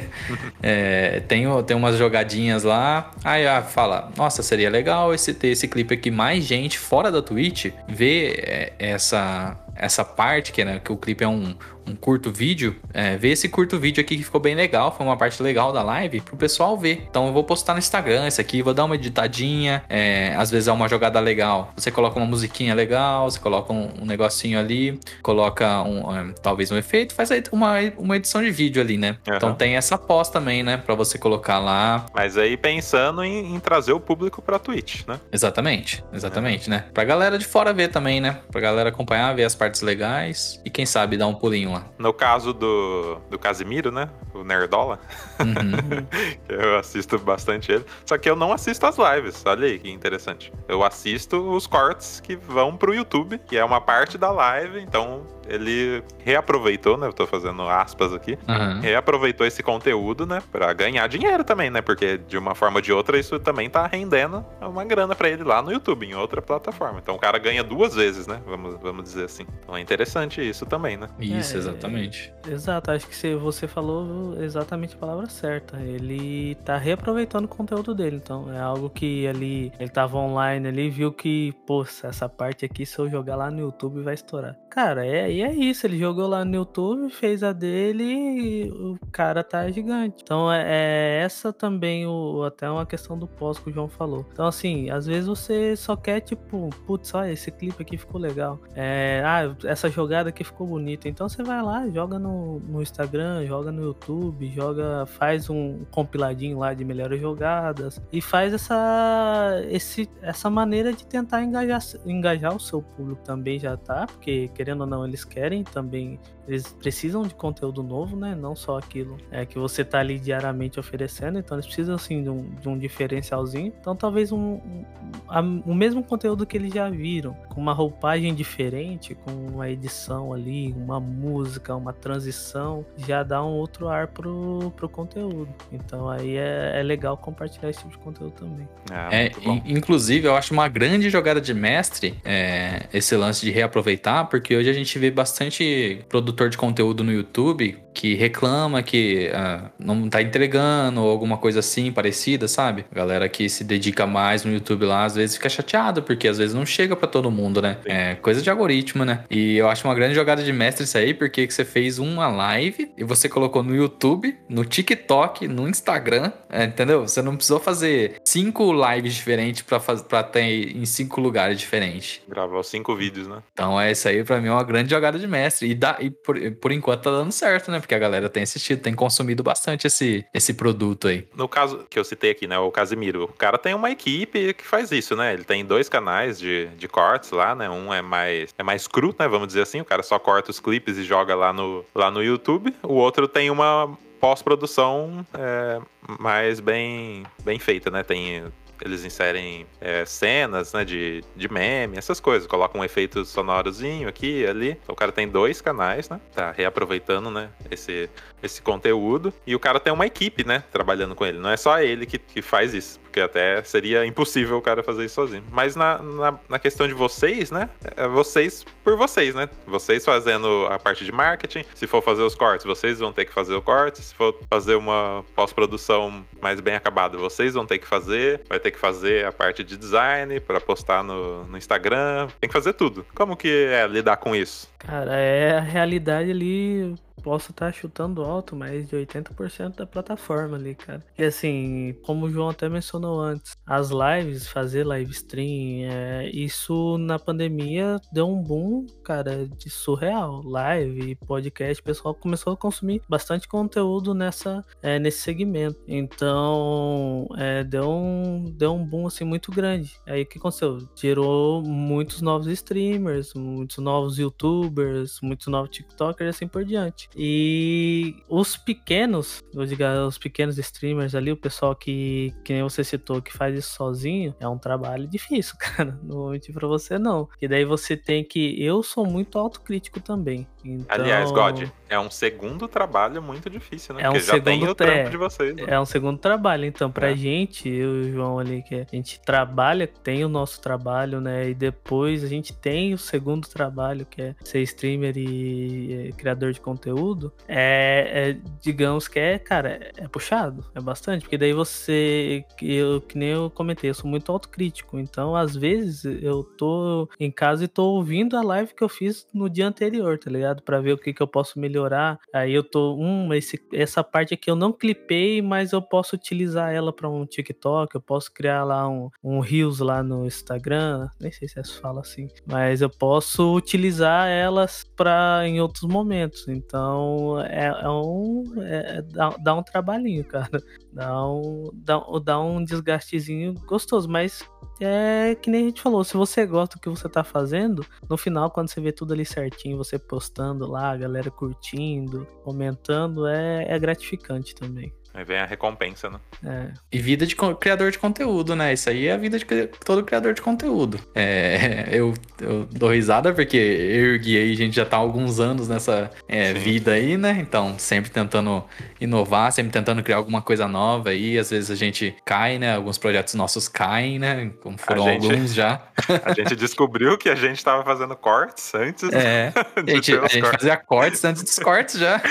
É, 0.61 1.21
tem, 1.27 1.45
tem 1.63 1.77
umas 1.77 1.95
jogadinhas 1.97 2.63
lá. 2.63 3.11
Aí 3.23 3.45
ah, 3.45 3.61
fala: 3.61 4.11
Nossa, 4.17 4.41
seria 4.41 4.69
legal 4.69 5.13
esse, 5.13 5.33
ter 5.33 5.49
esse 5.49 5.67
clipe 5.67 5.93
aqui. 5.93 6.09
Mais 6.09 6.43
gente 6.43 6.79
fora 6.79 7.11
da 7.11 7.21
Twitch 7.21 7.67
ver 7.87 8.39
é, 8.39 8.73
essa, 8.79 9.55
essa 9.75 10.03
parte, 10.03 10.51
que, 10.51 10.65
né, 10.65 10.81
que 10.83 10.91
o 10.91 10.97
clipe 10.97 11.23
é 11.23 11.27
um, 11.27 11.55
um 11.87 11.95
curto 11.95 12.31
vídeo. 12.31 12.75
É, 12.93 13.17
ver 13.17 13.29
esse 13.29 13.47
curto 13.49 13.77
vídeo 13.77 14.01
aqui 14.01 14.17
que 14.17 14.23
ficou 14.23 14.41
bem 14.41 14.55
legal. 14.55 14.95
Foi 14.95 15.05
uma 15.05 15.17
parte 15.17 15.41
legal 15.41 15.71
da 15.71 15.83
live 15.83 16.21
pro 16.21 16.35
pessoal 16.35 16.77
ver. 16.77 17.05
Então 17.09 17.27
eu 17.27 17.33
vou 17.33 17.43
postar 17.43 17.73
no 17.73 17.79
Instagram 17.79 18.27
esse 18.27 18.41
aqui, 18.41 18.61
vou 18.61 18.73
dar 18.73 18.85
uma 18.85 18.95
editadinha. 18.95 19.83
é, 19.89 20.35
às 20.35 20.49
vezes 20.51 20.67
é 20.67 20.71
uma 20.71 20.87
jogada 20.87 21.19
legal. 21.19 21.73
Você 21.75 21.91
coloca 21.91 22.17
uma 22.17 22.25
musiquinha 22.25 22.73
legal, 22.73 23.29
você 23.29 23.39
coloca 23.39 23.71
um, 23.71 23.89
um 24.01 24.05
negocinho 24.05 24.59
ali, 24.59 24.99
coloca 25.21 25.81
um, 25.83 26.15
é, 26.15 26.33
talvez 26.41 26.71
um 26.71 26.77
efeito, 26.77 27.13
faz 27.13 27.31
aí 27.31 27.43
uma, 27.51 27.75
uma 27.97 28.15
edição 28.15 28.41
de 28.41 28.51
vídeo 28.51 28.81
ali, 28.81 28.97
né? 28.97 29.17
Aham. 29.27 29.37
Então 29.37 29.53
tem 29.53 29.75
essa 29.75 29.97
pós 29.97 30.29
também, 30.29 30.63
né? 30.63 30.77
Pra 30.77 30.95
você 30.95 31.17
colocar 31.17 31.59
lá. 31.59 32.05
Mas 32.13 32.37
aí 32.37 32.57
pensando 32.57 33.23
em, 33.23 33.55
em 33.55 33.59
trazer 33.59 33.93
o 33.93 33.99
público 33.99 34.41
pra 34.41 34.59
Twitch, 34.59 35.05
né? 35.07 35.19
Exatamente, 35.31 36.03
exatamente, 36.13 36.69
né? 36.69 36.85
Pra 36.93 37.03
galera 37.03 37.37
de 37.37 37.45
fora 37.45 37.73
ver 37.73 37.89
também, 37.89 38.19
né? 38.19 38.39
Pra 38.51 38.61
galera 38.61 38.89
acompanhar, 38.89 39.33
ver 39.35 39.43
as 39.43 39.55
partes 39.55 39.81
legais 39.81 40.59
e 40.65 40.69
quem 40.69 40.85
sabe 40.85 41.17
dar 41.17 41.27
um 41.27 41.33
pulinho 41.33 41.75
lá. 41.75 41.86
No 41.98 42.13
caso 42.13 42.53
do, 42.53 43.17
do 43.29 43.38
Casimiro, 43.39 43.91
né? 43.91 44.10
O 44.34 44.44
Nerdola, 44.44 45.00
Uhum. 45.39 46.05
eu 46.48 46.77
assisto 46.77 47.17
bastante 47.20 47.72
ele. 47.72 47.86
Só 48.05 48.17
que 48.17 48.29
eu 48.29 48.36
não 48.36 48.51
assisto 48.53 48.86
as 48.86 48.98
lives, 48.98 49.44
olha 49.46 49.67
aí 49.67 49.79
que 49.79 49.89
interessante. 49.89 50.51
Eu 50.67 50.84
assisto 50.84 51.38
os 51.51 51.67
cortes 51.67 52.20
que 52.20 52.36
vão 52.36 52.75
pro 52.75 52.94
YouTube, 52.94 53.38
que 53.39 53.58
é 53.58 53.63
uma 53.63 53.82
parte 53.82 54.17
da 54.17 54.32
live, 54.32 54.79
então 54.79 55.22
ele 55.47 56.03
reaproveitou, 56.23 56.97
né? 56.97 57.07
Eu 57.07 57.13
tô 57.13 57.25
fazendo 57.27 57.61
aspas 57.63 58.13
aqui. 58.13 58.37
Uhum. 58.47 58.79
reaproveitou 58.81 59.45
esse 59.45 59.61
conteúdo, 59.63 60.25
né, 60.25 60.41
Pra 60.51 60.71
ganhar 60.73 61.07
dinheiro 61.07 61.43
também, 61.43 61.69
né? 61.69 61.81
Porque 61.81 62.17
de 62.17 62.37
uma 62.37 62.55
forma 62.55 62.77
ou 62.77 62.81
de 62.81 62.91
outra 62.91 63.17
isso 63.17 63.39
também 63.39 63.69
tá 63.69 63.85
rendendo 63.87 64.45
uma 64.61 64.83
grana 64.83 65.15
pra 65.15 65.29
ele 65.29 65.43
lá 65.43 65.61
no 65.61 65.71
YouTube, 65.71 66.05
em 66.05 66.15
outra 66.15 66.41
plataforma. 66.41 66.99
Então 67.01 67.15
o 67.15 67.19
cara 67.19 67.37
ganha 67.37 67.63
duas 67.63 67.93
vezes, 67.95 68.27
né? 68.27 68.41
Vamos, 68.45 68.75
vamos 68.81 69.03
dizer 69.03 69.25
assim. 69.25 69.45
Então 69.63 69.75
é 69.75 69.81
interessante 69.81 70.47
isso 70.47 70.65
também, 70.65 70.97
né? 70.97 71.07
Isso, 71.19 71.55
É, 71.55 71.59
exatamente. 71.59 72.33
Exato, 72.47 72.91
acho 72.91 73.07
que 73.07 73.15
se 73.15 73.35
você 73.35 73.67
falou 73.67 74.35
exatamente 74.41 74.95
a 74.95 74.97
palavra 74.97 75.29
certa. 75.29 75.77
Ele 75.79 76.55
tá 76.63 76.77
reaproveitando 76.77 77.45
o 77.45 77.47
conteúdo 77.47 77.93
dele. 77.93 78.17
Então 78.17 78.51
é 78.53 78.59
algo 78.59 78.89
que 78.89 79.27
ali 79.27 79.71
ele 79.79 79.89
tava 79.89 80.17
online 80.17 80.67
ali, 80.67 80.89
viu 80.89 81.11
que, 81.11 81.53
poxa, 81.65 82.07
essa 82.07 82.27
parte 82.29 82.65
aqui, 82.65 82.85
se 82.85 82.97
eu 82.99 83.09
jogar 83.09 83.35
lá 83.35 83.51
no 83.51 83.59
YouTube, 83.59 84.01
vai 84.01 84.13
estourar. 84.13 84.55
Cara, 84.75 85.05
é, 85.05 85.32
e 85.32 85.41
é 85.41 85.53
isso. 85.53 85.88
Ele 85.88 85.98
jogou 85.98 86.27
lá 86.27 86.44
no 86.44 86.53
YouTube, 86.53 87.10
fez 87.10 87.41
a 87.44 87.53
dele 87.53 88.03
e 88.03 88.70
o 88.70 89.00
cara 89.10 89.41
tá 89.41 89.72
gigante. 89.72 90.17
Então 90.22 90.51
é, 90.51 90.65
é 90.67 91.22
essa 91.24 91.53
também 91.53 92.05
o, 92.05 92.44
até 92.44 92.70
uma 92.70 92.86
questão 92.86 93.17
do 93.17 93.25
pós 93.25 93.58
que 93.58 93.70
o 93.70 93.74
João 93.74 93.88
falou. 93.88 94.25
Então, 94.34 94.46
assim, 94.46 94.89
às 94.89 95.05
vezes 95.05 95.27
você 95.27 95.77
só 95.77 95.96
quer, 95.96 96.20
tipo, 96.20 96.70
putz, 96.86 97.13
olha, 97.13 97.32
esse 97.32 97.50
clipe 97.51 97.82
aqui 97.82 97.98
ficou 97.98 98.20
legal. 98.20 98.60
É, 98.75 99.24
ah, 99.25 99.55
essa 99.63 99.89
jogada 99.89 100.27
aqui 100.27 100.44
ficou 100.44 100.67
bonita. 100.67 101.08
Então 101.08 101.29
você 101.29 101.41
vai 101.41 101.62
lá, 101.63 101.88
joga 101.88 102.20
no, 102.20 102.60
no 102.60 102.82
Instagram, 102.82 103.46
joga 103.46 103.72
no 103.72 103.82
YouTube, 103.82 104.46
joga, 104.48 105.05
faz 105.05 105.50
um 105.50 105.86
compiladinho 105.89 106.60
lá 106.60 106.74
de 106.74 106.84
melhores 106.84 107.22
jogadas 107.22 108.01
e 108.12 108.20
faz 108.20 108.53
essa, 108.53 109.62
esse, 109.70 110.10
essa 110.22 110.50
maneira 110.50 110.91
de 110.91 111.08
tentar 111.08 111.41
engajar, 111.44 111.82
engajar 112.05 112.53
o 112.53 112.60
seu 112.60 112.82
público 112.82 113.22
também 113.24 113.58
já 113.58 113.77
tá, 113.77 114.05
porque 114.05 114.50
querendo 114.65 114.81
ou 114.81 114.88
não, 114.88 115.05
eles 115.05 115.24
querem 115.24 115.63
também, 115.63 116.19
eles 116.47 116.67
precisam 116.79 117.23
de 117.23 117.33
conteúdo 117.33 117.81
novo, 117.81 118.15
né? 118.15 118.35
Não 118.35 118.55
só 118.55 118.77
aquilo 118.77 119.17
é, 119.31 119.45
que 119.45 119.57
você 119.57 119.83
tá 119.83 119.99
ali 119.99 120.19
diariamente 120.19 120.79
oferecendo, 120.79 121.39
então 121.39 121.55
eles 121.57 121.65
precisam 121.65 121.95
assim 121.95 122.21
de 122.23 122.29
um, 122.29 122.49
de 122.61 122.69
um 122.69 122.77
diferencialzinho. 122.77 123.73
Então 123.79 123.95
talvez 123.95 124.31
um, 124.31 124.37
um- 124.37 124.85
a- 125.27 125.41
o 125.41 125.73
mesmo 125.73 126.03
conteúdo 126.03 126.45
que 126.45 126.55
eles 126.57 126.73
já 126.73 126.89
viram, 126.89 127.33
com 127.49 127.59
uma 127.59 127.73
roupagem 127.73 128.33
diferente, 128.33 129.15
com 129.15 129.31
uma 129.31 129.69
edição 129.69 130.33
ali, 130.33 130.73
uma 130.77 130.99
música, 130.99 131.75
uma 131.75 131.93
transição, 131.93 132.85
já 132.97 133.23
dá 133.23 133.43
um 133.43 133.49
outro 133.53 133.87
ar 133.87 134.07
pro, 134.07 134.71
pro 134.75 134.87
conteúdo. 134.89 135.49
Então 135.72 136.09
aí 136.09 136.37
é, 136.37 136.79
é 136.79 136.83
legal 136.83 137.17
compartilhar 137.17 137.70
esse 137.70 137.79
tipo 137.79 137.91
de 137.91 137.98
conteúdo 137.98 138.31
também. 138.31 138.67
É, 138.91 139.25
É, 139.27 139.31
in- 139.46 139.61
inclusive, 139.65 140.27
eu 140.27 140.35
acho 140.35 140.53
uma 140.53 140.67
grande 140.67 141.09
jogada 141.09 141.41
de 141.41 141.53
mestre 141.53 142.15
é, 142.24 142.87
esse 142.93 143.15
lance 143.15 143.41
de 143.46 143.51
reaproveitar, 143.51 144.25
porque 144.29 144.55
hoje 144.55 144.70
a 144.70 144.74
gente 144.74 144.98
vê 145.00 145.09
bastante 145.09 146.03
produtor 146.35 146.50
de 146.50 146.57
conteúdo 146.57 147.03
no 147.03 147.11
YouTube 147.11 147.77
que 147.95 148.13
reclama 148.13 148.83
que 148.83 149.31
ah, 149.33 149.71
não 149.79 150.09
tá 150.09 150.21
entregando 150.21 151.01
ou 151.01 151.09
alguma 151.09 151.37
coisa 151.37 151.61
assim 151.61 151.91
parecida, 151.91 152.45
sabe? 152.48 152.85
Galera 152.91 153.29
que 153.29 153.48
se 153.48 153.63
dedica 153.63 154.05
mais 154.05 154.43
no 154.43 154.51
YouTube 154.51 154.85
lá, 154.85 155.05
às 155.05 155.15
vezes 155.15 155.37
fica 155.37 155.48
chateado, 155.48 156.03
porque 156.03 156.27
às 156.27 156.37
vezes 156.37 156.53
não 156.53 156.65
chega 156.65 156.95
pra 156.95 157.07
todo 157.07 157.31
mundo, 157.31 157.61
né? 157.61 157.77
É 157.85 158.15
coisa 158.15 158.41
de 158.41 158.50
algoritmo, 158.50 159.05
né? 159.05 159.24
E 159.31 159.55
eu 159.55 159.69
acho 159.69 159.87
uma 159.87 159.95
grande 159.95 160.13
jogada 160.13 160.43
de 160.43 160.51
mestre 160.51 160.83
isso 160.83 160.98
aí, 160.98 161.13
porque 161.13 161.48
que 161.48 161.53
você 161.53 161.63
fez 161.63 161.98
uma 161.98 162.27
live 162.27 162.91
e 162.98 163.03
você 163.03 163.29
colocou 163.29 163.63
no 163.63 163.74
YouTube, 163.74 164.37
no 164.50 164.65
TikTok, 164.65 165.48
no 165.48 165.67
Instagram, 165.69 166.33
é, 166.50 166.65
entendeu? 166.65 167.07
Você 167.07 167.21
não 167.21 167.35
precisou 167.35 167.61
fazer 167.61 168.17
cinco 168.25 168.74
lives 168.74 169.15
diferentes 169.15 169.63
pra 170.07 170.21
ter 170.21 170.75
em 170.75 170.85
cinco 170.85 171.21
lugares 171.21 171.57
diferentes. 171.57 172.21
Gravar 172.27 172.61
cinco 172.63 172.93
vídeos, 172.93 173.27
né? 173.27 173.41
Então, 173.53 173.79
é 173.79 173.91
isso 173.91 174.05
aí 174.09 174.21
pra 174.24 174.41
mim 174.41 174.50
é 174.50 174.51
uma 174.51 174.63
grande 174.63 174.89
jogada 174.89 175.17
de 175.17 175.27
mestre. 175.27 175.69
E, 175.69 175.74
dá, 175.74 175.98
e 176.01 176.09
por, 176.25 176.40
por 176.55 176.72
enquanto 176.72 177.03
tá 177.03 177.11
dando 177.11 177.31
certo, 177.31 177.72
né? 177.72 177.79
Porque 177.79 177.94
a 177.94 178.00
galera 178.00 178.29
tem 178.29 178.44
assistido, 178.44 178.81
tem 178.81 178.96
consumido 178.96 179.44
bastante 179.44 179.88
esse, 179.88 180.25
esse 180.33 180.53
produto 180.53 181.07
aí. 181.07 181.27
No 181.35 181.48
caso 181.48 181.85
que 181.90 182.00
eu 182.00 182.03
citei 182.03 182.31
aqui, 182.31 182.48
né, 182.48 182.57
o 182.57 182.72
Casimiro, 182.72 183.25
o 183.25 183.27
cara 183.27 183.57
tem 183.57 183.74
uma 183.74 183.92
equipe 183.92 184.53
que 184.53 184.66
faz 184.66 184.92
isso, 184.92 185.16
né? 185.16 185.33
Ele 185.33 185.44
tem 185.44 185.64
dois 185.64 185.88
canais 185.88 186.40
de, 186.40 186.68
de 186.77 186.88
cortes 186.88 187.31
lá, 187.31 187.55
né? 187.55 187.70
Um 187.70 187.94
é 187.94 188.01
mais 188.01 188.53
é 188.57 188.64
mais 188.64 188.88
cru, 188.88 189.16
né? 189.18 189.27
Vamos 189.27 189.48
dizer 189.48 189.61
assim, 189.61 189.81
o 189.81 189.85
cara 189.85 190.01
só 190.01 190.18
corta 190.18 190.50
os 190.50 190.59
clipes 190.59 190.98
e 190.98 191.03
joga 191.03 191.35
lá 191.35 191.53
no, 191.53 191.85
lá 191.94 192.09
no 192.09 192.24
YouTube. 192.24 192.74
O 192.81 192.94
outro 192.96 193.27
tem 193.27 193.51
uma 193.51 193.96
pós-produção 194.20 195.25
é, 195.33 195.79
mais 196.20 196.59
bem, 196.59 197.24
bem 197.44 197.59
feita, 197.59 197.92
né? 197.92 198.01
Tem 198.01 198.44
eles 198.81 199.05
inserem 199.05 199.66
é, 199.79 200.05
cenas, 200.05 200.74
né, 200.74 200.83
de, 200.83 201.24
de 201.35 201.51
meme, 201.51 201.98
essas 201.98 202.20
coisas. 202.20 202.48
Colocam 202.48 202.81
um 202.81 202.83
efeito 202.83 203.24
sonorozinho 203.25 204.07
aqui 204.07 204.42
e 204.42 204.48
ali. 204.48 204.70
Então 204.72 204.94
o 204.94 204.96
cara 204.96 205.11
tem 205.11 205.27
dois 205.27 205.61
canais, 205.61 206.09
né? 206.09 206.20
Tá 206.33 206.51
reaproveitando, 206.51 207.29
né, 207.29 207.50
esse, 207.70 208.09
esse 208.46 208.62
conteúdo. 208.62 209.34
E 209.46 209.55
o 209.55 209.60
cara 209.60 209.79
tem 209.79 209.92
uma 209.92 210.05
equipe, 210.05 210.46
né, 210.46 210.64
trabalhando 210.72 211.16
com 211.16 211.25
ele. 211.25 211.40
Não 211.40 211.50
é 211.50 211.58
só 211.58 211.79
ele 211.81 212.05
que, 212.05 212.18
que 212.18 212.42
faz 212.42 212.74
isso. 212.74 213.00
Porque 213.00 213.20
até 213.20 213.64
seria 213.64 214.05
impossível 214.05 214.58
o 214.58 214.62
cara 214.62 214.84
fazer 214.84 215.05
isso 215.05 215.16
sozinho. 215.16 215.44
Mas 215.51 215.75
na, 215.75 215.98
na, 216.00 216.40
na 216.50 216.60
questão 216.60 216.88
de 216.88 216.94
vocês, 216.94 217.50
né, 217.51 217.70
é 217.96 218.08
vocês 218.08 218.66
por 218.84 218.98
vocês, 218.98 219.34
né? 219.34 219.50
Vocês 219.66 220.05
fazendo 220.05 220.68
a 220.70 220.77
parte 220.77 221.05
de 221.05 221.12
marketing. 221.12 221.64
Se 221.74 221.88
for 221.88 222.01
fazer 222.01 222.22
os 222.22 222.36
cortes, 222.36 222.66
vocês 222.66 223.00
vão 223.00 223.12
ter 223.12 223.25
que 223.25 223.34
fazer 223.34 223.55
o 223.55 223.62
corte. 223.62 224.01
Se 224.01 224.14
for 224.14 224.38
fazer 224.50 224.75
uma 224.75 225.24
pós-produção 225.36 226.25
mais 226.42 226.60
bem 226.60 226.75
acabada, 226.75 227.18
vocês 227.18 227.53
vão 227.53 227.66
ter 227.66 227.79
que 227.79 227.88
fazer. 227.88 228.42
Vai 228.48 228.60
ter 228.60 228.72
que 228.72 228.79
fazer 228.79 229.25
a 229.25 229.31
parte 229.31 229.64
de 229.64 229.77
design 229.77 230.40
para 230.40 230.60
postar 230.62 231.03
no, 231.03 231.46
no 231.46 231.58
Instagram. 231.58 232.27
Tem 232.40 232.48
que 232.48 232.53
fazer 232.53 232.74
tudo. 232.74 233.05
Como 233.16 233.36
que 233.36 233.48
é 233.48 233.88
lidar 233.88 234.18
com 234.18 234.36
isso? 234.36 234.70
Cara, 234.77 235.16
é 235.16 235.58
a 235.58 235.62
realidade 235.62 236.29
ali. 236.29 236.96
Posso 237.25 237.50
estar 237.50 237.74
chutando 237.74 238.22
alto, 238.22 238.55
mas 238.55 238.88
de 238.88 238.96
80% 238.96 239.77
da 239.77 239.88
plataforma 239.88 240.57
ali, 240.57 240.75
cara. 240.75 241.03
E 241.18 241.24
assim, 241.24 241.98
como 242.03 242.27
o 242.27 242.29
João 242.29 242.50
até 242.50 242.70
mencionou 242.70 243.20
antes, 243.20 243.57
as 243.66 243.90
lives, 243.90 244.48
fazer 244.48 244.83
live 244.83 245.11
stream, 245.11 245.90
é, 245.92 246.29
isso 246.29 247.00
na 247.00 247.18
pandemia 247.18 248.00
deu 248.14 248.29
um 248.29 248.44
boom, 248.44 248.85
cara, 249.03 249.48
de 249.48 249.72
surreal. 249.72 250.44
Live, 250.44 251.16
podcast, 251.25 251.81
o 251.81 251.83
pessoal 251.83 252.14
começou 252.14 252.53
a 252.53 252.57
consumir 252.57 253.01
bastante 253.09 253.48
conteúdo 253.48 254.14
nessa, 254.14 254.64
é, 254.83 255.00
nesse 255.00 255.22
segmento. 255.22 255.79
Então, 255.88 257.27
é, 257.40 257.64
deu, 257.64 257.90
um, 257.90 258.53
deu 258.55 258.75
um 258.75 258.85
boom 258.85 259.07
assim 259.07 259.24
muito 259.24 259.51
grande. 259.51 259.96
Aí 260.05 260.22
o 260.22 260.25
que 260.27 260.38
aconteceu? 260.38 260.77
Gerou 260.96 261.64
muitos 261.64 262.22
novos 262.22 262.46
streamers, 262.46 263.33
muitos 263.33 263.79
novos 263.79 264.20
youtubers, 264.20 265.20
muitos 265.24 265.48
novos 265.48 265.72
tiktokers 265.72 266.27
e 266.27 266.29
assim 266.29 266.48
por 266.48 266.64
diante. 266.64 267.09
E 267.15 268.15
os 268.27 268.57
pequenos, 268.57 269.41
vou 269.53 269.65
dizer, 269.65 269.85
os 270.05 270.17
pequenos 270.17 270.57
streamers 270.57 271.15
ali, 271.15 271.31
o 271.31 271.37
pessoal 271.37 271.75
que, 271.75 272.33
que 272.43 272.53
nem 272.53 272.61
você 272.61 272.83
citou, 272.83 273.21
que 273.21 273.31
faz 273.31 273.57
isso 273.57 273.73
sozinho, 273.73 274.35
é 274.39 274.47
um 274.47 274.57
trabalho 274.57 275.07
difícil, 275.07 275.55
cara. 275.59 275.97
Não 276.03 276.17
vou 276.17 276.31
mentir 276.31 276.53
pra 276.53 276.67
você, 276.67 276.99
não. 276.99 277.29
E 277.41 277.47
daí 277.47 277.63
você 277.63 277.95
tem 277.95 278.23
que. 278.23 278.61
Eu 278.61 278.83
sou 278.83 279.05
muito 279.05 279.39
autocrítico 279.39 279.99
também. 280.01 280.47
Então... 280.65 280.85
Aliás, 280.89 281.31
God, 281.31 281.67
é 281.87 281.99
um 281.99 282.09
segundo 282.09 282.67
trabalho 282.67 283.21
muito 283.21 283.49
difícil, 283.49 283.93
né? 283.95 284.03
É 284.03 284.09
um 284.09 284.13
Porque 284.13 284.25
já 284.25 284.39
tem 284.39 284.55
segundo 284.55 284.71
o 284.71 284.75
trampo 284.75 284.93
é, 284.93 285.09
de 285.09 285.17
vocês. 285.17 285.55
Né? 285.55 285.63
É 285.67 285.79
um 285.79 285.85
segundo 285.85 286.17
trabalho, 286.17 286.65
então, 286.65 286.91
pra 286.91 287.11
É. 287.11 287.15
gente, 287.15 287.69
eu 287.69 288.03
e 288.03 288.09
o 288.09 288.11
João 288.11 288.39
ali, 288.39 288.63
que 288.63 288.75
a 288.75 288.85
gente 288.91 289.19
trabalha, 289.21 289.87
tem 289.87 290.25
o 290.25 290.29
nosso 290.29 290.59
trabalho, 290.59 291.21
né? 291.21 291.49
E 291.49 291.53
depois 291.53 292.23
a 292.23 292.27
gente 292.27 292.53
tem 292.53 292.93
o 292.93 292.97
segundo 292.97 293.47
trabalho, 293.47 294.05
que 294.05 294.21
é 294.21 294.35
ser 294.43 294.61
streamer 294.61 295.15
e 295.17 296.13
criador 296.17 296.51
de 296.51 296.59
conteúdo. 296.59 297.31
É, 297.47 298.31
é, 298.31 298.37
digamos 298.61 299.07
que 299.07 299.19
é, 299.19 299.37
cara, 299.37 299.91
é 299.95 300.07
puxado, 300.07 300.65
é 300.73 300.81
bastante, 300.81 301.21
porque 301.21 301.37
daí 301.37 301.53
você, 301.53 302.43
eu, 302.61 303.01
que 303.01 303.17
nem 303.17 303.29
eu 303.29 303.49
comentei, 303.49 303.89
eu 303.89 303.93
sou 303.93 304.09
muito 304.09 304.31
autocrítico, 304.31 304.97
então 304.97 305.35
às 305.35 305.55
vezes 305.55 306.05
eu 306.05 306.43
tô 306.43 307.07
em 307.19 307.29
casa 307.29 307.65
e 307.65 307.67
tô 307.67 307.85
ouvindo 307.85 308.35
a 308.37 308.41
live 308.41 308.73
que 308.73 308.83
eu 308.83 308.89
fiz 308.89 309.27
no 309.33 309.49
dia 309.49 309.67
anterior, 309.67 310.17
tá 310.17 310.29
ligado? 310.29 310.54
Pra 310.63 310.79
ver 310.79 310.94
o 310.94 310.98
que 310.98 311.13
que 311.13 311.22
eu 311.22 311.27
posso 311.27 311.59
melhorar. 311.59 312.20
Aí 312.33 312.53
eu 312.53 312.63
tô, 312.63 312.96
hum, 312.96 313.33
esse, 313.33 313.59
essa 313.74 314.03
parte 314.03 314.33
aqui 314.33 314.50
eu 314.50 314.55
não 314.55 314.72
clipei, 314.72 315.41
mas 315.41 315.72
eu 315.72 315.81
posso 315.81 316.15
utilizar 316.15 316.74
ela 316.74 316.94
pra 316.94 317.09
um 317.09 317.25
TikTok, 317.25 317.96
eu 317.96 318.01
posso 318.01 318.31
criar 318.33 318.63
lá 318.63 318.87
um, 318.87 319.09
um 319.24 319.39
Reels 319.39 319.79
lá 319.79 320.03
no 320.03 320.25
Instagram, 320.25 321.07
nem 321.20 321.31
sei 321.31 321.48
se 321.48 321.63
se 321.63 321.79
fala 321.81 322.01
assim, 322.01 322.27
mas 322.46 322.81
eu 322.81 322.89
posso 322.89 323.55
utilizar 323.55 324.27
elas 324.27 324.83
para 324.96 325.48
em 325.48 325.59
outros 325.61 325.83
momentos. 325.83 326.48
Então 326.48 327.39
é, 327.41 327.68
é 327.68 327.89
um 327.89 328.44
é- 328.61 329.01
dá, 329.01 329.29
dá 329.41 329.55
um 329.55 329.63
trabalhinho, 329.63 330.24
cara. 330.29 330.61
Dá 330.91 331.25
um, 331.27 331.70
dá, 331.74 332.00
dá 332.24 332.39
um 332.39 332.63
desgastezinho 332.63 333.53
gostoso, 333.65 334.07
mas 334.09 334.44
é 334.79 335.35
que 335.35 335.50
nem 335.50 335.64
a 335.64 335.66
gente 335.66 335.81
falou, 335.81 336.03
se 336.03 336.16
você 336.16 336.46
gosta 336.46 336.75
do 336.77 336.81
que 336.81 336.90
você 336.90 337.07
tá 337.07 337.24
fazendo, 337.24 337.85
no 338.09 338.18
final, 338.18 338.51
quando 338.51 338.70
você 338.70 338.81
vê 338.81 338.92
tudo 338.92 339.14
ali 339.14 339.25
certinho, 339.25 339.77
você 339.77 339.98
postando 339.98 340.70
lá, 340.70 340.92
a 340.92 340.98
galera 340.98 341.31
curtindo, 341.31 342.27
comentando, 342.44 343.27
é, 343.27 343.66
é 343.68 343.79
gratificante 343.79 344.53
também. 344.53 344.94
Aí 345.15 345.23
vem 345.23 345.37
a 345.37 345.45
recompensa, 345.45 346.09
né? 346.09 346.19
É. 346.45 346.67
E 346.91 346.99
vida 346.99 347.25
de 347.25 347.35
criador 347.35 347.89
de 347.89 347.97
conteúdo, 347.97 348.55
né? 348.55 348.73
Isso 348.73 348.89
aí 348.89 349.07
é 349.07 349.13
a 349.13 349.17
vida 349.17 349.39
de 349.39 349.45
todo 349.85 350.03
criador 350.03 350.33
de 350.33 350.41
conteúdo. 350.41 350.99
É, 351.15 351.87
eu, 351.91 352.13
eu 352.41 352.65
dou 352.69 352.91
risada 352.91 353.33
porque 353.33 353.55
eu 353.55 354.15
e 354.17 354.37
aí, 354.37 354.51
a 354.51 354.55
gente 354.55 354.75
já 354.75 354.85
tá 354.85 354.97
há 354.97 354.99
alguns 354.99 355.39
anos 355.39 355.67
nessa 355.69 356.11
é, 356.27 356.53
vida 356.53 356.91
aí, 356.91 357.15
né? 357.15 357.37
Então, 357.39 357.75
sempre 357.77 358.11
tentando 358.11 358.63
inovar, 358.99 359.51
sempre 359.51 359.71
tentando 359.71 360.03
criar 360.03 360.17
alguma 360.17 360.41
coisa 360.41 360.67
nova 360.67 361.11
aí. 361.11 361.37
Às 361.37 361.49
vezes 361.51 361.71
a 361.71 361.75
gente 361.75 362.15
cai, 362.25 362.57
né? 362.59 362.75
Alguns 362.75 362.97
projetos 362.97 363.33
nossos 363.35 363.67
caem, 363.69 364.19
né? 364.19 364.51
Como 364.61 364.77
foram 364.77 365.03
gente- 365.03 365.25
alguns 365.31 365.53
já. 365.53 365.81
A 366.25 366.33
gente 366.33 366.55
descobriu 366.55 367.17
que 367.17 367.29
a 367.29 367.35
gente 367.35 367.63
tava 367.63 367.83
fazendo 367.83 368.15
cortes 368.15 368.73
antes 368.75 369.11
É. 369.11 369.51
A 369.75 369.79
gente, 369.79 370.13
a 370.13 370.21
gente 370.27 370.41
cortes. 370.41 370.59
fazia 370.61 370.77
cortes 370.77 371.23
antes 371.23 371.43
dos 371.43 371.59
cortes 371.59 371.99
já. 371.99 372.21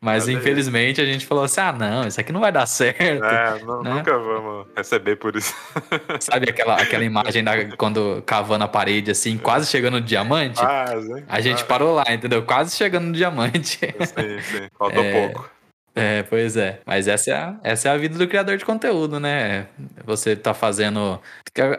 Mas 0.00 0.28
aí. 0.28 0.34
infelizmente 0.34 1.00
a 1.00 1.04
gente 1.04 1.26
falou 1.26 1.44
assim: 1.44 1.60
ah, 1.60 1.72
não, 1.72 1.83
isso 2.06 2.20
aqui 2.20 2.32
não 2.32 2.40
vai 2.40 2.52
dar 2.52 2.66
certo. 2.66 3.24
É, 3.24 3.58
nu- 3.60 3.82
né? 3.82 3.94
nunca 3.94 4.18
vamos 4.18 4.66
receber 4.76 5.16
por 5.16 5.36
isso. 5.36 5.54
Sabe 6.20 6.48
aquela, 6.50 6.76
aquela 6.76 7.04
imagem 7.04 7.42
da, 7.42 7.76
quando 7.76 8.22
cavando 8.26 8.64
a 8.64 8.68
parede 8.68 9.10
assim, 9.10 9.38
quase 9.38 9.70
chegando 9.70 9.94
no 9.94 10.00
diamante? 10.00 10.60
Ah, 10.62 10.86
sim. 11.00 11.24
A 11.28 11.40
gente 11.40 11.62
ah, 11.62 11.66
parou 11.66 11.94
lá, 11.94 12.04
entendeu? 12.08 12.42
Quase 12.42 12.76
chegando 12.76 13.06
no 13.06 13.12
diamante. 13.12 13.78
Sim, 13.78 14.40
sim. 14.40 14.68
Faltou 14.78 15.02
É. 15.04 15.12
pouco. 15.12 15.53
É, 15.96 16.24
pois 16.24 16.56
é. 16.56 16.80
Mas 16.84 17.06
essa 17.06 17.30
é, 17.30 17.34
a, 17.34 17.56
essa 17.62 17.88
é 17.88 17.92
a 17.92 17.96
vida 17.96 18.18
do 18.18 18.26
criador 18.26 18.56
de 18.56 18.64
conteúdo, 18.64 19.20
né? 19.20 19.66
Você 20.04 20.34
tá 20.34 20.52
fazendo. 20.52 21.20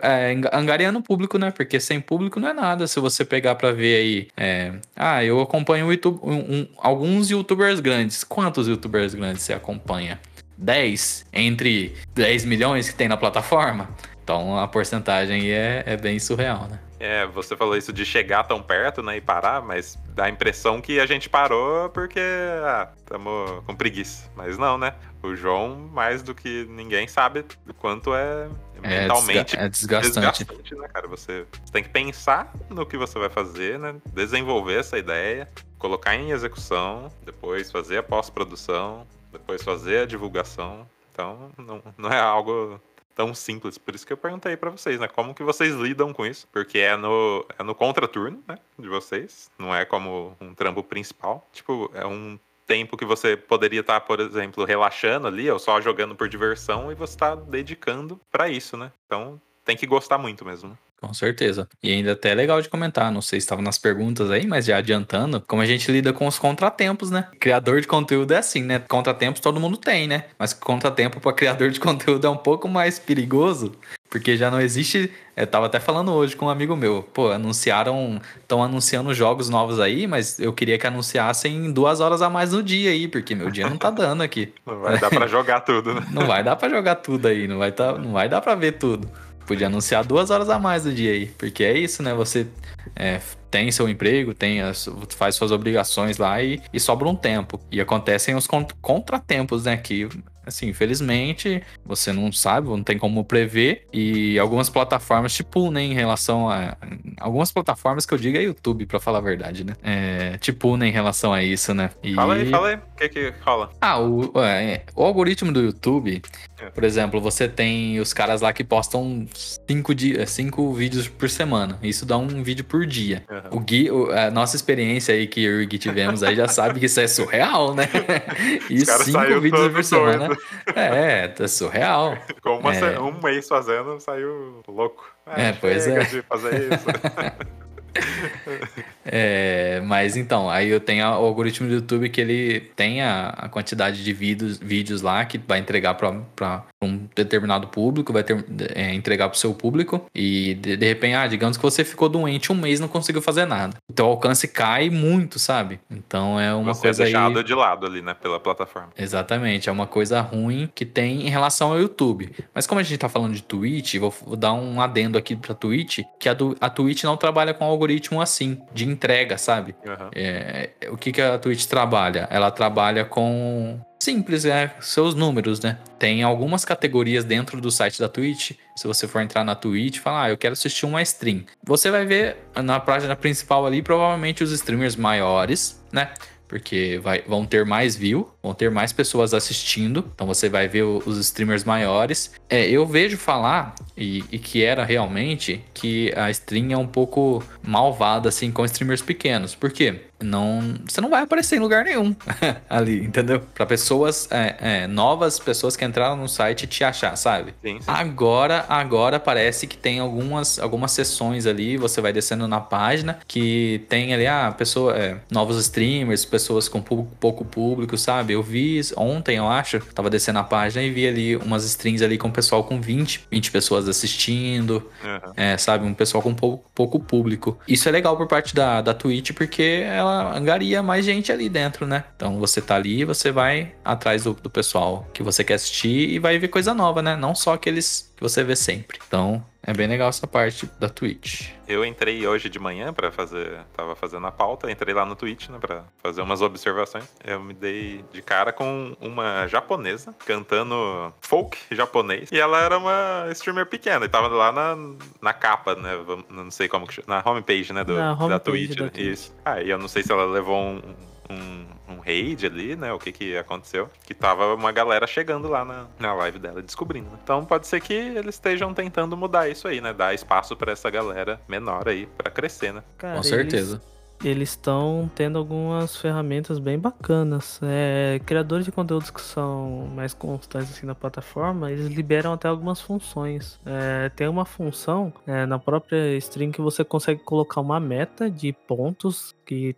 É, 0.02 0.32
eng- 0.32 0.48
angariando 0.54 1.02
público, 1.02 1.38
né? 1.38 1.52
Porque 1.52 1.80
sem 1.82 2.00
público 2.00 2.40
não 2.40 2.48
é 2.48 2.54
nada. 2.54 2.88
Se 2.88 2.98
você 3.00 3.26
pegar 3.26 3.56
pra 3.56 3.72
ver 3.74 3.98
aí. 3.98 4.28
é, 4.38 4.72
ah, 4.96 5.22
eu 5.24 5.42
acompanho 5.42 5.92
YouTube, 5.92 6.20
um- 6.24 6.60
um- 6.62 6.68
alguns 6.78 7.30
youtubers 7.30 7.80
grandes. 7.82 8.24
Quantos 8.24 8.68
youtubers 8.70 9.14
grandes 9.14 9.44
você 9.44 9.52
acompanha? 9.54 10.18
10? 10.58 11.26
Entre 11.34 11.94
10 12.14 12.46
milhões 12.46 12.88
que 12.90 12.96
tem 12.96 13.10
na 13.10 13.18
plataforma? 13.18 13.90
Então 14.24 14.58
a 14.58 14.66
porcentagem 14.68 15.52
é, 15.52 15.84
é 15.86 15.98
bem 15.98 16.18
surreal, 16.20 16.68
né? 16.72 16.80
É, 17.06 17.26
você 17.28 17.56
falou 17.56 17.78
isso 17.78 17.94
de 17.94 18.04
chegar 18.04 18.44
tão 18.46 18.62
perto, 18.64 19.04
né, 19.04 19.18
e 19.18 19.22
parar, 19.22 19.62
mas 19.62 19.96
dá 20.10 20.26
a 20.26 20.30
impressão 20.30 20.82
que 20.82 21.00
a 21.00 21.06
gente 21.06 21.30
parou 21.30 21.88
porque, 21.90 22.20
ah, 22.64 22.90
tamo 23.06 23.62
com 23.66 23.76
preguiça. 23.76 24.30
Mas 24.36 24.58
não, 24.58 24.76
né? 24.78 24.96
O 25.22 25.36
João, 25.36 25.76
mais 25.94 26.24
do 26.24 26.34
que 26.34 26.66
ninguém, 26.70 27.08
sabe 27.08 27.46
o 27.70 27.74
quanto 27.74 28.14
é 28.16 28.48
É, 28.82 29.02
mentalmente 29.02 29.56
desga- 29.56 29.66
é 29.66 29.70
desgastante. 29.70 30.44
desgastante, 30.46 30.76
né, 30.76 30.88
cara? 30.88 31.08
Você 31.08 31.46
tem 31.72 31.84
que 31.84 31.90
pensar 31.90 32.52
no 32.70 32.86
que 32.86 32.98
você 32.98 33.18
vai 33.20 33.30
fazer, 33.30 33.78
né? 33.80 33.96
Desenvolver 34.14 34.80
essa 34.80 34.98
ideia, 34.98 35.48
colocar 35.78 36.16
em 36.16 36.32
execução, 36.32 37.12
depois 37.24 37.72
fazer 37.72 37.98
a 38.00 38.04
pós-produção, 38.04 39.06
depois 39.32 39.62
fazer 39.64 40.00
a 40.00 40.06
divulgação. 40.06 40.88
Então, 41.12 41.50
não, 41.58 41.82
não 41.98 42.10
é 42.10 42.20
algo 42.20 42.80
tão 43.16 43.34
simples. 43.34 43.78
Por 43.78 43.96
isso 43.96 44.06
que 44.06 44.14
eu 44.14 44.18
perguntei 44.18 44.58
pra 44.58 44.70
vocês, 44.70 45.00
né? 45.00 45.08
Como 45.08 45.34
que 45.34 45.44
vocês 45.44 45.74
lidam 45.74 46.14
com 46.14 46.26
isso? 46.26 46.48
Porque 46.52 46.80
é 46.80 46.96
no, 46.98 47.46
é 47.58 47.64
no 47.64 47.74
contraturno, 47.74 48.44
né? 48.48 48.58
De 48.78 48.90
vocês. 48.90 49.50
Não 49.58 49.74
é 49.74 49.86
como 49.86 50.36
um 50.40 50.54
trampo 50.54 50.84
principal. 50.84 51.48
Tipo, 51.54 51.90
é 51.94 52.06
um 52.06 52.38
tempo 52.68 52.98
que 52.98 53.06
você 53.06 53.38
poderia 53.38 53.80
estar, 53.80 54.02
por 54.02 54.20
exemplo, 54.20 54.66
relaxando 54.66 55.28
ali, 55.28 55.50
ou 55.50 55.60
só 55.60 55.80
jogando 55.80 56.16
por 56.16 56.28
diversão, 56.28 56.92
e 56.92 56.96
você 56.96 57.18
tá 57.18 57.36
dedicando 57.36 58.20
pra 58.32 58.50
isso, 58.50 58.76
né? 58.76 58.92
Então, 59.06 59.40
tem 59.64 59.78
que 59.78 59.86
gostar 59.86 60.18
muito 60.18 60.44
mesmo. 60.44 60.78
Com 61.06 61.14
certeza. 61.14 61.68
E 61.84 61.92
ainda 61.92 62.14
até 62.14 62.32
é 62.32 62.36
legal 62.36 62.60
de 62.60 62.68
comentar, 62.68 63.12
não 63.12 63.22
sei 63.22 63.40
se 63.40 63.46
estava 63.46 63.62
nas 63.62 63.78
perguntas 63.78 64.32
aí, 64.32 64.48
mas 64.48 64.66
já 64.66 64.78
adiantando, 64.78 65.40
como 65.48 65.62
a 65.62 65.66
gente 65.66 65.92
lida 65.92 66.12
com 66.12 66.26
os 66.26 66.40
contratempos, 66.40 67.12
né? 67.12 67.28
Criador 67.40 67.80
de 67.80 67.88
conteúdo 67.88 68.34
é 68.34 68.38
assim, 68.38 68.64
né? 68.64 68.80
Contratempos 68.80 69.40
todo 69.40 69.60
mundo 69.60 69.78
tem, 69.78 70.08
né? 70.08 70.26
Mas 70.40 70.52
contratempo 70.52 71.20
para 71.20 71.32
criador 71.32 71.70
de 71.70 71.80
conteúdo 71.80 72.26
é 72.26 72.30
um 72.30 72.38
pouco 72.38 72.68
mais 72.68 72.98
perigoso, 72.98 73.74
porque 74.10 74.36
já 74.36 74.50
não 74.50 74.60
existe. 74.60 75.12
Eu 75.38 75.46
tava 75.46 75.68
até 75.68 75.80
falando 75.80 76.12
hoje 76.12 76.36
com 76.36 76.48
um 76.48 76.50
amigo 76.50 76.76
meu, 76.76 77.04
pô, 77.04 77.30
anunciaram, 77.32 78.20
estão 78.40 78.64
anunciando 78.64 79.14
jogos 79.14 79.48
novos 79.48 79.80
aí, 79.80 80.08
mas 80.08 80.40
eu 80.40 80.54
queria 80.54 80.80
que 80.80 80.88
anunciassem 80.88 81.72
duas 81.72 82.00
horas 82.00 82.22
a 82.24 82.30
mais 82.32 82.52
no 82.52 82.64
dia 82.64 82.90
aí, 82.90 83.08
porque 83.08 83.36
meu 83.36 83.52
dia 83.52 83.70
não 83.70 83.78
tá 83.78 83.92
dando 83.92 84.24
aqui. 84.24 84.52
Não 84.66 84.80
vai 84.80 84.98
dar 84.98 85.10
pra 85.10 85.28
jogar 85.28 85.60
tudo, 85.60 85.94
né? 85.94 86.02
Não 86.12 86.26
vai 86.26 86.44
dar 86.44 86.56
pra 86.56 86.70
jogar 86.70 86.96
tudo 86.96 87.28
aí, 87.28 87.48
não 87.48 87.58
vai, 87.58 87.72
tá, 87.72 87.98
não 87.98 88.14
vai 88.14 88.30
dar 88.30 88.42
pra 88.42 88.56
ver 88.56 88.74
tudo. 88.74 89.10
Podia 89.46 89.68
anunciar 89.68 90.04
duas 90.04 90.30
horas 90.30 90.50
a 90.50 90.58
mais 90.60 90.84
do 90.84 90.94
dia 90.94 91.12
aí. 91.12 91.28
Porque 91.38 91.64
é 91.64 91.78
isso, 91.78 92.02
né? 92.02 92.14
Você 92.14 92.48
é, 92.96 93.20
tem 93.52 93.72
seu 93.72 93.88
emprego, 93.88 94.34
tem 94.34 94.62
as- 94.62 94.90
faz 95.18 95.36
suas 95.36 95.52
obrigações 95.52 96.18
lá 96.18 96.42
e, 96.42 96.62
e 96.74 96.80
sobra 96.80 97.08
um 97.08 97.16
tempo. 97.16 97.60
E 97.72 97.80
acontecem 97.80 98.36
os 98.36 98.48
con- 98.48 98.68
contratempos, 98.82 99.66
né? 99.66 99.78
Que, 99.78 100.08
assim, 100.46 100.68
infelizmente, 100.70 101.62
você 101.86 102.12
não 102.12 102.32
sabe, 102.32 102.68
não 102.70 102.84
tem 102.84 102.98
como 102.98 103.24
prever. 103.24 103.86
E 103.94 104.38
algumas 104.40 104.70
plataformas 104.70 105.34
te 105.34 105.44
punem 105.44 105.92
em 105.92 105.96
relação 105.96 106.50
a. 106.50 106.76
Algumas 107.20 107.52
plataformas 107.52 108.06
que 108.06 108.14
eu 108.14 108.18
digo 108.18 108.38
é 108.38 108.42
YouTube, 108.44 108.86
pra 108.86 109.00
falar 109.00 109.20
a 109.20 109.22
verdade, 109.22 109.64
né? 109.64 109.74
É, 109.84 110.38
te 110.38 110.52
punem 110.52 110.90
em 110.90 110.94
relação 110.94 111.34
a 111.34 111.44
isso, 111.44 111.74
né? 111.74 111.90
E... 112.04 112.14
Fala 112.14 112.36
aí, 112.36 112.50
fala 112.50 112.68
aí. 112.70 112.76
O 112.76 112.96
que 112.98 113.10
que 113.10 113.34
rola? 113.42 113.72
Ah, 113.82 114.00
o, 114.00 114.32
é, 114.44 114.84
o 114.96 115.04
algoritmo 115.04 115.52
do 115.52 115.62
YouTube, 115.62 116.22
É. 116.55 116.55
por 116.74 116.84
exemplo, 116.84 117.20
você 117.22 117.48
tem 117.48 118.00
os 118.00 118.14
caras 118.14 118.42
lá 118.42 118.52
que 118.54 118.64
postam 118.64 119.26
cinco, 119.34 119.94
di- 119.94 120.26
cinco 120.28 120.74
vídeos 120.74 121.08
por 121.08 121.30
semana. 121.30 121.78
Isso 121.82 122.06
dá 122.06 122.18
um 122.18 122.44
vídeo 122.44 122.64
por 122.66 122.86
dia. 122.86 123.24
Uhum. 123.30 123.58
O 123.58 123.60
Gui, 123.60 123.90
a 124.12 124.32
nossa 124.32 124.56
experiência 124.56 125.14
aí 125.14 125.28
que 125.28 125.44
eu 125.44 125.62
e 125.62 125.66
o 125.66 125.68
Gui 125.68 125.78
tivemos 125.78 126.24
aí 126.24 126.36
já 126.36 126.48
sabe 126.48 126.80
que 126.80 126.86
isso 126.88 127.00
é 127.00 127.08
surreal, 127.08 127.74
né? 127.74 127.88
E 128.70 128.86
cara 128.86 129.04
cinco 129.04 129.40
vídeos 129.42 129.72
por 129.72 129.84
semana. 129.84 130.30
É, 130.76 131.28
tá 131.28 131.48
surreal. 131.48 132.18
Ficou 132.28 132.60
uma 132.60 132.74
É. 132.76 133.00
um 133.00 133.20
mês 133.22 133.48
fazendo, 133.48 134.00
saiu 134.00 134.62
louco. 134.68 135.06
É, 135.28 135.52
pois 135.54 135.84
chega 135.84 136.02
é. 136.02 136.06
de 136.06 136.22
fazer 136.22 136.74
isso. 136.74 136.86
É, 139.08 139.82
mas 139.86 140.18
então, 140.18 140.50
aí 140.50 140.68
eu 140.68 140.80
tenho 140.80 141.06
o 141.06 141.26
algoritmo 141.26 141.68
do 141.68 141.76
YouTube 141.76 142.10
que 142.10 142.20
ele 142.20 142.60
tem 142.76 143.04
a, 143.04 143.30
a 143.30 143.48
quantidade 143.48 144.04
de 144.04 144.14
vídeos, 144.14 144.58
vídeos 144.58 145.04
lá 145.04 145.24
que 145.26 145.38
vai 145.38 145.60
entregar 145.60 145.94
para 145.94 146.64
um 146.82 147.08
determinado 147.16 147.68
público, 147.68 148.12
vai 148.12 148.24
ter, 148.24 148.44
é, 148.74 148.94
entregar 148.96 149.30
para 149.30 149.36
o 149.36 149.40
seu 149.40 149.54
público 149.54 150.04
e 150.14 150.56
de, 150.56 150.76
de 150.76 150.86
repente, 150.88 151.14
ah, 151.14 151.28
digamos 151.28 151.56
que 151.56 151.62
você 151.62 151.84
ficou 151.84 152.10
doente 152.10 152.52
um 152.52 152.56
mês 152.56 152.80
e 152.80 152.82
não 152.82 152.88
conseguiu 152.88 153.22
fazer 153.22 153.46
nada. 153.46 153.78
O 153.88 153.94
teu 153.94 154.08
alcance 154.08 154.48
cai 154.48 154.90
muito, 154.90 155.38
sabe? 155.38 155.80
Então 155.90 156.40
é 156.40 156.54
uma 156.54 156.74
Você 156.74 156.80
é 156.80 156.90
coisa 156.90 157.04
aí... 157.04 157.12
deixado 157.12 157.44
de 157.44 157.54
lado 157.54 157.86
ali, 157.86 158.02
né? 158.02 158.16
Pela 158.16 158.40
plataforma. 158.40 158.90
Exatamente, 158.98 159.70
é 159.70 159.72
uma 159.72 159.86
coisa 159.86 160.20
ruim 160.20 160.68
que 160.74 160.84
tem 160.84 161.28
em 161.28 161.30
relação 161.30 161.74
ao 161.74 161.80
YouTube. 161.80 162.32
Mas 162.56 162.66
como 162.66 162.80
a 162.80 162.84
gente 162.84 162.98
tá 162.98 163.08
falando 163.08 163.36
de 163.36 163.44
Twitch, 163.44 163.98
vou, 163.98 164.14
vou 164.26 164.36
dar 164.36 164.54
um 164.54 164.82
adendo 164.82 165.16
aqui 165.16 165.36
pra 165.36 165.54
Twitch, 165.54 166.00
que 166.20 166.28
a, 166.28 166.34
do, 166.34 166.58
a 166.60 166.70
Twitch 166.72 167.04
não 167.04 167.16
trabalha 167.16 167.54
com 167.54 167.64
algoritmo 167.64 167.85
assim, 168.22 168.62
de 168.74 168.88
entrega, 168.88 169.38
sabe? 169.38 169.76
Aham. 169.86 170.10
É, 170.14 170.70
o 170.90 170.98
que, 170.98 171.12
que 171.12 171.22
a 171.22 171.38
Twitch 171.38 171.66
trabalha? 171.66 172.28
Ela 172.30 172.52
trabalha 172.52 173.06
com 173.06 173.80
simples, 174.00 174.46
é, 174.46 174.74
seus 174.82 175.16
números, 175.16 175.60
né? 175.62 175.78
Tem 175.98 176.22
algumas 176.22 176.64
categorias 176.64 177.24
dentro 177.24 177.60
do 177.60 177.72
site 177.72 178.00
da 178.00 178.08
Twitch. 178.08 178.52
Se 178.76 178.88
você 178.88 179.08
for 179.08 179.22
entrar 179.22 179.44
na 179.44 179.56
Twitch 179.56 179.98
e 179.98 180.00
falar, 180.00 180.24
ah, 180.24 180.30
eu 180.30 180.38
quero 180.38 180.54
assistir 180.54 180.86
uma 180.86 181.02
stream, 181.02 181.44
você 181.64 181.90
vai 181.90 182.06
ver 182.06 182.38
na 182.64 182.80
página 182.80 183.16
principal 183.16 183.66
ali 183.66 183.82
provavelmente 183.82 184.44
os 184.44 184.52
streamers 184.52 184.96
maiores, 184.96 185.84
né? 185.92 186.12
Porque 186.56 186.98
vai- 187.04 187.22
vão 187.28 187.46
ter 187.46 187.66
mais 187.66 187.98
view, 187.98 188.30
vão 188.42 188.54
ter 188.54 188.72
mais 188.72 188.94
pessoas 188.94 189.34
assistindo. 189.34 190.10
Então 190.16 190.26
você 190.26 190.48
vai 190.48 190.70
ver 190.70 190.84
os 190.84 191.18
streamers 191.18 191.66
maiores. 191.66 192.32
É, 192.50 192.66
eu 192.66 192.86
vejo 192.88 193.18
falar, 193.18 193.76
e, 193.98 194.24
e 194.32 194.40
que 194.40 194.64
era 194.64 194.86
realmente, 194.86 195.62
que 195.74 196.14
a 196.16 196.32
stream 196.32 196.72
é 196.72 196.78
um 196.78 196.88
pouco 196.88 197.44
malvada 197.62 198.30
assim 198.30 198.52
com 198.54 198.64
streamers 198.64 199.02
pequenos. 199.02 199.54
Por 199.54 199.70
quê? 199.70 200.00
Não, 200.26 200.76
você 200.88 201.00
não 201.02 201.10
vai 201.10 201.22
aparecer 201.24 201.58
em 201.58 201.60
lugar 201.60 201.84
nenhum 201.84 202.16
ali, 202.70 203.04
entendeu? 203.04 203.42
Pra 203.54 203.66
pessoas 203.66 204.28
é, 204.32 204.56
é, 204.60 204.88
novas, 204.88 205.40
pessoas 205.40 205.76
que 205.76 205.86
entraram 205.86 206.16
no 206.18 206.28
site 206.28 206.68
te 206.68 206.84
achar, 206.84 207.16
sabe? 207.16 207.54
Sim, 207.64 207.80
sim. 207.80 207.86
Agora, 207.88 208.66
agora 208.68 209.20
parece 209.20 209.68
que 209.68 209.78
tem 209.78 210.00
algumas, 210.00 210.60
algumas 210.60 210.92
sessões 210.92 211.46
ali, 211.46 211.78
você 211.78 212.02
vai 212.02 212.12
descendo 212.14 212.48
na 212.48 212.60
página, 212.60 213.20
que 213.28 213.86
tem 213.90 214.14
ali, 214.14 214.26
ah, 214.28 214.54
pessoa, 214.58 214.98
é, 214.98 215.18
novos 215.30 215.58
streamers, 215.60 216.26
pessoas 216.26 216.68
com 216.68 216.82
pu- 216.82 217.08
pouco 217.20 217.46
público, 217.46 217.98
sabe? 217.98 218.34
Eu 218.34 218.42
vi 218.44 218.82
ontem, 218.98 219.38
eu 219.38 219.48
acho, 219.48 219.80
tava 219.94 220.10
descendo 220.10 220.40
a 220.40 220.44
página 220.44 220.84
e 220.84 220.90
vi 220.90 221.08
ali 221.08 221.36
umas 221.36 221.64
streams 221.66 222.04
ali 222.04 222.18
com 222.18 222.28
o 222.28 222.32
pessoal 222.32 222.64
com 222.64 222.82
20, 222.82 223.28
20 223.32 223.52
pessoas 223.52 223.88
assistindo, 223.88 224.90
é, 225.36 225.58
sabe? 225.58 225.86
Um 225.86 225.94
pessoal 225.94 226.22
com 226.22 226.34
pouco, 226.34 226.70
pouco 226.74 227.00
público. 227.00 227.58
Isso 227.68 227.88
é 227.88 227.92
legal 227.92 228.18
por 228.18 228.28
parte 228.28 228.56
da, 228.56 228.82
da 228.82 228.94
Twitch, 228.94 229.32
porque 229.34 229.84
ela 229.86 230.15
angaria 230.16 230.82
mais 230.82 231.06
gente 231.06 231.32
ali 231.32 231.50
dentro, 231.50 231.86
né? 231.86 232.04
Então 232.16 232.40
você 232.40 232.62
tá 232.62 232.76
ali, 232.76 233.04
você 233.06 233.32
vai 233.32 233.74
atrás 233.84 234.24
do, 234.24 234.34
do 234.34 234.50
pessoal 234.50 235.08
que 235.14 235.24
você 235.24 235.44
quer 235.44 235.56
assistir 235.56 236.10
e 236.10 236.20
vai 236.20 236.38
ver 236.38 236.48
coisa 236.48 236.74
nova, 236.74 237.02
né? 237.02 237.16
Não 237.16 237.36
só 237.36 237.54
aqueles 237.54 238.12
que 238.16 238.24
você 238.24 238.44
vê 238.44 238.56
sempre. 238.56 239.00
Então 239.08 239.44
é 239.66 239.74
bem 239.74 239.88
legal 239.88 240.10
essa 240.10 240.28
parte 240.28 240.70
da 240.80 240.88
Twitch. 240.88 241.50
Eu 241.68 241.84
entrei 241.84 242.26
hoje 242.28 242.48
de 242.50 242.60
manhã 242.60 242.94
pra 242.94 243.12
fazer. 243.12 243.62
Tava 243.76 243.96
fazendo 243.96 244.26
a 244.28 244.32
pauta, 244.32 244.70
entrei 244.72 244.94
lá 244.94 245.06
no 245.06 245.16
Twitch, 245.16 245.50
né, 245.50 245.58
pra 245.60 245.84
fazer 246.02 246.22
umas 246.22 246.42
observações. 246.42 247.06
Eu 247.24 247.40
me 247.42 247.54
dei 247.54 248.06
de 248.14 248.22
cara 248.22 248.54
com 248.54 248.96
uma 249.02 249.48
japonesa 249.48 250.14
cantando 250.26 251.12
folk 251.22 251.58
japonês. 251.72 252.32
E 252.32 252.40
ela 252.40 252.62
era 252.62 252.78
uma 252.78 253.28
streamer 253.32 253.66
pequena 253.66 254.06
e 254.06 254.10
tava 254.10 254.28
lá 254.28 254.52
na, 254.52 254.78
na 255.22 255.34
capa, 255.34 255.76
né? 255.76 255.92
Não 256.30 256.52
sei 256.52 256.68
como 256.68 256.86
que 256.88 256.94
chama. 256.94 257.08
Na 257.08 257.30
homepage, 257.30 257.74
né? 257.74 257.84
Do, 257.84 257.96
Na 257.96 258.14
da 258.14 258.24
homepage 258.24 258.40
Twitch. 258.44 258.78
da 258.78 258.84
né, 258.86 258.90
Twitch. 258.92 259.08
Isso. 259.08 259.36
Ah, 259.44 259.62
e 259.62 259.70
eu 259.70 259.80
não 259.80 259.88
sei 259.88 260.04
se 260.04 260.12
ela 260.12 260.26
levou 260.26 260.58
um. 260.58 260.82
Um, 261.28 261.66
um 261.88 262.00
raid 262.00 262.46
ali, 262.46 262.76
né? 262.76 262.92
O 262.94 263.00
que 263.00 263.12
que 263.12 263.38
aconteceu? 263.38 263.90
Que 264.06 264.14
tava 264.14 264.54
uma 264.54 264.72
galera 264.72 265.06
chegando 265.08 265.48
lá 265.48 265.64
na, 265.64 265.86
na 266.00 266.14
live 266.14 266.40
dela, 266.40 266.62
descobrindo. 266.62 267.10
né? 267.10 267.18
Então 267.24 267.46
pode 267.46 267.68
ser 267.68 267.80
que 267.82 267.94
eles 267.94 268.36
estejam 268.36 268.74
tentando 268.74 269.16
mudar 269.16 269.50
isso 269.50 269.68
aí, 269.68 269.80
né? 269.82 269.94
Dar 269.94 270.14
espaço 270.14 270.56
pra 270.56 270.72
essa 270.72 270.90
galera 270.90 271.40
menor 271.48 271.88
aí, 271.88 272.06
pra 272.18 272.32
crescer, 272.32 272.74
né? 272.74 272.84
Cara, 272.98 273.16
Com 273.18 273.24
certeza. 273.24 273.76
Eles 273.76 273.95
estão 274.24 275.10
tendo 275.14 275.38
algumas 275.38 275.96
ferramentas 275.98 276.60
bem 276.60 276.80
bacanas. 276.80 277.60
É, 277.62 278.20
criadores 278.26 278.66
de 278.66 278.72
conteúdos 278.72 279.10
que 279.10 279.22
são 279.22 279.88
mais 279.96 280.14
constantes 280.14 280.72
assim, 280.72 280.86
na 280.86 280.96
plataforma, 280.96 281.72
eles 281.72 281.88
liberam 281.88 282.34
até 282.34 282.48
algumas 282.48 282.82
funções. 282.82 283.60
É, 283.66 284.10
tem 284.10 284.28
uma 284.28 284.46
função 284.46 285.14
é, 285.28 285.46
na 285.46 285.60
própria 285.60 286.16
stream 286.18 286.52
que 286.52 286.62
você 286.62 286.84
consegue 286.84 287.22
colocar 287.22 287.62
uma 287.62 287.80
meta 287.80 288.30
de 288.30 288.54
pontos 288.54 289.36
que 289.46 289.76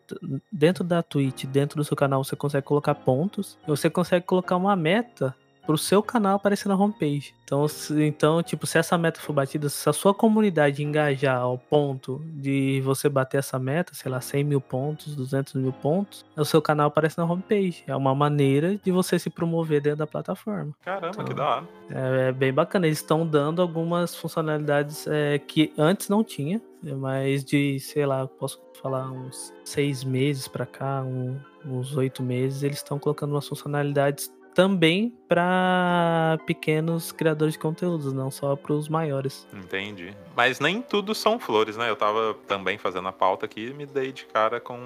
dentro 0.52 0.84
da 0.84 1.04
Twitch, 1.04 1.46
dentro 1.46 1.78
do 1.78 1.84
seu 1.84 1.98
canal, 1.98 2.24
você 2.24 2.36
consegue 2.36 2.66
colocar 2.66 2.96
pontos. 2.96 3.58
Você 3.68 3.90
consegue 3.90 4.26
colocar 4.26 4.56
uma 4.56 4.76
meta 4.76 5.36
pro 5.68 5.78
seu 5.78 6.02
canal 6.02 6.38
aparecer 6.38 6.68
na 6.70 6.76
homepage. 6.76 7.36
Então, 7.44 7.68
se, 7.68 8.02
então, 8.04 8.42
tipo, 8.42 8.66
se 8.66 8.78
essa 8.78 8.98
meta 8.98 9.20
for 9.20 9.34
batida, 9.34 9.70
se 9.70 9.88
a 9.88 9.94
sua 9.94 10.14
comunidade 10.14 10.82
engajar 10.84 11.40
ao 11.42 11.58
ponto 11.58 12.22
de 12.26 12.82
você 12.84 13.08
bater 13.08 13.38
essa 13.38 13.60
meta, 13.60 13.94
sei 13.94 14.10
lá, 14.12 14.20
100 14.20 14.44
mil 14.44 14.60
pontos, 14.62 15.16
200 15.16 15.54
mil 15.54 15.72
pontos, 15.74 16.26
o 16.36 16.44
seu 16.46 16.62
canal 16.62 16.88
aparece 16.88 17.18
na 17.18 17.26
homepage. 17.26 17.84
É 17.86 17.96
uma 17.96 18.16
maneira 18.16 18.78
de 18.84 18.92
você 18.92 19.20
se 19.20 19.30
promover 19.30 19.82
dentro 19.82 20.00
da 20.00 20.08
plataforma. 20.08 20.74
Caramba, 20.84 21.10
Então, 21.14 21.26
que 21.26 21.34
da 21.34 21.48
hora. 21.58 21.68
É, 21.90 22.30
é 22.30 22.32
bem 22.32 22.52
bacana. 22.54 22.88
Eles 22.88 22.98
estão 23.00 23.26
dando 23.28 23.62
algumas 23.62 24.16
funcionalidades 24.16 25.06
é, 25.08 25.38
que 25.38 25.72
antes 25.78 26.10
não 26.10 26.24
tinha, 26.24 26.62
mas 26.82 27.44
de, 27.44 27.80
sei 27.80 28.06
lá, 28.06 28.26
posso 28.28 28.60
falar 28.82 29.12
uns 29.12 29.54
seis 29.66 30.04
meses 30.04 30.48
pra 30.48 30.66
cá, 30.66 31.02
um- 31.04 31.38
uns 31.66 31.98
oito 31.98 32.24
meses, 32.24 32.64
eles 32.64 32.78
estão 32.78 32.98
colocando 33.00 33.32
umas 33.32 33.48
funcionalidades 33.48 34.32
também 34.58 35.14
para 35.28 36.40
pequenos 36.48 37.12
criadores 37.12 37.54
de 37.54 37.60
conteúdos, 37.60 38.12
não 38.12 38.32
só 38.32 38.56
para 38.56 38.74
os 38.74 38.90
maiores. 38.90 39.46
Entendi. 39.54 40.18
Mas 40.36 40.60
nem 40.60 40.82
tudo 40.82 41.14
são 41.14 41.38
flores, 41.38 41.78
né? 41.78 41.88
Eu 41.88 41.96
tava 41.96 42.34
também 42.48 42.76
fazendo 42.76 43.08
a 43.08 43.12
pauta 43.12 43.46
aqui 43.46 43.68
e 43.68 43.74
me 43.76 43.86
dei 43.86 44.12
de 44.12 44.26
cara 44.26 44.60
com 44.60 44.80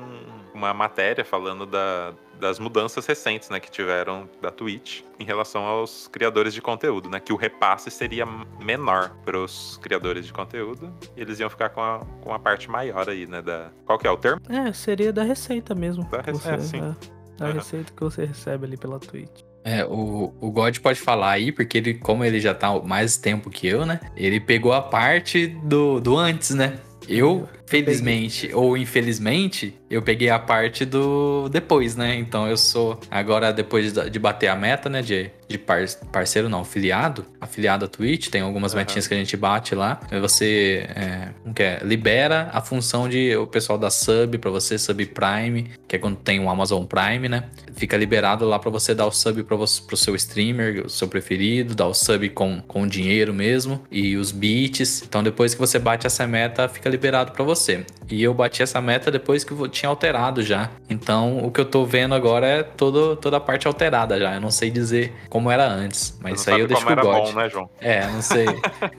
uma 0.53 0.73
matéria 0.73 1.23
falando 1.23 1.65
da, 1.65 2.11
das 2.37 2.59
mudanças 2.59 3.05
recentes, 3.05 3.49
né? 3.49 3.61
Que 3.61 3.71
tiveram 3.71 4.27
da 4.41 4.51
Twitch 4.51 5.03
em 5.17 5.23
relação 5.23 5.63
aos 5.63 6.05
criadores 6.09 6.53
de 6.53 6.61
conteúdo, 6.61 7.09
né? 7.09 7.21
Que 7.21 7.31
o 7.31 7.37
repasse 7.37 7.89
seria 7.89 8.25
menor 8.59 9.15
pros 9.23 9.77
criadores 9.81 10.25
de 10.25 10.33
conteúdo 10.33 10.93
e 11.15 11.21
eles 11.21 11.39
iam 11.39 11.49
ficar 11.49 11.69
com 11.69 11.79
a, 11.81 11.99
com 12.19 12.33
a 12.33 12.39
parte 12.39 12.69
maior 12.69 13.07
aí, 13.09 13.25
né? 13.25 13.41
Da... 13.41 13.69
Qual 13.85 13.97
que 13.97 14.05
é 14.05 14.11
o 14.11 14.17
termo? 14.17 14.41
É, 14.49 14.73
seria 14.73 15.13
da 15.13 15.23
receita 15.23 15.73
mesmo. 15.73 16.03
Da 16.09 16.21
que 16.21 16.31
rece- 16.31 16.41
você- 16.43 16.49
é, 16.55 16.59
sim. 16.59 16.77
é, 16.79 16.95
da 17.37 17.45
Aham. 17.45 17.53
receita 17.53 17.93
que 17.93 18.03
você 18.03 18.25
recebe 18.25 18.65
ali 18.65 18.75
pela 18.75 18.99
Twitch. 18.99 19.49
É, 19.63 19.85
o, 19.85 20.33
o 20.41 20.51
God 20.51 20.77
pode 20.79 20.99
falar 20.99 21.31
aí, 21.31 21.51
porque 21.51 21.77
ele, 21.77 21.93
como 21.93 22.23
ele 22.23 22.39
já 22.39 22.53
tá 22.53 22.79
mais 22.79 23.17
tempo 23.17 23.49
que 23.49 23.67
eu, 23.67 23.85
né? 23.85 23.99
Ele 24.15 24.39
pegou 24.39 24.73
a 24.73 24.81
parte 24.81 25.47
do, 25.47 25.99
do 25.99 26.17
antes, 26.17 26.51
né? 26.51 26.79
Eu, 27.07 27.47
felizmente 27.71 28.51
ou 28.53 28.75
infelizmente, 28.75 29.73
eu 29.89 30.01
peguei 30.01 30.29
a 30.29 30.37
parte 30.37 30.83
do 30.83 31.47
depois, 31.49 31.95
né? 31.95 32.15
Então 32.15 32.45
eu 32.47 32.57
sou, 32.57 32.99
agora 33.09 33.53
depois 33.53 33.93
de 33.93 34.19
bater 34.19 34.47
a 34.47 34.55
meta, 34.55 34.89
né? 34.89 35.01
De, 35.01 35.31
de 35.47 35.57
par- 35.57 35.85
parceiro 36.11 36.49
não, 36.49 36.61
afiliado, 36.61 37.25
afiliado 37.39 37.85
à 37.85 37.87
Twitch, 37.87 38.27
tem 38.27 38.41
algumas 38.41 38.73
Aham. 38.73 38.81
metinhas 38.81 39.07
que 39.07 39.13
a 39.13 39.17
gente 39.17 39.37
bate 39.37 39.73
lá. 39.73 40.01
Você, 40.19 40.85
é, 40.95 41.29
como 41.43 41.55
que 41.55 41.63
é? 41.63 41.79
Libera 41.83 42.49
a 42.51 42.61
função 42.61 43.07
de 43.07 43.35
o 43.37 43.47
pessoal 43.47 43.79
da 43.79 43.89
sub 43.89 44.37
pra 44.37 44.51
você, 44.51 44.77
sub 44.77 45.05
Prime, 45.05 45.71
que 45.87 45.95
é 45.95 45.99
quando 45.99 46.17
tem 46.17 46.39
o 46.41 46.49
Amazon 46.49 46.83
Prime, 46.83 47.29
né? 47.29 47.45
Fica 47.73 47.95
liberado 47.95 48.45
lá 48.45 48.59
pra 48.59 48.69
você 48.69 48.93
dar 48.93 49.05
o 49.05 49.11
sub 49.11 49.43
para 49.43 49.57
pro 49.57 49.97
seu 49.97 50.13
streamer, 50.15 50.85
o 50.85 50.89
seu 50.89 51.07
preferido, 51.07 51.73
dar 51.73 51.87
o 51.87 51.93
sub 51.93 52.27
com, 52.31 52.61
com 52.67 52.85
dinheiro 52.85 53.33
mesmo 53.33 53.81
e 53.89 54.17
os 54.17 54.31
bits. 54.31 55.03
Então 55.07 55.23
depois 55.23 55.53
que 55.53 55.59
você 55.59 55.79
bate 55.79 56.05
essa 56.05 56.27
meta, 56.27 56.67
fica 56.67 56.89
liberado 56.89 57.31
pra 57.31 57.45
você. 57.45 57.60
E 58.09 58.21
eu 58.23 58.33
bati 58.33 58.61
essa 58.63 58.81
meta 58.81 59.09
depois 59.11 59.43
que 59.43 59.51
eu 59.51 59.67
tinha 59.67 59.89
alterado 59.89 60.41
já. 60.43 60.69
Então 60.89 61.39
o 61.45 61.51
que 61.51 61.61
eu 61.61 61.65
tô 61.65 61.85
vendo 61.85 62.13
agora 62.15 62.45
é 62.47 62.63
todo, 62.63 63.15
toda 63.15 63.37
a 63.37 63.39
parte 63.39 63.67
alterada 63.67 64.19
já. 64.19 64.33
Eu 64.35 64.41
não 64.41 64.51
sei 64.51 64.69
dizer 64.69 65.13
como 65.29 65.49
era 65.51 65.65
antes, 65.67 66.17
mas 66.21 66.33
Você 66.33 66.41
isso 66.41 66.49
aí 66.55 66.59
eu 66.61 66.67
deixo 66.67 66.83
como 66.85 66.95
com 66.95 67.01
o 67.01 67.09
era 67.09 67.19
God. 67.21 67.33
bom, 67.33 67.39
né, 67.39 67.49
João? 67.49 67.69
É, 67.79 68.05
não 68.07 68.21
sei. 68.21 68.47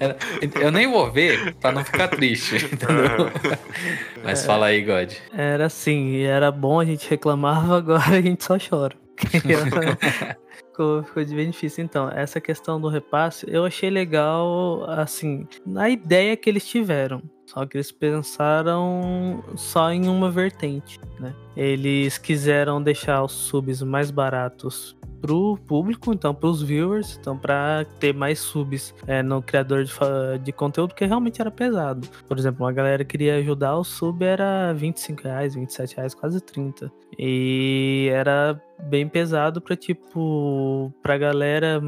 Eu- 0.00 0.60
Eu 0.62 0.70
nem 0.70 0.90
vou 0.90 1.10
ver 1.10 1.54
pra 1.56 1.72
não 1.72 1.84
ficar 1.84 2.08
triste, 2.08 2.56
entendeu? 2.72 3.30
Mas 4.22 4.44
fala 4.46 4.66
aí, 4.66 4.82
God. 4.82 5.12
Era 5.36 5.66
assim, 5.66 6.08
e 6.12 6.22
era 6.24 6.50
bom, 6.50 6.78
a 6.80 6.84
gente 6.84 7.08
reclamava, 7.10 7.76
agora 7.78 8.16
a 8.16 8.20
gente 8.20 8.44
só 8.44 8.56
chora. 8.58 8.94
ficou, 10.72 11.02
ficou 11.02 11.24
bem 11.26 11.50
difícil. 11.50 11.84
Então, 11.84 12.08
essa 12.10 12.40
questão 12.40 12.80
do 12.80 12.88
repasse, 12.88 13.46
eu 13.48 13.64
achei 13.64 13.90
legal, 13.90 14.84
assim, 14.90 15.46
na 15.64 15.88
ideia 15.88 16.36
que 16.36 16.48
eles 16.48 16.66
tiveram. 16.66 17.22
Só 17.46 17.66
que 17.66 17.76
eles 17.76 17.92
pensaram 17.92 19.44
só 19.56 19.92
em 19.92 20.08
uma 20.08 20.30
vertente, 20.30 20.98
né? 21.20 21.34
Eles 21.54 22.16
quiseram 22.16 22.82
deixar 22.82 23.22
os 23.22 23.32
subs 23.32 23.82
mais 23.82 24.10
baratos 24.10 24.96
pro 25.22 25.56
público, 25.68 26.12
então 26.12 26.34
pros 26.34 26.60
viewers, 26.60 27.16
então 27.18 27.38
para 27.38 27.86
ter 28.00 28.12
mais 28.12 28.40
subs 28.40 28.92
é, 29.06 29.22
no 29.22 29.40
criador 29.40 29.84
de, 29.84 29.92
de 30.42 30.52
conteúdo, 30.52 30.94
que 30.94 31.04
realmente 31.06 31.40
era 31.40 31.50
pesado. 31.50 32.08
Por 32.26 32.36
exemplo, 32.38 32.64
uma 32.66 32.72
galera 32.72 33.04
queria 33.04 33.36
ajudar, 33.36 33.76
o 33.76 33.84
sub 33.84 34.24
era 34.24 34.72
25 34.72 35.22
reais, 35.22 35.54
27 35.54 35.96
reais, 35.96 36.14
quase 36.14 36.40
30. 36.40 36.92
E 37.16 38.08
era 38.12 38.60
bem 38.88 39.08
pesado 39.08 39.60
pra, 39.60 39.76
tipo, 39.76 40.92
pra 41.00 41.16
galera 41.16 41.80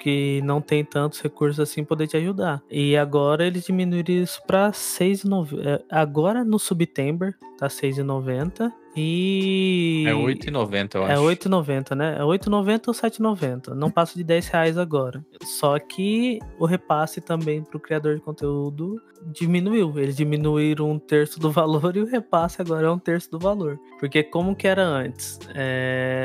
que 0.00 0.40
não 0.42 0.60
tem 0.60 0.82
tantos 0.82 1.20
recursos 1.20 1.60
assim 1.60 1.84
poder 1.84 2.08
te 2.08 2.16
ajudar. 2.16 2.62
E 2.70 2.96
agora 2.96 3.46
eles 3.46 3.64
diminuíram 3.64 4.14
isso 4.14 4.40
pra 4.46 4.70
6,90. 4.70 5.60
É, 5.64 5.84
Agora 5.90 6.42
no 6.42 6.58
Subtember 6.58 7.36
tá 7.58 7.68
6,90 7.68 8.72
E. 8.96 10.04
É 10.08 10.12
8,90, 10.12 10.94
eu 10.94 11.04
acho. 11.04 11.12
É 11.12 11.16
8,90, 11.16 11.94
né? 11.94 12.16
É 12.18 12.22
8,90 12.22 12.88
ou 12.88 12.94
7,90. 12.94 13.74
Não 13.74 13.90
passa 13.90 14.16
de 14.16 14.24
10 14.24 14.48
reais 14.48 14.78
agora. 14.78 15.24
Só 15.42 15.78
que 15.78 16.38
o 16.58 16.64
repasse 16.64 17.20
também 17.20 17.62
pro 17.62 17.78
criador 17.78 18.16
de 18.16 18.22
conteúdo 18.22 19.00
diminuiu. 19.26 19.98
Eles 19.98 20.16
diminuíram 20.16 20.90
um 20.90 20.98
terço 20.98 21.38
do 21.38 21.50
valor 21.52 21.96
e 21.96 22.00
o 22.00 22.06
repasse 22.06 22.60
agora 22.60 22.86
é 22.86 22.90
um 22.90 22.98
terço 22.98 23.30
do 23.30 23.38
valor. 23.38 23.78
Porque 23.98 24.22
como 24.22 24.56
que 24.56 24.66
era 24.66 24.82
antes? 24.82 25.38
É... 25.54 26.19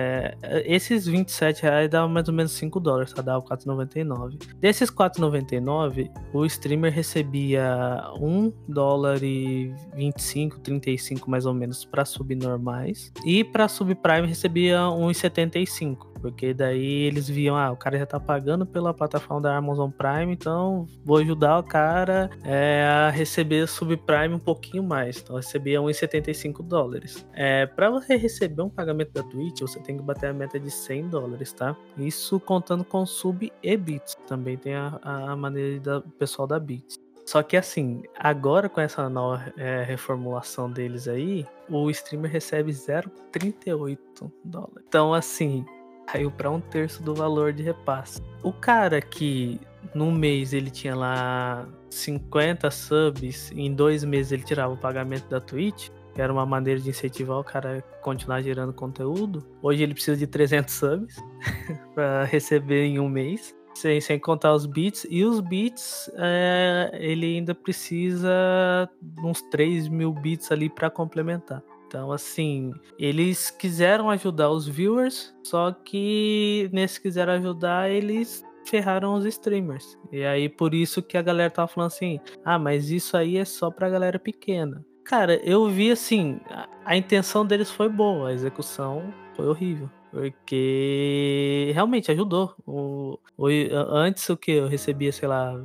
Esses 0.65 1.05
27 1.05 1.63
reais 1.63 1.89
davam 1.89 2.09
mais 2.09 2.27
ou 2.27 2.33
menos 2.33 2.51
5 2.53 2.79
dólares, 2.79 3.13
tá? 3.13 3.21
Dava 3.21 3.43
4,99. 3.45 4.37
Desses 4.59 4.89
4,99, 4.89 6.09
o 6.33 6.45
streamer 6.45 6.91
recebia 6.91 8.03
1 8.19 8.51
dólar 8.67 9.23
e 9.23 9.73
25, 9.95 10.59
35 10.59 11.29
mais 11.29 11.45
ou 11.45 11.53
menos 11.53 11.85
para 11.85 12.05
subnormais. 12.05 13.11
E 13.25 13.43
para 13.43 13.67
subprime 13.67 14.27
recebia 14.27 14.79
1,75 14.79 16.14
porque 16.25 16.55
daí 16.55 17.03
eles 17.03 17.29
viam, 17.29 17.55
ah, 17.55 17.71
o 17.71 17.77
cara 17.77 17.99
já 17.99 18.05
tá 18.05 18.19
pagando 18.19 18.65
pela 18.65 18.91
plataforma 18.91 19.43
da 19.43 19.55
Amazon 19.55 19.91
Prime, 19.91 20.33
então 20.33 20.87
vou 21.03 21.17
ajudar 21.17 21.59
o 21.59 21.63
cara 21.63 22.31
é, 22.43 22.83
a 22.83 23.11
receber 23.11 23.67
subprime 23.67 24.33
um 24.33 24.39
pouquinho 24.39 24.81
mais. 24.81 25.21
Então 25.21 25.35
recebia 25.35 25.79
1,75 25.79 26.63
dólares. 26.63 27.23
É, 27.31 27.67
para 27.67 27.91
você 27.91 28.15
receber 28.15 28.63
um 28.63 28.69
pagamento 28.69 29.13
da 29.13 29.21
Twitch, 29.21 29.61
você 29.61 29.79
tem 29.79 29.97
que 29.97 30.03
bater 30.03 30.31
a 30.31 30.33
meta 30.33 30.59
de 30.59 30.71
100 30.71 31.09
dólares, 31.09 31.53
tá? 31.53 31.77
Isso 31.95 32.39
contando 32.39 32.83
com 32.83 33.05
sub 33.05 33.53
e 33.61 33.77
bits. 33.77 34.15
Também 34.25 34.57
tem 34.57 34.73
a, 34.73 34.99
a 35.03 35.35
maneira 35.35 35.79
do 35.79 36.09
pessoal 36.17 36.47
da 36.47 36.59
bits. 36.59 37.05
Só 37.23 37.41
que 37.41 37.57
assim, 37.57 38.03
agora 38.17 38.69
com 38.69 38.79
essa 38.79 39.09
nova 39.09 39.51
é, 39.57 39.83
reformulação 39.83 40.71
deles 40.71 41.07
aí, 41.07 41.45
o 41.67 41.89
streamer 41.89 42.31
recebe 42.31 42.71
0,38 42.71 43.97
dólares. 44.43 44.85
Então, 44.87 45.13
assim, 45.13 45.65
caiu 46.05 46.31
para 46.31 46.49
um 46.49 46.59
terço 46.59 47.01
do 47.03 47.13
valor 47.13 47.53
de 47.53 47.63
repasse. 47.63 48.21
O 48.43 48.53
cara 48.53 49.01
que 49.01 49.59
num 49.93 50.11
mês 50.11 50.53
ele 50.53 50.69
tinha 50.69 50.95
lá 50.95 51.67
50 51.89 52.69
subs, 52.71 53.51
em 53.51 53.73
dois 53.73 54.03
meses 54.03 54.31
ele 54.31 54.43
tirava 54.43 54.73
o 54.73 54.77
pagamento 54.77 55.27
da 55.29 55.39
Twitch, 55.39 55.89
que 56.13 56.21
era 56.21 56.31
uma 56.31 56.45
maneira 56.45 56.79
de 56.79 56.89
incentivar 56.89 57.37
o 57.37 57.43
cara 57.43 57.79
a 57.79 57.81
continuar 58.01 58.41
gerando 58.41 58.73
conteúdo. 58.73 59.45
Hoje 59.61 59.83
ele 59.83 59.93
precisa 59.93 60.17
de 60.17 60.25
300 60.25 60.73
subs 60.73 61.15
para 61.93 62.23
receber 62.23 62.85
em 62.85 62.99
um 62.99 63.09
mês. 63.09 63.53
Sem, 63.73 63.99
sem 63.99 64.17
contar 64.17 64.53
os 64.53 64.65
bits. 64.65 65.05
E 65.09 65.25
os 65.25 65.41
bits, 65.41 66.09
é, 66.15 66.91
ele 66.93 67.35
ainda 67.35 67.53
precisa 67.53 68.89
uns 69.21 69.41
3 69.51 69.89
mil 69.89 70.13
bits 70.13 70.49
ali 70.49 70.69
para 70.69 70.89
complementar. 70.89 71.61
Então, 71.87 72.11
assim, 72.11 72.73
eles 72.97 73.49
quiseram 73.49 74.09
ajudar 74.09 74.49
os 74.49 74.67
viewers, 74.67 75.33
só 75.43 75.71
que 75.71 76.69
nesse 76.73 76.99
quiseram 77.01 77.33
ajudar, 77.33 77.89
eles 77.89 78.43
ferraram 78.65 79.13
os 79.13 79.25
streamers. 79.25 79.97
E 80.11 80.23
aí, 80.23 80.49
por 80.49 80.73
isso 80.73 81.01
que 81.01 81.17
a 81.17 81.21
galera 81.21 81.49
tava 81.49 81.67
falando 81.67 81.87
assim: 81.87 82.19
ah, 82.43 82.57
mas 82.57 82.89
isso 82.89 83.15
aí 83.15 83.37
é 83.37 83.45
só 83.45 83.69
pra 83.69 83.89
galera 83.89 84.19
pequena. 84.19 84.83
Cara, 85.03 85.35
eu 85.43 85.69
vi 85.69 85.91
assim, 85.91 86.39
a, 86.49 86.67
a 86.83 86.97
intenção 86.97 87.45
deles 87.45 87.69
foi 87.69 87.87
boa, 87.87 88.29
a 88.29 88.33
execução 88.33 89.13
foi 89.35 89.47
horrível. 89.47 89.89
Porque 90.11 91.71
realmente 91.73 92.11
ajudou. 92.11 92.55
O, 92.65 93.19
o, 93.37 93.47
antes 93.89 94.27
o 94.29 94.37
que 94.37 94.51
eu 94.51 94.67
recebia, 94.67 95.11
sei 95.11 95.27
lá, 95.27 95.61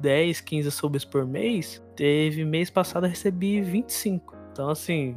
10, 0.00 0.40
15 0.42 0.70
subs 0.70 1.04
por 1.04 1.26
mês, 1.26 1.82
teve 1.96 2.44
mês 2.44 2.70
passado 2.70 3.06
eu 3.06 3.10
recebi 3.10 3.60
25. 3.60 4.39
Então, 4.52 4.68
assim, 4.68 5.16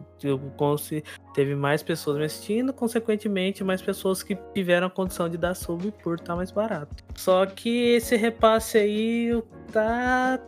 teve 1.33 1.55
mais 1.55 1.81
pessoas 1.81 2.17
me 2.17 2.25
assistindo, 2.25 2.71
consequentemente, 2.71 3.63
mais 3.63 3.81
pessoas 3.81 4.21
que 4.21 4.35
tiveram 4.53 4.87
a 4.87 4.89
condição 4.89 5.27
de 5.27 5.37
dar 5.37 5.55
sub 5.55 5.91
por 6.03 6.15
estar 6.15 6.35
mais 6.35 6.51
barato. 6.51 7.03
Só 7.15 7.45
que 7.45 7.95
esse 7.95 8.15
repasse 8.15 8.77
aí 8.77 9.43
tá 9.71 10.39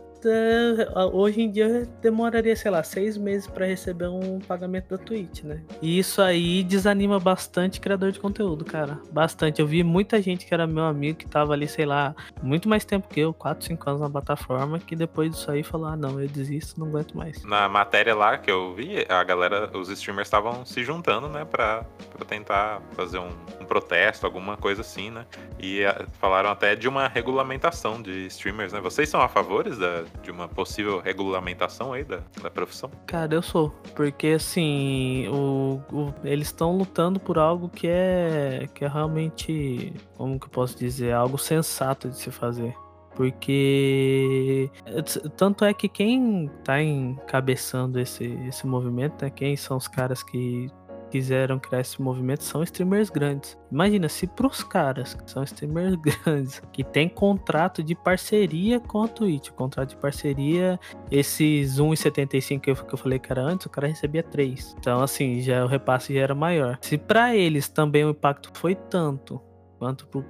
hoje 1.12 1.42
em 1.42 1.50
dia 1.50 1.88
demoraria, 2.00 2.54
sei 2.56 2.70
lá, 2.70 2.82
seis 2.82 3.16
meses 3.16 3.46
para 3.46 3.66
receber 3.66 4.08
um 4.08 4.38
pagamento 4.38 4.88
da 4.90 4.98
Twitch, 4.98 5.42
né? 5.42 5.62
E 5.80 5.98
isso 5.98 6.20
aí 6.22 6.62
desanima 6.62 7.18
bastante 7.18 7.80
criador 7.80 8.12
de 8.12 8.20
conteúdo, 8.20 8.64
cara. 8.64 9.00
Bastante. 9.10 9.60
Eu 9.60 9.66
vi 9.66 9.82
muita 9.82 10.20
gente 10.20 10.46
que 10.46 10.54
era 10.54 10.66
meu 10.66 10.84
amigo 10.84 11.18
que 11.18 11.26
tava 11.26 11.52
ali, 11.52 11.68
sei 11.68 11.86
lá, 11.86 12.14
muito 12.42 12.68
mais 12.68 12.84
tempo 12.84 13.08
que 13.08 13.20
eu, 13.20 13.32
4, 13.32 13.66
5 13.66 13.90
anos 13.90 14.02
na 14.02 14.10
plataforma, 14.10 14.78
que 14.78 14.96
depois 14.96 15.30
disso 15.30 15.50
aí 15.50 15.62
falou: 15.62 15.86
ah, 15.88 15.96
não, 15.96 16.20
eu 16.20 16.28
desisto, 16.28 16.78
não 16.78 16.88
aguento 16.88 17.16
mais. 17.16 17.42
Na 17.44 17.68
matéria 17.68 18.14
lá 18.14 18.38
que 18.38 18.50
eu 18.50 18.74
vi, 18.74 19.06
a 19.08 19.22
galera, 19.24 19.70
os 19.76 19.88
streamers 19.88 20.26
estavam 20.26 20.64
se 20.64 20.84
juntando, 20.84 21.28
né, 21.28 21.44
pra, 21.44 21.84
pra 22.14 22.24
tentar 22.24 22.82
fazer 22.92 23.18
um, 23.18 23.30
um 23.60 23.64
protesto, 23.64 24.26
alguma 24.26 24.56
coisa 24.56 24.80
assim, 24.80 25.10
né? 25.10 25.26
E 25.58 25.84
a, 25.84 25.90
eh, 25.90 26.06
falaram 26.20 26.50
até 26.50 26.74
de 26.74 26.88
uma 26.88 27.08
regulamentação 27.08 28.00
de 28.00 28.26
streamers, 28.26 28.72
né? 28.72 28.80
Vocês 28.80 29.08
são 29.08 29.20
a 29.20 29.28
favores 29.28 29.78
da, 29.78 30.04
de 30.22 30.30
uma 30.30 30.48
possível 30.48 31.00
regulamentação 31.00 31.92
aí 31.92 32.04
da, 32.04 32.20
da 32.42 32.50
profissão? 32.50 32.90
Cara, 33.06 33.34
eu 33.34 33.42
sou. 33.42 33.70
Porque 33.94 34.28
assim, 34.28 35.28
o, 35.28 35.80
o 35.92 36.14
eles 36.24 36.48
estão 36.48 36.76
lutando 36.76 37.18
por 37.18 37.38
algo 37.38 37.68
que 37.68 37.86
é, 37.88 38.68
que 38.74 38.84
é 38.84 38.88
realmente, 38.88 39.92
como 40.16 40.38
que 40.38 40.46
eu 40.46 40.50
posso 40.50 40.78
dizer, 40.78 41.12
algo 41.12 41.38
sensato 41.38 42.08
de 42.08 42.16
se 42.16 42.30
fazer. 42.30 42.74
Porque 43.16 44.70
tanto 45.38 45.64
é 45.64 45.72
que 45.72 45.88
quem 45.88 46.50
tá 46.62 46.82
encabeçando 46.82 47.98
esse, 47.98 48.24
esse 48.46 48.66
movimento, 48.66 49.24
né, 49.24 49.30
quem 49.30 49.56
são 49.56 49.78
os 49.78 49.88
caras 49.88 50.22
que 50.22 50.70
quiseram 51.10 51.58
criar 51.58 51.80
esse 51.80 52.00
movimento 52.00 52.44
são 52.44 52.62
streamers 52.62 53.10
grandes. 53.10 53.58
Imagina 53.70 54.08
se 54.08 54.26
pros 54.26 54.62
caras 54.62 55.14
que 55.14 55.30
são 55.30 55.42
streamers 55.42 55.96
grandes, 56.24 56.62
que 56.72 56.84
tem 56.84 57.08
contrato 57.08 57.82
de 57.82 57.94
parceria 57.94 58.80
com 58.80 59.02
a 59.02 59.08
Twitch, 59.08 59.50
contrato 59.50 59.90
de 59.90 59.96
parceria, 59.96 60.78
esses 61.10 61.78
1,75 61.78 62.60
que 62.60 62.70
eu, 62.70 62.76
que 62.76 62.94
eu 62.94 62.98
falei 62.98 63.18
que 63.18 63.30
era 63.30 63.42
antes, 63.42 63.66
o 63.66 63.70
cara 63.70 63.86
recebia 63.86 64.22
3. 64.22 64.76
Então, 64.78 65.00
assim, 65.00 65.40
já 65.40 65.64
o 65.64 65.68
repasse 65.68 66.14
já 66.14 66.20
era 66.20 66.34
maior. 66.34 66.78
Se 66.80 66.98
para 66.98 67.34
eles 67.34 67.68
também 67.68 68.04
o 68.04 68.10
impacto 68.10 68.50
foi 68.54 68.74
tanto 68.74 69.40
quanto 69.78 70.06
pro, 70.06 70.24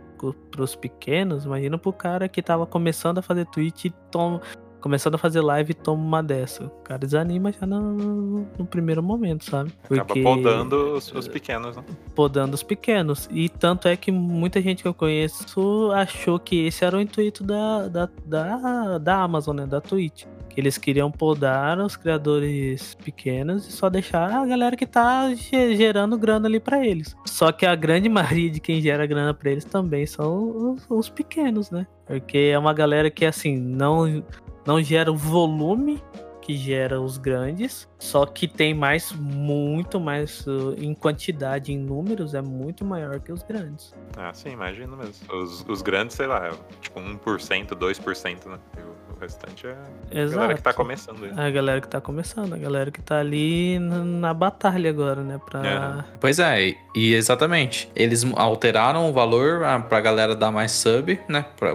pros 0.51 0.75
pequenos, 0.75 1.45
imagina 1.45 1.79
pro 1.79 1.93
cara 1.93 2.29
que 2.29 2.43
tava 2.43 2.67
começando 2.67 3.19
a 3.19 3.23
fazer 3.23 3.47
Twitch 3.47 3.87
e 3.87 3.91
toma, 4.11 4.41
começando 4.81 5.15
a 5.15 5.19
fazer 5.19 5.41
live 5.41 5.71
e 5.71 5.75
toma 5.75 6.03
uma 6.03 6.23
dessa. 6.23 6.65
O 6.65 6.71
cara 6.83 6.99
desanima 6.99 7.53
já 7.53 7.67
no, 7.67 8.47
no 8.59 8.67
primeiro 8.67 9.03
momento, 9.03 9.45
sabe? 9.45 9.73
Porque, 9.87 10.01
Acaba 10.01 10.23
podando 10.23 10.95
os, 10.95 11.13
os, 11.13 11.29
pequenos, 11.29 11.77
né? 11.77 11.85
Podando 12.15 12.55
os 12.55 12.63
pequenos. 12.63 13.29
E 13.31 13.49
tanto 13.49 13.89
é 13.89 13.97
que 13.97 14.11
muita 14.11 14.61
gente 14.61 14.83
que 14.83 14.89
eu 14.89 14.95
conheço 14.95 15.91
achou 15.93 16.39
que 16.39 16.67
esse 16.67 16.85
era 16.85 16.97
o 16.97 17.01
intuito 17.01 17.43
da, 17.43 17.89
da, 17.89 18.09
da, 18.25 18.99
da 18.99 19.17
Amazon, 19.17 19.57
né? 19.57 19.67
Da 19.67 19.81
Twitch. 19.81 20.25
Que 20.49 20.61
eles 20.61 20.79
queriam 20.79 21.11
podar 21.11 21.79
os 21.79 21.97
criadores 21.97 22.95
pequenos 22.95 23.69
e 23.69 23.73
só 23.73 23.91
deixar 23.91 24.33
a 24.33 24.47
galera 24.47 24.77
que 24.77 24.87
tá 24.87 25.35
gerando 25.35 26.17
grana 26.17 26.49
ali 26.49 26.59
para 26.59 26.87
eles. 26.87 27.15
Só 27.27 27.53
que 27.53 27.67
a 27.67 27.75
grande 27.75 28.09
maioria 28.11 28.51
de 28.51 28.61
quem 28.61 28.81
gera 28.81 29.07
grana 29.07 29.35
para 29.35 29.51
eles 29.51 29.65
também 29.65 30.07
são 30.07 30.73
os, 30.75 30.87
os 30.89 31.09
pequenos, 31.09 31.71
né? 31.71 31.87
Porque 32.07 32.39
é 32.39 32.59
uma 32.59 32.73
galera 32.73 33.11
que, 33.11 33.27
assim, 33.27 33.57
não 33.57 34.23
não 34.67 34.83
gera 34.83 35.11
o 35.11 35.17
volume 35.17 36.03
que 36.47 36.57
gera 36.57 37.01
os 37.01 37.19
grandes, 37.19 37.89
só 37.99 38.25
que 38.25 38.47
tem 38.47 38.73
mais, 38.73 39.11
muito 39.13 39.99
mais 39.99 40.47
uh, 40.47 40.77
em 40.79 40.95
quantidade, 40.95 41.73
em 41.73 41.77
números, 41.77 42.35
é 42.35 42.41
muito 42.41 42.85
maior 42.85 43.19
que 43.19 43.33
os 43.33 43.43
grandes. 43.43 43.93
Ah, 44.17 44.33
sim, 44.33 44.51
imagino 44.51 44.97
mesmo. 44.97 45.13
Os, 45.35 45.65
os 45.69 45.83
grandes, 45.83 46.15
sei 46.15 46.29
lá, 46.29 46.53
tipo 46.81 47.01
1%, 47.01 47.71
2%, 47.71 48.47
né? 48.47 48.59
O 49.11 49.19
restante 49.19 49.67
é 49.67 50.21
Exato. 50.21 50.39
a 50.39 50.43
galera 50.43 50.55
que 50.55 50.63
tá 50.63 50.73
começando. 50.73 51.25
Aí. 51.25 51.33
A 51.37 51.51
galera 51.51 51.81
que 51.81 51.89
tá 51.89 52.01
começando, 52.01 52.53
a 52.53 52.59
galera 52.59 52.91
que 52.93 53.03
tá 53.03 53.19
ali 53.19 53.81
na, 53.81 54.05
na 54.05 54.35
batalha 54.35 54.89
agora, 54.89 55.23
né? 55.23 55.41
Pra... 55.45 55.67
É. 55.67 56.05
Pois 56.21 56.39
é, 56.39 56.77
e 56.95 57.13
exatamente. 57.13 57.91
Eles 57.97 58.25
alteraram 58.37 59.11
o 59.11 59.13
valor 59.13 59.65
ah, 59.65 59.81
pra 59.81 60.01
galera 60.01 60.37
dar 60.37 60.53
mais 60.53 60.71
sub, 60.71 61.19
né? 61.29 61.45
Pra, 61.57 61.75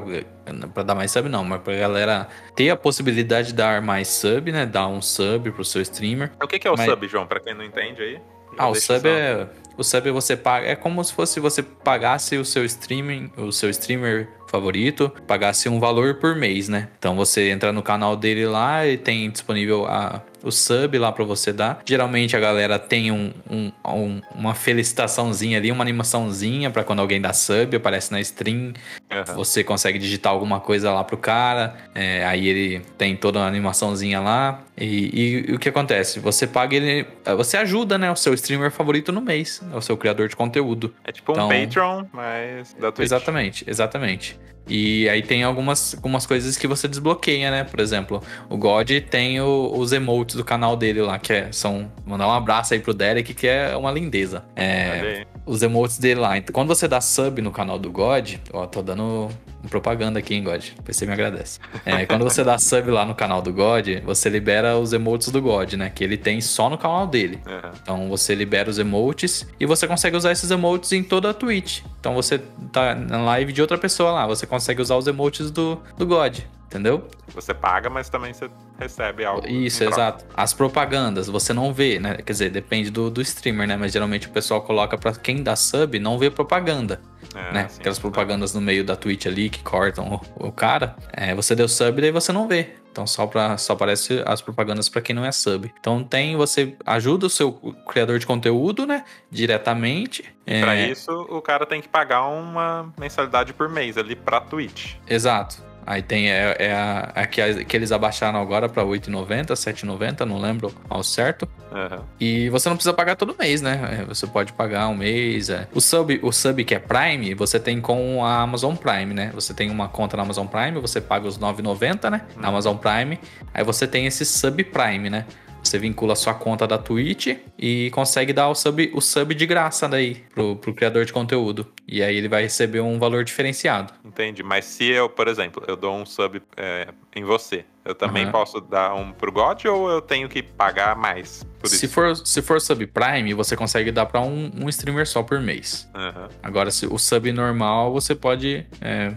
pra 0.74 0.84
dar 0.84 0.96
mais 0.96 1.12
sub 1.12 1.30
não, 1.30 1.44
mas 1.44 1.62
pra 1.62 1.76
galera 1.76 2.28
ter 2.56 2.70
a 2.70 2.76
possibilidade 2.76 3.48
de 3.48 3.54
dar 3.54 3.82
mais 3.82 4.08
sub, 4.08 4.52
né? 4.52 4.66
Dar 4.66 4.88
um 4.88 5.02
sub 5.02 5.52
pro 5.52 5.64
seu 5.64 5.82
streamer. 5.82 6.32
O 6.42 6.48
que, 6.48 6.60
que 6.60 6.68
é 6.68 6.72
o 6.72 6.78
mas... 6.78 6.90
sub, 6.90 7.08
João? 7.08 7.26
Pra 7.26 7.40
quem 7.40 7.54
não 7.54 7.64
entende 7.64 8.02
aí. 8.02 8.20
Ah, 8.58 8.68
o 8.68 8.76
sub 8.76 9.08
é. 9.08 9.48
O 9.78 9.84
sub 9.84 10.12
você 10.12 10.36
paga. 10.36 10.68
É 10.68 10.76
como 10.76 11.04
se 11.04 11.14
fosse 11.14 11.40
você 11.40 11.64
pagasse 11.64 12.38
o 12.38 12.46
seu 12.46 12.66
streaming, 12.66 13.32
o 13.38 13.52
seu 13.52 13.70
streamer 13.70 14.28
favorito, 14.48 15.12
pagasse 15.26 15.70
um 15.70 15.80
valor 15.80 16.16
por 16.16 16.36
mês, 16.36 16.68
né? 16.68 16.90
Então 17.00 17.16
você 17.16 17.50
entra 17.50 17.72
no 17.72 17.82
canal 17.82 18.16
dele 18.16 18.46
lá 18.46 18.86
e 18.86 18.98
tem 18.98 19.30
disponível 19.30 19.86
a, 19.86 20.22
o 20.44 20.52
sub 20.52 20.98
lá 20.98 21.12
para 21.12 21.24
você 21.24 21.52
dar. 21.54 21.82
Geralmente 21.86 22.36
a 22.36 22.40
galera 22.40 22.78
tem 22.80 23.12
um, 23.12 23.32
um, 23.50 23.72
um, 23.86 24.22
uma 24.36 24.54
felicitaçãozinha 24.54 25.58
ali, 25.58 25.72
uma 25.72 25.84
animaçãozinha 25.84 26.70
para 26.70 26.84
quando 26.84 27.00
alguém 27.00 27.22
dá 27.22 27.34
sub, 27.34 27.76
aparece 27.76 28.12
na 28.12 28.20
stream. 28.22 28.74
Uhum. 29.12 29.36
Você 29.36 29.64
consegue 29.64 29.98
digitar 30.00 30.32
alguma 30.32 30.60
coisa 30.60 30.92
lá 30.92 31.04
pro 31.04 31.18
cara, 31.18 31.76
é, 31.94 32.26
aí 32.26 32.48
ele 32.48 32.80
tem 32.98 33.16
toda 33.16 33.40
a 33.42 33.48
animaçãozinha 33.48 34.20
lá. 34.20 34.62
E, 34.78 34.86
e- 34.86 35.52
e 35.52 35.54
o 35.54 35.60
que 35.60 35.70
acontece? 35.70 36.20
Você 36.20 36.48
paga 36.48 36.76
ele. 36.76 37.06
Você 37.38 37.58
ajuda, 37.58 37.98
né, 37.98 38.10
o 38.12 38.16
seu 38.16 38.34
streamer 38.34 38.72
favorito 38.72 39.12
no 39.12 39.22
mês, 39.22 39.62
o 39.74 39.82
seu 39.82 39.96
criador 39.96 40.28
de 40.28 40.36
conteúdo. 40.36 40.94
É 41.04 41.12
tipo 41.12 41.32
um 41.32 41.36
Então- 41.36 41.50
Patreon, 41.50 42.06
mas 42.12 42.74
da 42.80 42.92
Twitch. 42.92 43.06
Exatamente, 43.08 43.64
exatamente. 43.68 44.40
E 44.68 45.10
aí 45.10 45.22
tem 45.22 45.44
algumas, 45.44 45.96
algumas 45.96 46.26
coisas 46.26 46.56
que 46.58 46.68
você 46.68 46.88
desbloqueia, 46.88 47.52
né? 47.52 47.64
Por 47.64 47.80
exemplo, 47.80 48.22
o 48.50 48.56
God 48.58 48.90
tem 49.10 49.42
o- 49.42 49.72
os 49.76 49.92
emotes 49.92 50.36
do 50.36 50.44
canal 50.46 50.78
dele 50.78 51.02
lá, 51.02 51.18
que 51.20 51.34
é, 51.34 51.52
são. 51.52 51.92
Mandar 52.06 52.28
um 52.28 52.32
abraço 52.32 52.74
aí 52.74 52.80
pro 52.80 52.94
Derek, 52.94 53.34
que 53.34 53.48
é 53.48 53.76
uma 53.76 53.92
lindeza. 53.92 54.44
É, 54.56 55.26
os 55.46 55.62
emotes 55.62 55.98
dele 55.98 56.20
lá. 56.20 56.38
Então, 56.38 56.54
quando 56.54 56.68
você 56.70 56.88
dá 56.88 57.02
sub 57.02 57.42
no 57.42 57.52
canal 57.52 57.78
do 57.80 57.92
God, 57.92 58.36
ó, 58.54 58.66
tô 58.66 58.82
dando 58.82 59.30
propaganda 59.70 60.20
aqui, 60.20 60.36
hein, 60.36 60.44
God? 60.44 60.64
Depois 60.76 60.98
você 60.98 61.06
me 61.06 61.14
agradece. 61.14 61.60
É, 61.86 62.06
quando 62.06 62.24
você 62.24 62.44
dá 62.44 62.58
sub 62.58 62.90
lá 62.92 63.06
no 63.06 63.16
canal 63.16 63.42
do 63.42 63.54
God, 63.54 63.88
você 64.04 64.30
libera 64.30 64.78
os 64.78 64.94
emotes 64.94 65.30
do 65.30 65.42
God, 65.42 65.74
né? 65.74 65.90
Que 65.90 66.04
ele 66.04 66.18
tem 66.18 66.42
só 66.42 66.70
no 66.70 66.78
canal 66.78 67.08
dele. 67.08 67.40
Aham. 67.46 67.72
Então 67.82 68.10
você 68.10 68.36
libera 68.36 68.70
os 68.70 68.80
emotes 68.80 69.48
e 69.60 69.66
você 69.66 69.88
consegue 69.88 70.16
usar 70.16 70.32
esses 70.32 70.50
emotes 70.52 70.92
em 70.92 71.04
toda 71.04 71.30
a 71.30 71.34
Twitch. 71.34 71.82
Então 72.00 72.14
você 72.14 72.40
tá 72.72 72.96
na 72.96 73.22
live 73.24 73.54
de 73.54 73.62
outra 73.62 73.78
pessoa 73.78 74.12
lá, 74.12 74.28
você 74.28 74.46
consegue 74.46 74.82
usar 74.82 74.96
os 74.96 75.08
emotes 75.08 75.52
do, 75.52 75.80
do 75.98 76.06
God, 76.06 76.40
entendeu? 76.72 77.06
Você 77.36 77.54
paga, 77.54 77.90
mas 77.90 78.10
também 78.10 78.34
você 78.34 78.50
recebe 78.80 79.26
algo. 79.26 79.46
Isso, 79.46 79.84
exato. 79.84 80.26
As 80.34 80.54
propagandas 80.54 81.28
você 81.28 81.54
não 81.54 81.74
vê, 81.74 82.00
né? 82.00 82.16
Quer 82.16 82.32
dizer, 82.32 82.50
depende 82.50 82.90
do, 82.90 83.12
do 83.12 83.22
streamer, 83.22 83.68
né? 83.68 83.76
Mas 83.76 83.92
geralmente 83.92 84.28
o 84.28 84.32
pessoal 84.32 84.62
coloca 84.62 84.98
pra 84.98 85.12
quem 85.14 85.44
dá 85.44 85.56
sub 85.56 86.00
não 86.00 86.18
ver 86.18 86.32
propaganda. 86.32 87.02
É, 87.36 87.54
né? 87.54 87.68
sim. 87.70 87.80
Aquelas 87.80 88.00
propagandas 88.00 88.54
no 88.54 88.62
meio 88.62 88.84
da 88.84 88.96
Twitch 88.96 89.26
ali 89.26 89.50
que 89.50 89.62
cortam 89.62 90.22
o, 90.38 90.48
o 90.48 90.52
cara. 90.52 90.96
É, 91.12 91.36
você 91.36 91.54
deu 91.54 91.68
sub, 91.68 92.02
daí 92.02 92.12
você 92.12 92.32
não 92.32 92.48
vê. 92.48 92.76
Então 92.92 93.08
só, 93.08 93.26
pra, 93.26 93.58
só 93.58 93.74
aparece 93.74 94.22
as 94.26 94.42
propagandas 94.42 94.90
pra 94.90 95.02
quem 95.02 95.16
não 95.16 95.24
é 95.24 95.32
sub. 95.32 95.72
Então 95.80 96.04
tem, 96.04 96.36
você 96.36 96.76
ajuda 96.86 97.26
o 97.26 97.30
seu 97.30 97.54
criador 97.88 98.20
de 98.20 98.26
conteúdo, 98.26 98.86
né? 98.86 99.06
Diretamente. 99.30 100.26
É, 100.46 100.62
Pra 100.62 100.76
isso, 100.76 101.12
o 101.30 101.42
cara 101.42 101.66
tem 101.66 101.82
que 101.82 101.88
pagar 101.88 102.26
uma 102.26 102.94
mensalidade 103.00 103.54
por 103.54 103.70
mês 103.70 103.98
ali 103.98 104.16
pra 104.16 104.42
Twitch. 104.42 104.96
Exato. 105.08 105.71
Aí 105.86 106.02
tem 106.02 106.30
é, 106.32 106.56
é 106.60 106.74
a, 106.74 107.12
a 107.16 107.26
que, 107.26 107.42
a- 107.42 107.64
que 107.64 107.76
eles 107.76 107.92
abaixaram 107.92 108.40
agora 108.40 108.70
pra 108.70 108.84
8,90, 108.84 109.48
7,90, 109.54 110.22
não 110.26 110.40
lembro 110.40 110.74
ao 110.90 111.04
certo. 111.04 111.48
Aham. 111.72 112.04
E 112.20 112.50
você 112.50 112.70
não 112.70 112.76
precisa 112.76 112.94
pagar 112.94 113.16
todo 113.16 113.36
mês, 113.38 113.62
né? 113.62 114.00
É, 114.02 114.06
Você 114.06 114.28
pode 114.28 114.54
pagar 114.54 114.88
um 114.90 114.96
mês. 114.96 115.50
é. 115.50 115.68
O, 115.74 115.82
sub, 115.82 116.20
o 116.22 116.32
sub 116.32 116.64
que 116.64 116.76
é 116.76 116.80
Prime, 116.80 117.34
você 117.34 117.60
tem 117.60 117.82
com 117.82 118.24
a 118.24 118.42
Amazon 118.42 118.76
Prime, 118.76 119.14
né? 119.14 119.32
Você 119.34 119.54
tem 119.54 119.70
uma 119.70 119.88
conta 119.88 120.16
na 120.18 120.24
Amazon 120.24 120.46
Prime, 120.48 120.80
você 120.80 121.02
paga 121.02 121.28
os 121.28 121.38
9,90, 121.40 122.10
né? 122.10 122.22
Na 122.38 122.50
Amazon 122.50 122.76
Prime. 122.78 123.20
Aí 123.54 123.64
você 123.64 123.88
tem 123.88 124.06
esse 124.06 124.26
sub 124.26 124.64
Prime, 124.66 125.10
né? 125.10 125.26
Você 125.64 125.78
vincula 125.78 126.14
a 126.14 126.16
sua 126.16 126.34
conta 126.34 126.68
da 126.68 126.78
Twitch 126.78 127.38
e 127.58 127.90
consegue 127.92 128.34
dar 128.34 128.50
o 128.50 128.56
sub, 128.56 128.92
o 128.94 129.00
sub 129.02 129.34
de 129.36 129.46
graça 129.46 129.88
daí 129.88 130.16
pro, 130.34 130.56
pro 130.56 130.74
criador 130.74 131.06
de 131.06 131.14
conteúdo. 131.14 131.68
E 131.88 132.02
aí 132.02 132.16
ele 132.16 132.28
vai 132.28 132.42
receber 132.44 132.82
um 132.82 132.98
valor 132.98 133.24
diferenciado. 133.24 133.94
Entendi. 134.04 134.44
Mas 134.44 134.66
se 134.66 134.86
eu, 134.90 135.08
por 135.08 135.28
exemplo, 135.28 135.64
eu 135.68 135.76
dou 135.76 135.96
um 135.96 136.06
sub 136.06 136.42
é, 136.58 136.88
em 137.16 137.24
você, 137.24 137.64
eu 137.86 137.94
também 137.96 138.24
Aham. 138.24 138.32
posso 138.32 138.60
dar 138.60 138.94
um 138.96 139.12
pro 139.12 139.32
God 139.32 139.66
ou 139.66 139.90
eu 139.90 140.02
tenho 140.02 140.28
que 140.28 140.42
pagar 140.44 140.96
mais 140.96 141.44
por 141.60 141.68
Se 141.70 141.86
isso? 141.86 141.94
for, 141.94 142.16
se 142.18 142.42
for 142.42 142.60
sub 142.60 142.86
Prime, 142.88 143.34
você 143.34 143.56
consegue 143.56 143.92
dar 143.92 144.06
pra 144.08 144.20
um, 144.22 144.52
um 144.64 144.68
streamer 144.70 145.08
só 145.08 145.22
por 145.24 145.40
mês. 145.40 145.88
Aham. 145.94 146.30
Agora, 146.42 146.72
se 146.72 146.86
o 146.86 146.98
sub 146.98 147.32
normal, 147.32 147.92
você 147.94 148.14
pode 148.16 148.66
é, 148.82 149.14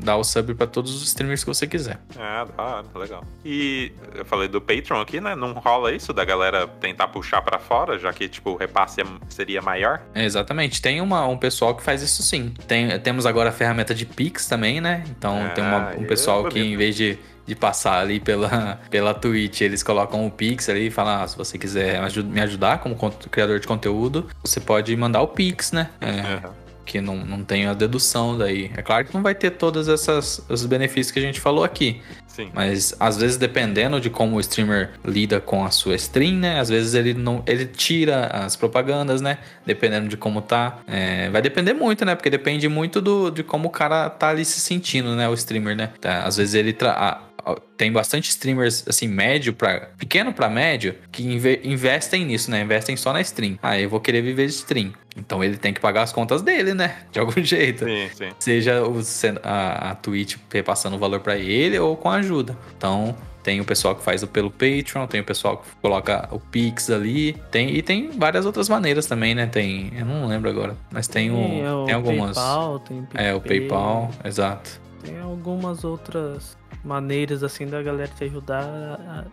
dar 0.00 0.16
o 0.16 0.24
sub 0.24 0.54
pra 0.54 0.66
todos 0.66 0.94
os 0.94 1.02
streamers 1.08 1.42
que 1.42 1.46
você 1.48 1.66
quiser. 1.66 1.98
Ah, 2.18 2.46
hora, 2.56 2.84
legal. 2.98 3.24
E 3.44 3.92
eu 4.14 4.24
falei 4.24 4.48
do 4.48 4.60
Patreon 4.60 5.00
aqui, 5.00 5.20
né? 5.20 5.34
Não 5.34 5.52
rola 5.52 5.92
isso 5.92 6.12
da 6.12 6.24
galera 6.24 6.66
tentar 6.66 7.08
puxar 7.08 7.42
pra 7.42 7.58
fora, 7.58 7.98
já 7.98 8.12
que, 8.12 8.28
tipo, 8.28 8.50
o 8.50 8.56
repasse 8.56 9.00
é- 9.00 9.04
seria 9.28 9.60
maior? 9.60 10.00
É, 10.14 10.24
exatamente. 10.24 10.80
Tem 10.80 11.00
uma, 11.00 11.26
um 11.26 11.36
pessoal 11.36 11.74
que 11.74 11.82
faz 11.82 12.02
isso 12.02 12.22
sim. 12.22 12.54
Tem, 12.66 12.98
temos 13.00 13.26
agora 13.26 13.48
a 13.50 13.52
ferramenta 13.52 13.94
de 13.94 14.06
Pix 14.06 14.46
também, 14.46 14.80
né? 14.80 15.04
Então 15.10 15.44
Ah, 15.46 15.48
tem 15.50 15.64
uma- 15.64 15.90
um 15.96 16.02
é 16.04 16.06
pessoal 16.06 16.44
que, 16.44 16.58
bonito. 16.58 16.74
em 16.74 16.76
vez 16.76 16.94
de, 16.96 17.18
de 17.46 17.54
passar 17.54 18.00
ali 18.00 18.20
pela, 18.20 18.78
pela 18.90 19.14
Twitch, 19.14 19.62
eles 19.62 19.82
colocam 19.82 20.26
o 20.26 20.30
Pix 20.30 20.68
ali 20.68 20.86
e 20.86 20.90
falam: 20.90 21.22
ah, 21.22 21.26
se 21.28 21.36
você 21.36 21.58
quiser 21.58 22.00
me 22.24 22.40
ajudar 22.40 22.78
como 22.78 22.96
criador 23.30 23.58
de 23.58 23.66
conteúdo, 23.66 24.28
você 24.44 24.60
pode 24.60 24.94
mandar 24.96 25.22
o 25.22 25.28
Pix, 25.28 25.72
né? 25.72 25.90
É, 26.00 26.10
Aham. 26.20 26.54
Que 26.88 27.02
não, 27.02 27.16
não 27.16 27.44
tem 27.44 27.66
a 27.66 27.74
dedução 27.74 28.36
daí. 28.36 28.70
É 28.74 28.80
claro 28.80 29.04
que 29.04 29.14
não 29.14 29.22
vai 29.22 29.34
ter 29.34 29.50
todos 29.50 29.88
essas, 29.88 30.44
os 30.48 30.64
benefícios 30.64 31.12
que 31.12 31.18
a 31.18 31.22
gente 31.22 31.38
falou 31.38 31.62
aqui. 31.62 32.00
Sim. 32.26 32.50
Mas 32.54 32.94
às 32.98 33.18
vezes 33.18 33.36
dependendo 33.36 34.00
de 34.00 34.08
como 34.08 34.36
o 34.36 34.40
streamer 34.40 34.90
lida 35.04 35.40
com 35.40 35.64
a 35.64 35.70
sua 35.70 35.94
stream, 35.96 36.36
né? 36.36 36.58
Às 36.60 36.68
vezes 36.68 36.94
ele 36.94 37.12
não 37.12 37.42
ele 37.46 37.66
tira 37.66 38.26
as 38.26 38.56
propagandas, 38.56 39.20
né? 39.20 39.38
Dependendo 39.66 40.08
de 40.08 40.16
como 40.16 40.40
tá. 40.40 40.78
É, 40.86 41.28
vai 41.30 41.42
depender 41.42 41.74
muito, 41.74 42.04
né? 42.04 42.14
Porque 42.14 42.30
depende 42.30 42.68
muito 42.68 43.00
do, 43.00 43.30
de 43.30 43.42
como 43.42 43.68
o 43.68 43.70
cara 43.70 44.08
tá 44.08 44.30
ali 44.30 44.44
se 44.44 44.60
sentindo, 44.60 45.14
né? 45.14 45.28
O 45.28 45.34
streamer, 45.34 45.76
né? 45.76 45.90
Tá, 46.00 46.22
às 46.22 46.36
vezes 46.36 46.54
ele 46.54 46.72
tra 46.72 47.27
tem 47.76 47.90
bastante 47.92 48.28
streamers 48.30 48.84
assim 48.88 49.06
médio 49.08 49.52
para 49.52 49.90
pequeno 49.98 50.32
pra 50.32 50.48
médio 50.48 50.94
que 51.12 51.22
inve- 51.22 51.60
investem 51.64 52.24
nisso, 52.24 52.50
né? 52.50 52.62
Investem 52.62 52.96
só 52.96 53.12
na 53.12 53.20
stream. 53.20 53.58
Ah, 53.62 53.78
eu 53.78 53.88
vou 53.88 54.00
querer 54.00 54.22
viver 54.22 54.46
de 54.46 54.52
stream. 54.52 54.92
Então 55.16 55.42
ele 55.42 55.56
tem 55.56 55.72
que 55.72 55.80
pagar 55.80 56.02
as 56.02 56.12
contas 56.12 56.42
dele, 56.42 56.74
né? 56.74 56.96
De 57.10 57.18
algum 57.18 57.42
jeito. 57.42 57.84
Sim, 57.84 58.08
sim. 58.14 58.28
Seja 58.38 58.82
o, 58.84 59.00
a, 59.42 59.90
a 59.90 59.94
Twitch 59.96 60.36
repassando 60.52 60.96
o 60.96 60.98
valor 60.98 61.20
pra 61.20 61.36
ele 61.36 61.78
ou 61.78 61.96
com 61.96 62.08
ajuda. 62.10 62.56
Então, 62.76 63.16
tem 63.42 63.60
o 63.60 63.64
pessoal 63.64 63.94
que 63.96 64.02
faz 64.02 64.22
o 64.22 64.26
pelo 64.26 64.50
Patreon, 64.50 65.06
tem 65.06 65.20
o 65.20 65.24
pessoal 65.24 65.56
que 65.58 65.68
coloca 65.80 66.28
o 66.30 66.38
Pix 66.38 66.90
ali, 66.90 67.32
tem 67.50 67.74
e 67.74 67.82
tem 67.82 68.10
várias 68.10 68.44
outras 68.44 68.68
maneiras 68.68 69.06
também, 69.06 69.34
né? 69.34 69.46
Tem, 69.46 69.90
eu 69.96 70.04
não 70.04 70.26
lembro 70.26 70.50
agora, 70.50 70.76
mas 70.92 71.08
tem, 71.08 71.30
o, 71.30 71.64
é 71.64 71.72
o 71.72 71.84
tem 71.86 71.94
algumas. 71.94 72.36
PayPal, 72.36 72.78
tem 72.80 73.08
é, 73.14 73.34
o 73.34 73.40
PayPal, 73.40 74.10
exato. 74.24 74.80
Tem 75.02 75.18
algumas 75.20 75.82
outras 75.82 76.56
maneiras 76.84 77.42
assim 77.42 77.66
da 77.66 77.82
galera 77.82 78.10
te 78.16 78.24
ajudar 78.24 78.64
a, 78.64 79.24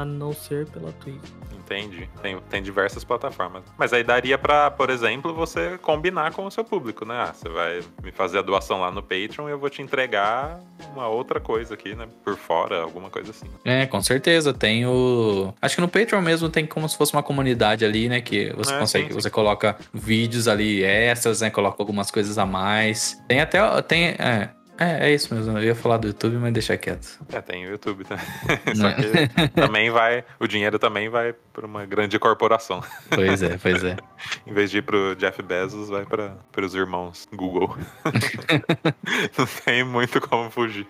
a 0.00 0.04
não 0.04 0.32
ser 0.32 0.66
pela 0.66 0.92
Twitch. 0.92 1.18
Entendi. 1.54 2.08
Tem, 2.22 2.38
tem 2.48 2.62
diversas 2.62 3.04
plataformas. 3.04 3.62
Mas 3.76 3.92
aí 3.92 4.02
daria 4.02 4.38
pra, 4.38 4.70
por 4.70 4.88
exemplo, 4.88 5.34
você 5.34 5.76
combinar 5.76 6.32
com 6.32 6.46
o 6.46 6.50
seu 6.50 6.64
público, 6.64 7.04
né? 7.04 7.14
Ah, 7.28 7.34
você 7.34 7.46
vai 7.46 7.80
me 8.02 8.10
fazer 8.10 8.38
a 8.38 8.42
doação 8.42 8.80
lá 8.80 8.90
no 8.90 9.02
Patreon 9.02 9.48
e 9.48 9.50
eu 9.52 9.58
vou 9.58 9.68
te 9.68 9.82
entregar 9.82 10.58
uma 10.94 11.08
outra 11.08 11.38
coisa 11.38 11.74
aqui, 11.74 11.94
né? 11.94 12.08
Por 12.24 12.38
fora, 12.38 12.80
alguma 12.80 13.10
coisa 13.10 13.32
assim. 13.32 13.46
É, 13.66 13.84
com 13.84 14.00
certeza. 14.00 14.54
Tem 14.54 14.86
o. 14.86 15.52
Acho 15.60 15.74
que 15.74 15.80
no 15.82 15.88
Patreon 15.88 16.22
mesmo 16.22 16.48
tem 16.48 16.64
como 16.64 16.88
se 16.88 16.96
fosse 16.96 17.12
uma 17.12 17.22
comunidade 17.22 17.84
ali, 17.84 18.08
né? 18.08 18.22
Que 18.22 18.50
você 18.56 18.74
É, 18.74 18.78
consegue. 18.78 19.04
sim, 19.08 19.12
sim. 19.12 19.20
Você 19.20 19.28
coloca 19.28 19.76
vídeos 19.92 20.48
ali 20.48 20.82
extras, 20.82 21.42
né? 21.42 21.50
Coloca 21.50 21.82
algumas 21.82 22.10
coisas 22.10 22.38
a 22.38 22.46
mais. 22.46 23.22
Tem 23.28 23.40
até. 23.42 23.82
Tem. 23.82 24.06
É, 24.18 24.48
é, 24.78 25.08
é 25.08 25.14
isso 25.14 25.34
mesmo. 25.34 25.58
Eu 25.58 25.64
ia 25.64 25.74
falar 25.74 25.96
do 25.96 26.06
YouTube, 26.06 26.36
mas 26.36 26.52
deixa 26.52 26.76
quieto. 26.76 27.18
É, 27.32 27.40
tem 27.40 27.66
o 27.66 27.70
YouTube 27.70 28.04
também. 28.04 28.24
Só 28.74 28.92
que 28.92 29.48
também 29.48 29.90
vai. 29.90 30.24
O 30.38 30.46
dinheiro 30.46 30.78
também 30.78 31.08
vai 31.08 31.34
pra 31.52 31.66
uma 31.66 31.84
grande 31.84 32.18
corporação. 32.18 32.82
Pois 33.10 33.42
é, 33.42 33.58
pois 33.58 33.82
é. 33.82 33.96
Em 34.46 34.52
vez 34.52 34.70
de 34.70 34.78
ir 34.78 34.82
pro 34.82 35.16
Jeff 35.16 35.42
Bezos, 35.42 35.88
vai 35.88 36.06
para 36.06 36.64
os 36.64 36.74
irmãos 36.74 37.28
Google. 37.32 37.76
Não 39.36 39.46
tem 39.64 39.82
muito 39.82 40.20
como 40.20 40.50
fugir 40.50 40.86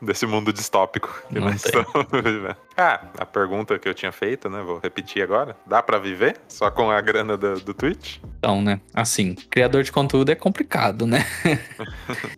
desse 0.00 0.26
mundo 0.26 0.52
distópico 0.52 1.22
que 1.28 1.34
Não 1.38 1.48
nós 1.50 1.62
tem. 1.62 1.80
estamos 1.80 2.06
vivendo. 2.12 2.56
Ah, 2.76 3.00
a 3.18 3.24
pergunta 3.26 3.78
que 3.78 3.88
eu 3.88 3.94
tinha 3.94 4.10
feito, 4.12 4.48
né? 4.50 4.60
Vou 4.62 4.78
repetir 4.82 5.22
agora. 5.22 5.56
Dá 5.66 5.82
pra 5.82 5.98
viver 5.98 6.36
só 6.48 6.70
com 6.70 6.90
a 6.90 7.00
grana 7.00 7.36
do, 7.36 7.60
do 7.60 7.72
Twitch? 7.74 8.18
Então, 8.38 8.60
né? 8.60 8.80
Assim, 8.92 9.34
criador 9.50 9.82
de 9.82 9.92
conteúdo 9.92 10.30
é 10.30 10.34
complicado, 10.34 11.06
né? 11.06 11.24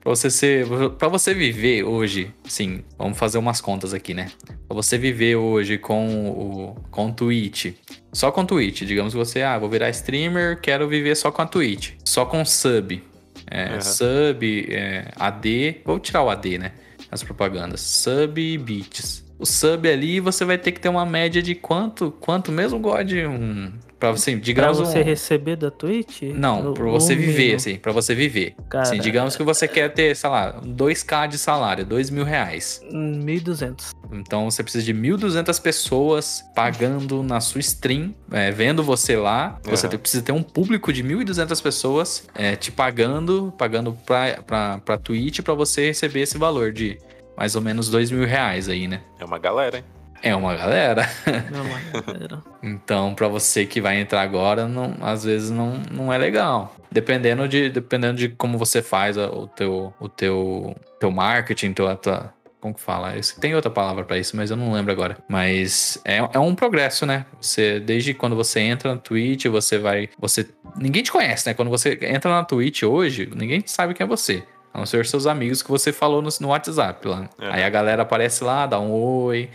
pra 0.03 0.11
você 0.11 0.31
ser. 0.31 0.67
para 0.99 1.09
você 1.09 1.33
viver 1.35 1.83
hoje, 1.85 2.35
sim, 2.45 2.85
vamos 2.99 3.19
fazer 3.19 3.39
umas 3.39 3.61
contas 3.61 3.95
aqui, 3.95 4.13
né? 4.15 4.31
Pra 4.69 4.75
você 4.75 4.99
viver 4.99 5.37
hoje 5.37 5.79
com 5.79 6.29
o 6.31 6.75
com 6.91 7.09
o 7.09 7.13
Twitch, 7.13 7.75
só 8.13 8.31
com 8.31 8.45
Twitch, 8.45 8.83
digamos 8.83 9.13
que 9.13 9.19
você, 9.19 9.43
ah, 9.43 9.59
vou 9.59 9.69
virar 9.69 9.89
streamer, 9.91 10.61
quero 10.61 10.87
viver 10.89 11.15
só 11.17 11.31
com 11.31 11.43
a 11.43 11.47
Twitch, 11.47 11.93
só 12.05 12.25
com 12.27 12.45
sub. 12.45 13.03
É, 13.49 13.75
Uhum. 13.75 13.81
Sub, 13.81 14.67
é, 14.75 15.13
AD, 15.17 15.81
vou 15.85 16.01
tirar 16.01 16.23
o 16.23 16.31
AD, 16.31 16.59
né? 16.59 16.73
As 17.11 17.23
propagandas. 17.23 17.81
Sub 17.81 18.41
e 18.41 18.59
bits. 18.59 19.25
O 19.39 19.45
sub 19.45 19.89
ali 19.89 20.19
você 20.19 20.45
vai 20.45 20.59
ter 20.59 20.73
que 20.73 20.81
ter 20.81 20.89
uma 20.89 21.05
média 21.05 21.43
de 21.43 21.55
quanto? 21.55 22.11
Quanto 22.11 22.51
mesmo, 22.51 22.79
God? 22.79 23.13
Um 23.13 23.73
Pra 23.99 24.13
você, 24.13 24.33
Pra 24.33 24.41
digamos. 24.41 24.79
você 24.79 25.01
um- 25.01 25.05
receber 25.05 25.57
da 25.57 25.71
Twitch? 25.71 26.23
Não, 26.35 26.71
o- 26.73 26.75
pra 26.75 26.85
você 26.85 27.15
o 27.15 27.17
viver, 27.17 27.39
mínimo. 27.39 27.57
assim, 27.57 27.77
pra 27.77 27.93
você 27.93 28.15
viver. 28.15 28.55
Cara, 28.69 28.83
Assim, 28.83 28.99
digamos 29.01 29.37
que 29.37 29.43
você 29.43 29.67
quer 29.67 29.91
ter, 29.95 30.15
sei 30.15 30.29
lá, 30.29 30.61
2k 30.63 31.27
de 31.27 31.39
salário, 31.39 31.85
2 31.87 32.11
mil 32.11 32.23
reais. 32.25 32.83
1.200. 32.93 33.95
Então 34.13 34.51
você 34.51 34.63
precisa 34.63 34.85
de 34.85 34.93
1.200 34.93 35.59
pessoas 35.59 36.45
pagando 36.55 37.23
na 37.23 37.41
sua 37.41 37.61
stream, 37.61 38.15
é, 38.31 38.51
vendo 38.51 38.83
você 38.83 39.17
lá. 39.17 39.59
Você 39.65 39.87
Uhum. 39.87 39.91
tem- 39.91 39.99
precisa 39.99 40.23
ter 40.23 40.33
um 40.33 40.43
público 40.43 40.93
de 40.93 41.03
1.200 41.03 41.61
pessoas 41.61 42.29
é, 42.35 42.55
te 42.55 42.71
pagando, 42.71 43.53
pagando 43.57 43.93
pra, 44.07 44.39
pra, 44.47 44.79
pra 44.85 44.99
Twitch 44.99 45.41
pra 45.41 45.55
você 45.55 45.87
receber 45.87 46.21
esse 46.21 46.37
valor 46.37 46.71
de 46.73 46.99
mais 47.37 47.55
ou 47.57 47.63
menos 47.63 47.89
2 47.89 48.11
mil 48.11 48.27
reais 48.27 48.69
aí, 48.69 48.87
né? 48.87 49.01
É 49.19 49.25
uma 49.25 49.39
galera, 49.39 49.79
hein? 49.79 49.85
É 50.23 50.35
uma 50.35 50.55
galera. 50.57 51.09
Não, 51.51 51.65
mas 51.65 52.23
era- 52.23 52.43
Então, 52.63 53.15
pra 53.15 53.29
você 53.29 53.65
que 53.67 53.81
vai 53.81 54.01
entrar 54.01 54.23
agora, 54.23 54.67
não, 54.67 54.95
às 55.01 55.25
vezes 55.25 55.51
não, 55.51 55.75
não 55.91 56.13
é 56.13 56.19
legal. 56.19 56.75
Dependendo 56.91 57.47
de, 57.49 57.69
dependendo 57.69 58.17
de 58.17 58.29
como 58.31 58.57
você 58.59 58.81
faz 58.83 59.17
o 59.17 59.47
teu, 59.49 59.93
o 60.01 60.09
teu, 60.09 60.75
teu 60.99 61.11
marketing, 61.11 61.73
tua, 61.73 61.95
tua, 61.97 62.33
como 62.61 62.75
que 62.75 62.81
fala? 62.81 63.13
Tem 63.41 63.55
outra 63.55 63.71
palavra 63.71 64.05
pra 64.05 64.19
isso, 64.19 64.37
mas 64.37 64.51
eu 64.51 64.57
não 64.57 64.73
lembro 64.73 64.91
agora. 64.93 65.19
Mas 65.29 66.01
é, 66.05 66.17
é 66.33 66.39
um 66.39 66.55
progresso, 66.55 67.05
né? 67.07 67.27
Você, 67.41 67.79
desde 67.79 68.15
quando 68.15 68.35
você 68.35 68.61
entra 68.61 68.95
na 68.95 69.01
Twitch, 69.01 69.47
você 69.47 69.79
vai. 69.79 70.09
Você. 70.19 70.49
Ninguém 70.77 71.03
te 71.03 71.13
conhece, 71.13 71.47
né? 71.49 71.55
Quando 71.55 71.71
você 71.71 71.99
entra 72.03 72.31
na 72.31 72.45
Twitch 72.45 72.83
hoje, 72.83 73.31
ninguém 73.35 73.63
sabe 73.67 73.95
quem 73.95 74.05
é 74.05 74.09
você. 74.09 74.43
A 74.77 74.81
não 74.81 74.85
ser 74.85 75.07
seus 75.07 75.27
amigos 75.27 75.63
que 75.63 75.71
você 75.71 75.91
falou 75.91 76.21
no, 76.21 76.29
no 76.39 76.49
WhatsApp 76.49 77.09
lá. 77.09 77.31
É. 77.41 77.55
Aí 77.55 77.65
a 77.65 77.71
galera 77.71 78.03
aparece 78.03 78.45
lá, 78.45 78.67
dá 78.67 78.79
um 78.79 78.93
oi, 78.93 79.49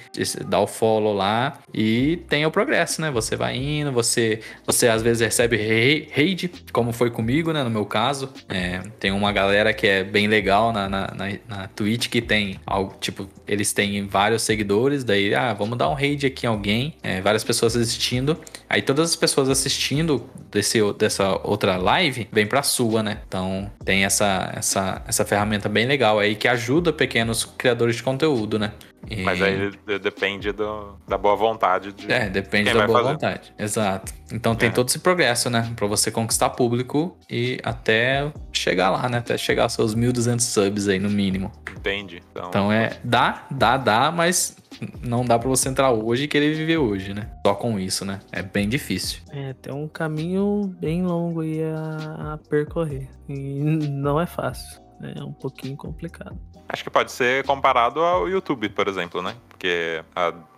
dá 0.48 0.60
o 0.60 0.66
follow 0.66 1.14
lá 1.14 1.60
e 1.72 2.18
tem 2.28 2.44
o 2.44 2.50
progresso, 2.50 3.00
né? 3.00 3.12
Você 3.12 3.36
vai 3.36 3.56
indo, 3.56 3.92
você, 3.92 4.40
você 4.66 4.88
às 4.88 5.04
vezes 5.04 5.22
recebe 5.22 6.10
hate, 6.18 6.52
como 6.74 6.92
foi 6.92 7.12
comigo, 7.12 7.54
né? 7.54 7.62
No 7.62 7.70
meu 7.70 7.86
caso. 7.86 8.30
É, 8.50 8.80
tem 9.00 9.12
uma 9.12 9.32
galera 9.32 9.72
que 9.74 9.86
é 9.86 10.04
bem 10.04 10.26
legal 10.26 10.74
na, 10.74 10.90
na, 10.90 11.14
na, 11.14 11.26
na 11.48 11.68
Twitch 11.68 12.08
que 12.10 12.20
tem 12.20 12.60
algo, 12.66 12.96
tipo, 13.00 13.30
eles 13.48 13.72
têm 13.74 14.08
vários 14.08 14.42
seguidores, 14.42 15.04
daí, 15.04 15.36
ah, 15.36 15.54
vamos 15.54 15.78
dar 15.78 15.88
um 15.90 15.94
raid 15.94 16.26
aqui 16.26 16.48
em 16.48 16.50
alguém, 16.50 16.96
é, 17.04 17.22
várias 17.22 17.44
pessoas 17.44 17.76
assistindo. 17.76 18.40
Aí 18.68 18.82
todas 18.82 19.12
as 19.12 19.16
pessoas 19.16 19.50
assistindo 19.50 20.28
desse, 20.50 20.80
dessa 20.94 21.40
outra 21.44 21.78
live 21.78 22.28
vem 22.32 22.48
pra 22.48 22.64
sua, 22.64 23.04
né? 23.04 23.20
Então 23.28 23.70
tem 23.86 24.04
essa, 24.04 24.52
essa, 24.56 25.02
essa 25.12 25.26
ferramenta 25.26 25.68
bem 25.68 25.86
legal 25.86 26.18
aí 26.20 26.36
que 26.36 26.48
ajuda 26.48 26.94
pequenos 26.94 27.44
criadores 27.46 27.98
de 27.98 28.04
conteúdo, 28.04 28.58
né? 28.58 28.72
E- 29.10 29.24
Mas 29.24 29.42
aí 29.42 29.72
de- 29.86 30.00
depende 30.00 30.52
do- 30.52 30.96
da 31.08 31.18
boa 31.18 31.36
vontade 31.36 31.92
de. 31.92 32.10
é, 32.12 32.30
depende 32.30 32.66
quem 32.66 32.74
da 32.74 32.80
vai 32.80 32.88
boa 32.88 33.00
fazer. 33.00 33.12
vontade. 33.14 33.54
Exato. 33.60 34.14
Então 34.32 34.56
tem 34.56 34.70
É. 34.70 34.72
todo 34.72 34.88
esse 34.88 35.00
progresso, 35.00 35.50
né? 35.50 35.70
Pra 35.76 35.86
você 35.88 36.10
conquistar 36.12 36.52
público 36.52 37.18
e 37.30 37.60
até 37.64 38.32
chegar 38.54 38.90
lá, 38.92 39.10
né? 39.10 39.18
Até 39.18 39.38
chegar 39.38 39.64
aos 39.64 39.74
seus 39.74 39.94
1.200 39.96 40.46
subs 40.46 40.88
aí 40.88 41.00
no 41.00 41.10
mínimo. 41.10 41.52
Entende? 41.76 42.22
Então, 42.32 42.48
Então 42.50 42.72
é, 42.72 42.92
dá, 43.04 43.46
dá, 43.52 43.76
dá, 43.76 44.12
mas 44.12 44.56
não 45.02 45.26
dá 45.26 45.38
pra 45.38 45.50
você 45.50 45.68
entrar 45.68 45.92
hoje 45.92 46.24
e 46.24 46.28
querer 46.28 46.54
viver 46.54 46.78
hoje, 46.78 47.14
né? 47.14 47.28
Só 47.46 47.56
com 47.56 47.80
isso, 47.80 48.06
né? 48.06 48.20
É 48.32 48.42
bem 48.44 48.70
difícil. 48.70 49.20
É, 49.32 49.54
tem 49.54 49.74
um 49.74 49.88
caminho 49.88 50.74
bem 50.80 51.04
longo 51.04 51.42
aí 51.42 51.60
a, 51.64 52.34
a 52.34 52.38
percorrer. 52.50 53.08
E 53.28 53.34
não 53.90 54.22
é 54.22 54.28
fácil. 54.28 54.80
É 55.04 55.24
um 55.24 55.34
pouquinho 55.34 55.76
complicado. 55.76 56.38
Acho 56.68 56.84
que 56.84 56.90
pode 56.90 57.12
ser 57.12 57.46
comparado 57.46 58.02
ao 58.02 58.30
YouTube, 58.30 58.70
por 58.70 58.88
exemplo, 58.88 59.22
né? 59.22 59.36
Porque 59.50 60.04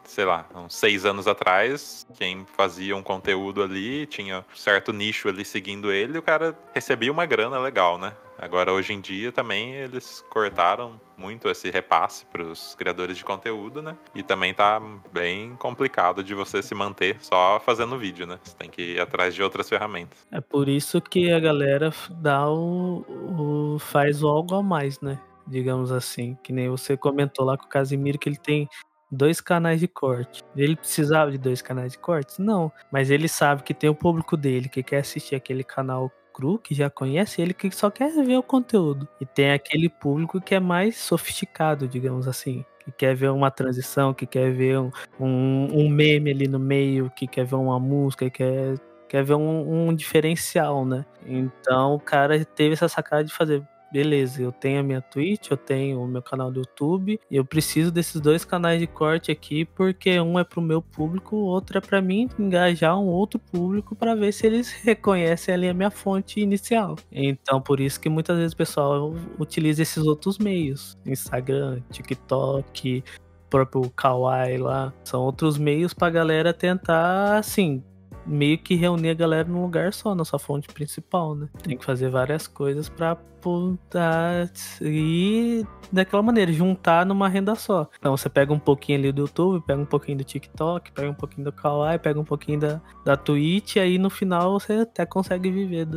sei 0.05 0.25
lá, 0.25 0.45
uns 0.53 0.75
seis 0.75 1.05
anos 1.05 1.27
atrás, 1.27 2.05
quem 2.15 2.45
fazia 2.57 2.95
um 2.95 3.01
conteúdo 3.01 3.63
ali, 3.63 4.05
tinha 4.05 4.39
um 4.39 4.55
certo 4.55 4.93
nicho 4.93 5.27
ali 5.27 5.45
seguindo 5.45 5.91
ele, 5.91 6.17
o 6.17 6.21
cara 6.21 6.57
recebia 6.73 7.11
uma 7.11 7.25
grana 7.25 7.57
legal, 7.57 7.97
né? 7.97 8.13
Agora, 8.37 8.73
hoje 8.73 8.93
em 8.93 8.99
dia, 8.99 9.31
também 9.31 9.73
eles 9.73 10.23
cortaram 10.29 10.99
muito 11.18 11.49
esse 11.49 11.70
repasse 11.70 12.26
para 12.26 12.43
os 12.43 12.76
criadores 12.76 13.18
de 13.18 13.24
conteúdo, 13.24 13.82
né? 13.82 13.95
E 14.16 14.24
também 14.24 14.53
tá 14.53 14.82
bem 15.11 15.55
complicado 15.55 16.24
de 16.24 16.34
você 16.34 16.61
se 16.61 16.74
manter 16.76 17.18
só 17.20 17.59
fazendo 17.59 17.97
vídeo, 17.97 18.26
né? 18.26 18.39
Você 18.43 18.55
tem 18.55 18.70
que 18.70 18.93
ir 18.93 18.99
atrás 18.99 19.34
de 19.36 19.41
outras 19.43 19.70
ferramentas. 19.70 20.18
É 20.32 20.41
por 20.41 20.68
isso 20.68 21.01
que 21.01 21.32
a 21.32 21.39
galera 21.39 21.91
dá 22.11 22.49
o, 22.49 23.05
o- 23.76 23.80
faz 23.80 24.24
o 24.24 24.28
algo 24.28 24.55
a 24.55 24.64
mais, 24.64 24.99
né? 25.01 25.20
Digamos 25.47 25.91
assim. 25.91 26.38
Que 26.43 26.51
nem 26.53 26.70
você 26.70 26.95
comentou 26.97 27.45
lá 27.45 27.57
com 27.57 27.66
o 27.66 27.70
Casimiro 27.70 28.18
que 28.18 28.30
ele 28.30 28.38
tem 28.38 28.68
dois 29.11 29.39
canais 29.39 29.80
de 29.80 29.88
corte. 29.88 30.41
Ele 30.55 30.76
precisava 30.76 31.30
de 31.32 31.38
dois 31.38 31.61
canais 31.61 31.91
de 31.91 31.99
cortes? 31.99 32.39
Não. 32.39 32.72
Mas 32.91 33.11
ele 33.11 33.28
sabe 33.28 33.61
que 33.64 33.74
tem 33.74 33.89
o 33.89 33.95
público 33.95 34.36
dele 34.36 34.68
que 34.70 34.82
quer 34.82 34.99
assistir 34.99 35.36
aquele 35.36 35.64
canal 35.64 36.11
cru, 36.34 36.57
que 36.57 36.73
já 36.73 36.89
conhece 36.89 37.41
ele, 37.41 37.53
que 37.53 37.69
só 37.71 37.89
quer 37.91 38.11
ver 38.25 38.38
o 38.38 38.43
conteúdo. 38.43 39.07
E 39.21 39.25
tem 39.25 39.51
aquele 39.51 39.89
público 39.89 40.41
que 40.41 40.55
é 40.55 40.59
mais 40.59 40.97
sofisticado, 40.97 41.88
digamos 41.88 42.27
assim. 42.27 42.65
Que 42.79 42.91
quer 42.91 43.15
ver 43.15 43.31
uma 43.31 43.51
transição, 43.51 44.13
que 44.13 44.25
quer 44.25 44.51
ver 44.53 44.79
um, 44.79 44.91
um, 45.19 45.67
um 45.86 45.89
meme 45.89 46.31
ali 46.31 46.47
no 46.47 46.59
meio, 46.59 47.09
que 47.15 47.27
quer 47.27 47.45
ver 47.45 47.55
uma 47.55 47.79
música, 47.79 48.29
que 48.29 48.38
quer 48.38 48.75
quer 49.13 49.23
ver 49.23 49.36
um, 49.36 49.89
um 49.89 49.93
diferencial, 49.93 50.84
né? 50.84 51.05
Então 51.23 51.93
o 51.93 51.99
cara 51.99 52.43
teve 52.43 52.73
essa 52.73 52.88
sacada 52.89 53.23
de 53.23 53.31
fazer. 53.31 53.63
Beleza, 53.93 54.41
eu 54.41 54.51
tenho 54.51 54.79
a 54.79 54.83
minha 54.83 55.01
Twitch, 55.01 55.51
eu 55.51 55.57
tenho 55.57 56.01
o 56.01 56.07
meu 56.07 56.23
canal 56.23 56.51
do 56.51 56.61
YouTube, 56.61 57.19
e 57.29 57.35
eu 57.35 57.45
preciso 57.45 57.91
desses 57.91 58.19
dois 58.19 58.43
canais 58.43 58.79
de 58.79 58.87
corte 58.87 59.31
aqui, 59.31 59.65
porque 59.65 60.19
um 60.19 60.39
é 60.39 60.43
pro 60.43 60.63
meu 60.63 60.81
público, 60.81 61.35
o 61.35 61.45
outro 61.45 61.77
é 61.77 61.81
para 61.81 62.01
mim 62.01 62.27
engajar 62.39 62.99
um 62.99 63.05
outro 63.05 63.37
público 63.37 63.95
para 63.95 64.15
ver 64.15 64.31
se 64.33 64.47
eles 64.47 64.71
reconhecem 64.81 65.53
ali 65.53 65.69
a 65.69 65.75
minha 65.75 65.91
fonte 65.91 66.39
inicial. 66.39 66.95
Então, 67.11 67.61
por 67.61 67.79
isso 67.79 67.99
que 67.99 68.09
muitas 68.09 68.35
vezes 68.35 68.53
o 68.53 68.57
pessoal 68.57 69.13
utiliza 69.37 69.83
esses 69.83 70.03
outros 70.03 70.39
meios: 70.39 70.97
Instagram, 71.05 71.79
TikTok, 71.91 73.03
próprio 73.47 73.91
Kawaii 73.91 74.57
lá. 74.57 74.91
São 75.03 75.21
outros 75.21 75.59
meios 75.59 75.93
pra 75.93 76.09
galera 76.09 76.51
tentar, 76.51 77.37
assim, 77.37 77.83
meio 78.26 78.57
que 78.57 78.76
reunir 78.76 79.09
a 79.09 79.13
galera 79.13 79.47
num 79.47 79.61
lugar 79.61 79.93
só, 79.93 80.15
na 80.15 80.26
sua 80.26 80.39
fonte 80.39 80.67
principal, 80.67 81.36
né? 81.36 81.47
Tem 81.61 81.78
que 81.78 81.86
fazer 81.86 82.09
várias 82.09 82.47
coisas 82.47 82.89
pra 82.89 83.15
poder 83.43 84.49
e 84.82 85.65
daquela 85.91 86.24
maneira, 86.24 86.51
juntar 86.51 87.05
numa 87.05 87.28
renda 87.28 87.53
só. 87.55 87.89
Então 87.99 88.15
você 88.15 88.30
pega 88.30 88.53
um 88.53 88.59
pouquinho 88.59 88.99
ali 88.99 89.11
do 89.11 89.24
YouTube, 89.24 89.63
pega 89.65 89.82
um 89.82 89.86
pouquinho 89.86 90.17
do 90.17 90.24
TikTok, 90.24 90.91
pega 90.91 91.09
um 91.09 91.13
pouquinho 91.13 91.45
do 91.45 91.51
Kawaii, 91.51 91.99
pega 91.99 92.19
um 92.19 92.24
pouquinho 92.24 92.59
da, 92.61 92.82
da 93.03 93.17
Twitch, 93.17 93.76
e 93.76 93.80
aí 93.80 93.97
no 93.97 94.09
final 94.09 94.59
você 94.59 94.74
até 94.74 95.05
consegue 95.05 95.51
viver 95.51 95.88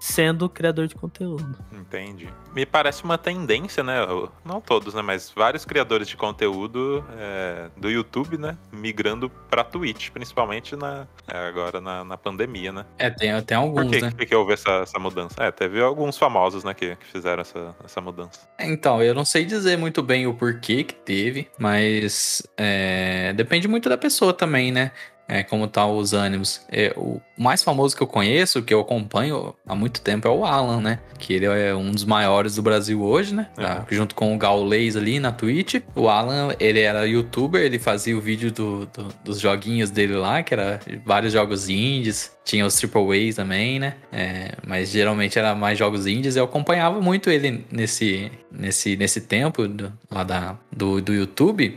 sendo 0.00 0.48
criador 0.48 0.88
de 0.88 0.96
conteúdo. 0.96 1.56
Entendi. 1.72 2.28
Me 2.52 2.66
parece 2.66 3.04
uma 3.04 3.16
tendência, 3.16 3.82
né? 3.82 3.98
Não 4.44 4.60
todos, 4.60 4.92
né? 4.92 5.00
Mas 5.00 5.30
vários 5.34 5.64
criadores 5.64 6.08
de 6.08 6.16
conteúdo 6.16 7.04
é, 7.16 7.70
do 7.76 7.88
YouTube, 7.88 8.36
né? 8.36 8.58
Migrando 8.72 9.30
pra 9.48 9.62
Twitch, 9.62 10.10
principalmente 10.10 10.74
na, 10.74 11.06
é, 11.26 11.46
agora 11.46 11.67
na, 11.80 12.04
na 12.04 12.16
pandemia, 12.16 12.72
né? 12.72 12.84
É, 12.98 13.10
tem, 13.10 13.30
tem 13.42 13.58
Por 13.58 13.64
alguns, 13.64 13.90
que, 13.90 14.00
né? 14.00 14.12
que, 14.16 14.26
que 14.26 14.34
houve 14.34 14.54
essa, 14.54 14.70
essa 14.82 14.98
mudança? 14.98 15.34
É, 15.38 15.50
teve 15.50 15.80
alguns 15.80 16.16
famosos, 16.16 16.64
né? 16.64 16.74
Que, 16.74 16.96
que 16.96 17.06
fizeram 17.06 17.40
essa, 17.40 17.74
essa 17.84 18.00
mudança. 18.00 18.48
Então, 18.58 19.02
eu 19.02 19.14
não 19.14 19.24
sei 19.24 19.44
dizer 19.44 19.76
muito 19.76 20.02
bem 20.02 20.26
o 20.26 20.34
porquê 20.34 20.84
que 20.84 20.94
teve, 20.94 21.48
mas 21.58 22.42
é, 22.56 23.32
depende 23.34 23.68
muito 23.68 23.88
da 23.88 23.98
pessoa 23.98 24.32
também, 24.32 24.72
né? 24.72 24.92
É, 25.28 25.42
como 25.42 25.68
tá 25.68 25.86
os 25.86 26.14
ânimos. 26.14 26.62
É, 26.72 26.94
o 26.96 27.20
mais 27.36 27.62
famoso 27.62 27.94
que 27.94 28.02
eu 28.02 28.06
conheço, 28.06 28.62
que 28.62 28.72
eu 28.72 28.80
acompanho 28.80 29.54
há 29.66 29.74
muito 29.74 30.00
tempo, 30.00 30.26
é 30.26 30.30
o 30.30 30.42
Alan, 30.44 30.80
né? 30.80 31.00
Que 31.18 31.34
ele 31.34 31.44
é 31.44 31.74
um 31.74 31.90
dos 31.92 32.04
maiores 32.06 32.54
do 32.54 32.62
Brasil 32.62 33.02
hoje, 33.02 33.34
né? 33.34 33.48
Tá 33.54 33.86
junto 33.90 34.14
com 34.14 34.34
o 34.34 34.38
Gaulês 34.38 34.96
ali 34.96 35.20
na 35.20 35.30
Twitch. 35.30 35.82
O 35.94 36.08
Alan, 36.08 36.54
ele 36.58 36.80
era 36.80 37.06
youtuber, 37.06 37.60
ele 37.60 37.78
fazia 37.78 38.16
o 38.16 38.20
vídeo 38.22 38.50
do- 38.50 38.86
do- 38.86 39.08
dos 39.22 39.38
joguinhos 39.38 39.90
dele 39.90 40.14
lá, 40.14 40.42
que 40.42 40.54
era 40.54 40.80
vários 41.04 41.32
jogos 41.34 41.68
indies. 41.68 42.32
Tinha 42.42 42.64
os 42.64 42.76
Triple 42.76 43.28
A's 43.28 43.34
também, 43.36 43.78
né? 43.78 43.96
É, 44.10 44.52
mas 44.66 44.88
geralmente 44.88 45.38
era 45.38 45.54
mais 45.54 45.78
jogos 45.78 46.06
indies. 46.06 46.36
Eu 46.36 46.44
acompanhava 46.44 47.00
muito 47.02 47.28
ele 47.28 47.66
nesse, 47.70 48.32
nesse, 48.50 48.96
nesse 48.96 49.20
tempo 49.20 49.68
do, 49.68 49.92
lá 50.10 50.24
da, 50.24 50.56
do, 50.74 51.02
do 51.02 51.12
YouTube. 51.12 51.76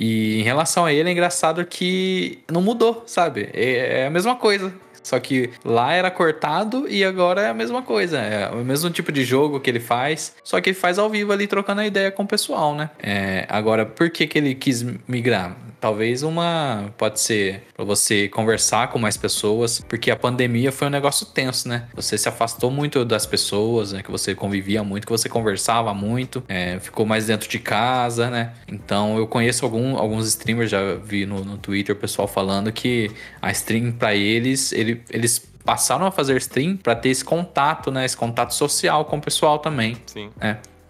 E 0.00 0.38
em 0.38 0.42
relação 0.42 0.86
a 0.86 0.92
ele, 0.92 1.08
é 1.08 1.12
engraçado 1.12 1.64
que 1.66 2.38
não 2.50 2.62
mudou, 2.62 3.02
sabe? 3.04 3.50
É, 3.52 4.02
é 4.02 4.06
a 4.06 4.10
mesma 4.10 4.36
coisa. 4.36 4.72
Só 5.02 5.18
que 5.18 5.50
lá 5.64 5.92
era 5.92 6.10
cortado 6.10 6.88
e 6.88 7.04
agora 7.04 7.42
é 7.42 7.48
a 7.48 7.54
mesma 7.54 7.82
coisa. 7.82 8.18
É 8.18 8.50
o 8.50 8.64
mesmo 8.64 8.90
tipo 8.90 9.12
de 9.12 9.24
jogo 9.24 9.60
que 9.60 9.70
ele 9.70 9.80
faz, 9.80 10.34
só 10.42 10.60
que 10.60 10.70
ele 10.70 10.78
faz 10.78 10.98
ao 10.98 11.08
vivo 11.08 11.32
ali 11.32 11.46
trocando 11.46 11.80
a 11.80 11.86
ideia 11.86 12.10
com 12.10 12.22
o 12.22 12.26
pessoal, 12.26 12.74
né? 12.74 12.90
É, 13.02 13.46
agora, 13.48 13.84
por 13.86 14.10
que, 14.10 14.26
que 14.26 14.38
ele 14.38 14.54
quis 14.54 14.84
migrar? 15.06 15.56
Talvez 15.80 16.22
uma. 16.22 16.92
Pode 16.98 17.20
ser 17.20 17.62
pra 17.76 17.84
você 17.84 18.28
conversar 18.28 18.88
com 18.88 18.98
mais 18.98 19.16
pessoas, 19.16 19.80
porque 19.88 20.10
a 20.10 20.16
pandemia 20.16 20.72
foi 20.72 20.88
um 20.88 20.90
negócio 20.90 21.24
tenso, 21.24 21.68
né? 21.68 21.84
Você 21.94 22.18
se 22.18 22.28
afastou 22.28 22.70
muito 22.70 23.04
das 23.04 23.26
pessoas, 23.26 23.92
né? 23.92 24.02
Que 24.02 24.10
você 24.10 24.34
convivia 24.34 24.82
muito, 24.82 25.06
que 25.06 25.12
você 25.12 25.28
conversava 25.28 25.94
muito, 25.94 26.42
é, 26.48 26.80
ficou 26.80 27.06
mais 27.06 27.26
dentro 27.26 27.48
de 27.48 27.58
casa, 27.60 28.28
né? 28.28 28.52
Então 28.66 29.16
eu 29.18 29.26
conheço 29.26 29.64
algum, 29.64 29.96
alguns 29.96 30.26
streamers, 30.26 30.70
já 30.70 30.94
vi 30.94 31.24
no, 31.24 31.44
no 31.44 31.56
Twitter 31.56 31.94
o 31.94 31.98
pessoal 31.98 32.26
falando 32.26 32.72
que 32.72 33.10
a 33.40 33.50
stream 33.52 33.92
pra 33.92 34.14
eles, 34.14 34.72
eles 34.72 34.87
ele- 34.88 35.02
eles 35.10 35.38
passaram 35.64 36.06
a 36.06 36.10
fazer 36.10 36.36
stream 36.38 36.76
pra 36.76 36.94
ter 36.94 37.10
esse 37.10 37.24
contato, 37.24 37.90
né? 37.90 38.04
Esse 38.04 38.16
contato 38.16 38.54
social 38.54 39.04
com 39.04 39.18
o 39.18 39.20
pessoal 39.20 39.58
também. 39.58 39.96
Sim. 40.06 40.30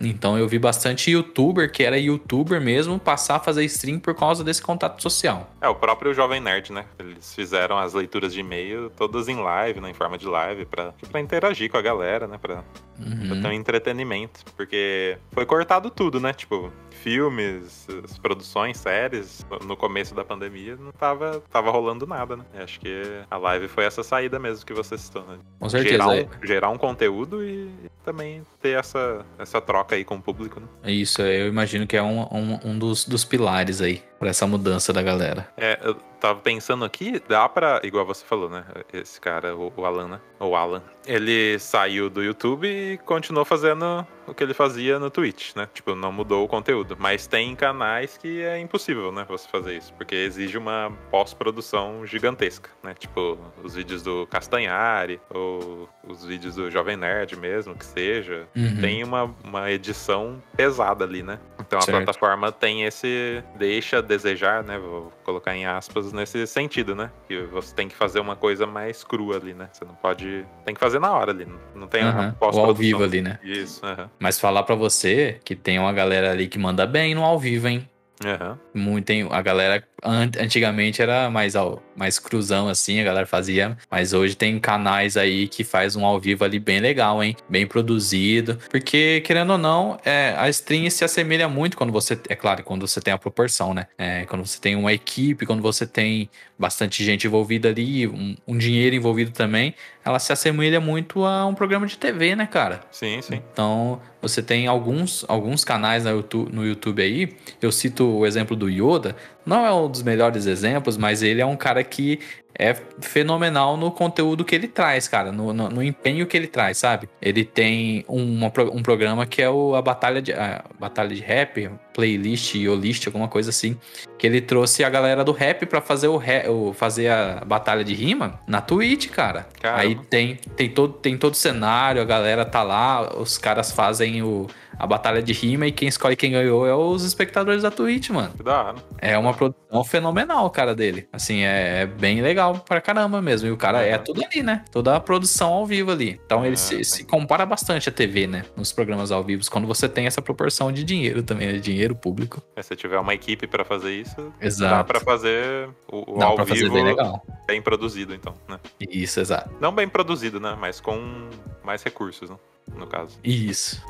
Então 0.01 0.39
eu 0.39 0.47
vi 0.47 0.61
bastante 0.61 1.11
youtuber, 1.11 1.73
que 1.73 1.83
era 1.83 1.99
youtuber 1.99 2.61
mesmo, 2.61 3.01
passar 3.01 3.35
a 3.35 3.41
fazer 3.41 3.65
stream 3.65 3.99
por 3.99 4.15
causa 4.15 4.45
desse 4.45 4.63
contato 4.63 5.03
social. 5.03 5.51
É, 5.61 5.69
o 5.69 5.75
próprio 5.75 6.15
Jovem 6.15 6.41
Nerd, 6.41 6.73
né? 6.73 6.85
Eles 7.01 7.35
fizeram 7.35 7.77
as 7.77 7.95
leituras 7.95 8.33
de 8.33 8.39
e-mail 8.39 8.91
todas 8.97 9.27
em 9.27 9.35
live, 9.35 9.81
né? 9.81 9.91
Em 9.91 9.95
forma 9.95 10.17
de 10.17 10.27
live, 10.29 10.65
pra, 10.67 10.95
pra 11.11 11.21
interagir 11.21 11.69
com 11.69 11.77
a 11.77 11.83
galera, 11.83 12.29
né? 12.29 12.39
Pra, 12.41 12.63
Uhum. 13.01 13.27
pra 13.29 13.41
ter 13.43 13.49
um 13.49 13.53
entretenimento. 13.53 14.41
Porque 14.57 15.19
foi 15.33 15.45
cortado 15.45 15.91
tudo, 15.91 16.21
né? 16.21 16.33
Tipo, 16.33 16.73
filmes, 16.99 17.87
produções, 18.21 18.77
séries, 18.77 19.47
no- 19.65 19.77
começo 19.77 20.15
da 20.15 20.25
pandemia, 20.25 20.77
não 20.77 20.91
tava, 20.93 21.41
tava 21.51 21.71
rolando 21.71 22.07
nada, 22.07 22.37
né? 22.37 22.45
Acho 22.57 22.81
que 22.81 23.03
a 23.31 23.37
live 23.37 23.69
foi 23.69 23.85
essa 23.85 24.03
saída 24.03 24.39
mesmo 24.39 24.67
que 24.67 24.75
você 24.75 24.99
citou, 24.99 25.23
né? 25.23 25.39
Com 25.59 25.69
certeza. 25.69 25.93
Gerar 25.93 26.17
é. 26.17 26.23
um, 26.23 26.47
gerar 26.47 26.69
um 26.71 26.77
conteúdo 26.79 27.45
e 27.45 27.71
também 28.05 28.43
ter 28.61 28.77
essa, 28.79 29.25
essa 29.39 29.61
troca 29.61 29.95
aí 29.95 30.05
com 30.05 30.17
o 30.17 30.23
público, 30.23 30.61
né? 30.61 30.67
Isso, 30.85 31.23
eu 31.23 31.47
imagino 31.47 31.87
que 31.87 31.97
é 31.97 32.03
um, 32.03 32.23
um, 32.23 32.61
um 32.65 32.79
dos, 32.79 33.05
dos 33.05 33.25
pilares 33.25 33.81
aí 33.81 34.03
pra 34.19 34.31
essa 34.31 34.47
mudança 34.47 34.93
da 34.93 35.03
galera. 35.03 35.49
É, 35.57 35.79
eu 35.83 35.97
tava 36.19 36.41
pensando 36.41 36.85
aqui, 36.85 37.23
dá 37.29 37.49
pra. 37.49 37.81
Igual 37.83 38.05
você 38.05 38.25
falou, 38.25 38.49
né? 38.49 38.65
Esse 38.93 39.21
cara, 39.21 39.57
o, 39.57 39.73
o 39.77 39.85
Alan, 39.85 40.09
né? 40.09 40.21
O 40.41 40.55
Alan. 40.55 40.83
Ele 41.07 41.59
saiu 41.59 42.11
do 42.11 42.23
YouTube 42.23 42.69
e 42.69 42.99
continuou 42.99 43.45
fazendo 43.45 44.07
o 44.27 44.35
que 44.35 44.43
ele 44.43 44.53
fazia 44.53 44.99
no 44.99 45.11
Twitch, 45.11 45.57
né? 45.57 45.69
Tipo, 45.73 45.95
não 45.95 46.13
mudou 46.13 46.45
o 46.45 46.49
conteúdo. 46.49 46.97
Mas 46.99 47.27
tem 47.27 47.57
canais 47.57 48.19
que 48.19 48.43
é 48.43 48.59
impossível, 48.59 49.11
né? 49.11 49.25
Você 49.29 49.49
fazer 49.49 49.77
isso. 49.77 49.93
Porque 49.95 50.15
exige 50.15 50.59
uma 50.59 50.93
pós-produção 51.11 52.05
gigantesca, 52.05 52.71
né? 52.83 52.95
Tipo, 52.95 53.39
os 53.63 53.75
vídeos 53.75 54.03
do 54.03 54.27
Castanhari, 54.27 55.21
ou 55.31 55.89
os 56.07 56.25
vídeos 56.25 56.57
do 56.57 56.71
Jovem 56.71 56.97
Nerd 56.97 57.37
mesmo, 57.37 57.75
que 57.75 57.85
seja. 57.85 58.47
Uhum. 58.55 58.81
Tem 58.81 59.03
uma, 59.03 59.35
uma 59.43 59.71
edição 59.71 60.43
pesada 60.57 61.05
ali, 61.05 61.23
né? 61.23 61.39
Então 61.69 61.79
a 61.79 61.83
Certo. 61.83 61.97
plataforma 62.05 62.51
tem 62.51 62.85
esse. 62.85 63.45
deixa 63.59 63.99
a 63.99 64.01
desejar, 64.01 64.65
né? 64.65 64.79
Vou 64.79 65.13
colocar 65.23 65.55
em 65.55 65.67
aspas 65.67 66.13
nesse 66.15 66.47
sentido, 66.47 66.95
né? 66.97 67.11
Que 67.29 67.43
você 67.43 67.75
tem 67.75 67.87
que 67.89 67.95
fazer 67.95 68.21
uma 68.21 68.35
coisa 68.35 68.67
mais 68.67 69.05
crua 69.05 69.37
ali, 69.37 69.53
né? 69.53 69.69
Você 69.71 69.85
não 69.85 69.95
pode. 69.95 70.47
Tem 70.65 70.75
que 70.75 70.81
fazer 70.81 70.99
na 70.99 71.13
hora 71.13 71.31
ali. 71.31 71.47
não- 71.75 71.87
tem 71.87 72.03
Aham. 72.03 72.35
Ou 72.41 72.65
ao 72.65 72.75
vivo 72.75 73.05
ali, 73.05 73.21
né? 73.21 73.39
Isso. 73.43 73.83
Mas 74.19 74.41
falar 74.41 74.63
pra 74.63 74.75
você 74.75 75.39
que 75.45 75.55
tem 75.55 75.79
uma 75.79 75.93
galera 75.93 76.31
ali 76.31 76.49
que 76.49 76.59
manda 76.59 76.87
bem 76.87 77.15
no 77.15 77.23
ao 77.23 77.39
vivo, 77.39 77.69
hein? 77.69 77.89
Aham. 78.25 78.59
Muito, 78.75 79.05
tem, 79.07 79.27
a 79.31 79.41
galera 79.43 79.83
an- 80.03 80.31
antigamente 80.39 81.01
era 81.01 81.31
mais 81.31 81.55
ao, 81.55 81.83
mais 81.97 82.19
cruzão 82.19 82.69
assim, 82.69 83.01
a 83.01 83.05
galera 83.05 83.27
fazia, 83.27 83.77
mas 83.91 84.13
hoje 84.13 84.37
tem 84.37 84.59
canais 84.59 85.17
aí 85.17 85.47
que 85.49 85.63
faz 85.65 85.95
um 85.97 86.05
ao 86.05 86.19
vivo 86.19 86.45
ali 86.45 86.59
bem 86.59 86.81
legal, 86.81 87.23
hein? 87.23 87.37
Bem 87.49 87.67
produzido, 87.67 88.59
porque 88.71 89.21
querendo 89.23 89.51
ou 89.53 89.59
não, 89.59 89.99
é, 90.05 90.35
a 90.37 90.49
stream 90.49 90.89
se 90.91 91.05
assemelha 91.05 91.49
muito 91.49 91.77
quando 91.77 91.93
você, 91.93 92.19
é 92.29 92.35
claro, 92.35 92.63
quando 92.65 92.87
você 92.87 93.01
tem 93.01 93.13
a 93.15 93.19
proporção, 93.19 93.73
né? 93.73 93.87
É, 93.97 94.25
quando 94.27 94.45
você 94.45 94.61
tem 94.61 94.75
uma 94.75 94.93
equipe, 94.93 95.47
quando 95.47 95.63
você 95.63 95.87
tem 95.87 96.29
bastante 96.59 97.05
gente 97.05 97.27
envolvida 97.27 97.69
ali, 97.69 98.07
um, 98.09 98.37
um 98.47 98.59
dinheiro 98.59 98.97
envolvido 98.97 99.31
também, 99.31 99.75
ela 100.05 100.19
se 100.19 100.33
assemelha 100.33 100.81
muito 100.81 101.25
a 101.25 101.47
um 101.47 101.55
programa 101.55 101.87
de 101.87 101.97
TV, 101.97 102.35
né, 102.35 102.47
cara? 102.47 102.81
Sim, 102.91 103.21
sim. 103.23 103.41
Então, 103.53 104.01
você 104.21 104.43
tem 104.43 104.67
alguns, 104.67 105.25
alguns 105.29 105.65
canais 105.65 106.05
no 106.05 106.11
YouTube, 106.11 106.53
no 106.53 106.67
YouTube 106.67 107.03
aí. 107.03 107.37
Eu 107.63 107.71
cito 107.71 108.05
o 108.05 108.27
exemplo 108.27 108.57
do 108.57 108.69
Yoda. 108.69 109.15
Não 109.49 109.65
é 109.67 109.73
um 109.73 109.89
dos 109.89 110.03
melhores 110.03 110.47
exemplos, 110.47 110.97
mas 110.97 111.23
ele 111.23 111.41
é 111.41 111.47
um 111.47 111.57
cara 111.57 111.83
que 111.83 112.21
é 112.61 112.75
fenomenal 113.01 113.77
no 113.77 113.91
conteúdo 113.91 114.45
que 114.45 114.53
ele 114.55 114.67
traz, 114.67 115.07
cara. 115.07 115.31
No, 115.31 115.53
no, 115.53 115.69
no 115.69 115.83
empenho 115.83 116.27
que 116.27 116.37
ele 116.37 116.49
traz, 116.49 116.77
sabe? 116.79 117.09
Ele 117.23 117.45
tem 117.45 118.05
pro- 118.53 118.75
um 118.75 118.83
programa 118.83 119.25
que 119.27 119.41
é 119.41 119.49
o, 119.49 119.77
a 119.77 119.81
Batalha 119.83 120.21
de, 120.21 120.33
a 120.33 120.65
Batalha 120.79 121.15
de 121.15 121.21
Rap, 121.23 121.71
playlist, 121.95 122.57
Yolist, 122.57 123.07
alguma 123.07 123.29
coisa 123.29 123.51
assim. 123.51 123.77
Que 124.19 124.27
ele 124.27 124.41
trouxe 124.41 124.83
a 124.83 124.91
galera 124.91 125.23
do 125.25 125.31
rap 125.31 125.67
pra 125.67 125.81
fazer, 125.81 126.09
o, 126.09 126.17
re- 126.17 126.49
o- 126.49 126.73
fazer 126.73 127.09
a 127.09 127.45
batalha 127.47 127.85
de 127.85 127.95
rima 127.95 128.41
na 128.47 128.61
Twitch, 128.61 129.09
cara. 129.11 129.47
Caramba. 129.61 129.83
Aí 129.83 129.95
tem, 130.11 130.35
tem, 130.57 130.69
todo, 130.69 130.95
tem 130.95 131.17
todo 131.17 131.35
o 131.35 131.37
cenário, 131.37 132.03
a 132.03 132.05
galera 132.05 132.45
tá 132.45 132.65
lá, 132.65 133.17
os 133.17 133.39
caras 133.39 133.71
fazem 133.71 134.21
o, 134.23 134.49
a 134.79 134.87
batalha 134.87 135.21
de 135.23 135.33
rima 135.33 135.67
e 135.67 135.73
quem 135.73 135.89
escolhe 135.89 136.15
quem 136.17 136.33
ganhou 136.33 136.67
é 136.67 136.75
os 136.75 137.03
espectadores 137.05 137.63
da 137.63 137.71
Twitch, 137.71 138.11
mano. 138.11 138.33
Que 138.37 138.43
da 138.43 138.63
hora. 138.63 138.75
É 138.99 139.19
uma 139.19 139.35
produção 139.35 139.83
fenomenal, 139.85 140.49
cara, 140.51 140.75
dele. 140.75 141.09
Assim, 141.13 141.43
é, 141.43 141.83
é 141.83 141.87
bem 141.87 142.21
legal 142.21 142.59
pra 142.61 142.81
caramba 142.81 143.21
mesmo. 143.21 143.49
E 143.49 143.51
o 143.51 143.57
cara 143.57 143.83
é 143.83 143.97
Uhum. 143.97 144.05
tudo 144.05 144.25
ali, 144.25 144.43
né? 144.43 144.65
Toda 144.71 144.95
a 144.97 145.01
produção 145.01 145.53
ao 145.53 145.67
vivo 145.67 145.91
ali. 145.91 146.21
Então 146.25 146.45
ele 146.45 146.55
Ah, 146.55 146.59
se, 146.59 146.85
se 146.85 147.05
compara 147.05 147.45
bastante 147.45 147.89
à 147.89 147.93
TV, 147.93 148.27
né? 148.27 148.45
Nos 148.57 148.73
programas 148.73 149.11
ao 149.11 149.23
vivo, 149.25 149.43
quando 149.51 149.67
você 149.67 149.89
tem 149.89 150.07
essa 150.07 150.23
proporção 150.23 150.71
de 150.73 150.85
dinheiro 150.85 151.23
também, 151.23 151.53
né? 151.53 151.59
dinheiro 151.59 151.95
público. 151.95 152.41
Se 152.57 152.63
você 152.63 152.77
tiver 152.77 152.99
uma 152.99 153.15
equipe 153.15 153.47
pra 153.47 153.65
fazer 153.65 153.93
isso, 153.93 154.15
dá 154.39 154.47
Exato. 154.47 154.85
pra 154.87 155.01
fazer 155.01 155.69
o, 155.91 156.15
o 156.15 156.19
Dá 156.19 156.27
ao 156.27 156.35
pra 156.37 156.47
fazer 156.47 156.63
vivo 156.63 156.75
bem 156.75 156.85
legal. 156.85 157.23
bem 157.47 157.61
produzido, 157.63 158.15
então, 158.15 158.35
né? 158.49 158.59
Isso, 158.89 159.19
exato. 159.21 159.51
Não 159.61 159.73
bem 159.73 159.89
produzido, 159.89 160.39
né? 160.39 160.57
Mas 160.61 160.81
com 160.81 161.29
mais 161.65 161.83
recursos, 161.83 162.31
né? 162.31 162.37
No 162.77 162.87
caso. 162.87 163.19
Isso. 163.25 163.81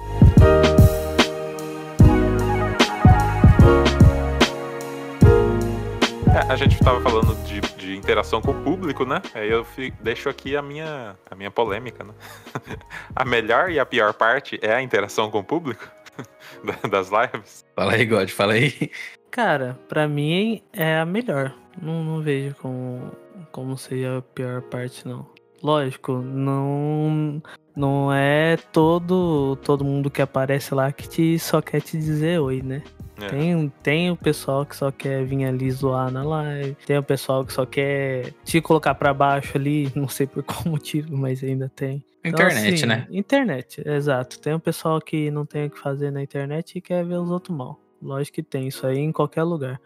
É, 6.34 6.52
a 6.52 6.56
gente 6.56 6.78
tava 6.78 7.00
falando 7.00 7.34
de, 7.44 7.60
de 7.76 7.96
interação 7.96 8.40
com 8.40 8.50
o 8.52 8.62
público, 8.62 9.04
né? 9.04 9.20
Aí 9.34 9.50
eu 9.50 9.64
fi- 9.64 9.92
deixo 10.00 10.28
aqui 10.28 10.56
a 10.56 10.62
minha, 10.62 11.16
a 11.30 11.34
minha 11.34 11.50
polêmica, 11.50 12.04
né? 12.04 12.12
a 13.16 13.24
melhor 13.24 13.70
e 13.70 13.78
a 13.78 13.86
pior 13.86 14.12
parte 14.14 14.58
é 14.62 14.72
a 14.74 14.82
interação 14.82 15.30
com 15.30 15.38
o 15.40 15.44
público 15.44 15.88
da- 16.64 16.88
das 16.88 17.08
lives. 17.10 17.64
Fala 17.74 17.92
aí, 17.94 18.04
God, 18.06 18.28
fala 18.28 18.52
aí. 18.54 18.90
Cara, 19.30 19.78
pra 19.88 20.06
mim 20.06 20.62
é 20.72 20.98
a 20.98 21.06
melhor. 21.06 21.54
Não, 21.80 22.02
não 22.04 22.20
vejo 22.22 22.54
como, 22.56 23.12
como 23.52 23.76
seja 23.78 24.18
a 24.18 24.22
pior 24.22 24.62
parte, 24.62 25.06
não. 25.06 25.26
Lógico, 25.62 26.12
não 26.18 27.42
não 27.78 28.12
é 28.12 28.56
todo 28.72 29.56
todo 29.62 29.84
mundo 29.84 30.10
que 30.10 30.20
aparece 30.20 30.74
lá 30.74 30.90
que 30.90 31.08
te, 31.08 31.38
só 31.38 31.62
quer 31.62 31.80
te 31.80 31.96
dizer 31.96 32.40
oi, 32.40 32.60
né? 32.60 32.82
É. 33.20 33.28
Tem, 33.28 33.72
tem 33.82 34.10
o 34.10 34.16
pessoal 34.16 34.64
que 34.64 34.76
só 34.76 34.90
quer 34.90 35.24
vir 35.24 35.44
ali 35.44 35.70
zoar 35.70 36.10
na 36.10 36.22
live, 36.22 36.76
tem 36.86 36.98
o 36.98 37.02
pessoal 37.02 37.44
que 37.44 37.52
só 37.52 37.66
quer 37.66 38.32
te 38.44 38.60
colocar 38.60 38.94
pra 38.94 39.12
baixo 39.12 39.56
ali, 39.56 39.90
não 39.94 40.08
sei 40.08 40.26
por 40.26 40.42
qual 40.42 40.62
motivo, 40.66 41.16
mas 41.16 41.42
ainda 41.42 41.70
tem. 41.74 42.04
Então, 42.24 42.46
Internet, 42.46 42.74
assim, 42.74 42.86
né? 42.86 43.06
Internet, 43.10 43.88
exato. 43.88 44.40
Tem 44.40 44.52
o 44.52 44.60
pessoal 44.60 45.00
que 45.00 45.30
não 45.30 45.46
tem 45.46 45.66
o 45.66 45.70
que 45.70 45.78
fazer 45.78 46.10
na 46.10 46.22
internet 46.22 46.76
e 46.76 46.80
quer 46.80 47.04
ver 47.04 47.16
os 47.16 47.30
outros 47.30 47.56
mal. 47.56 47.80
Lógico 48.00 48.36
que 48.36 48.42
tem 48.42 48.68
isso 48.68 48.86
aí 48.86 48.98
em 48.98 49.10
qualquer 49.10 49.42
lugar, 49.42 49.80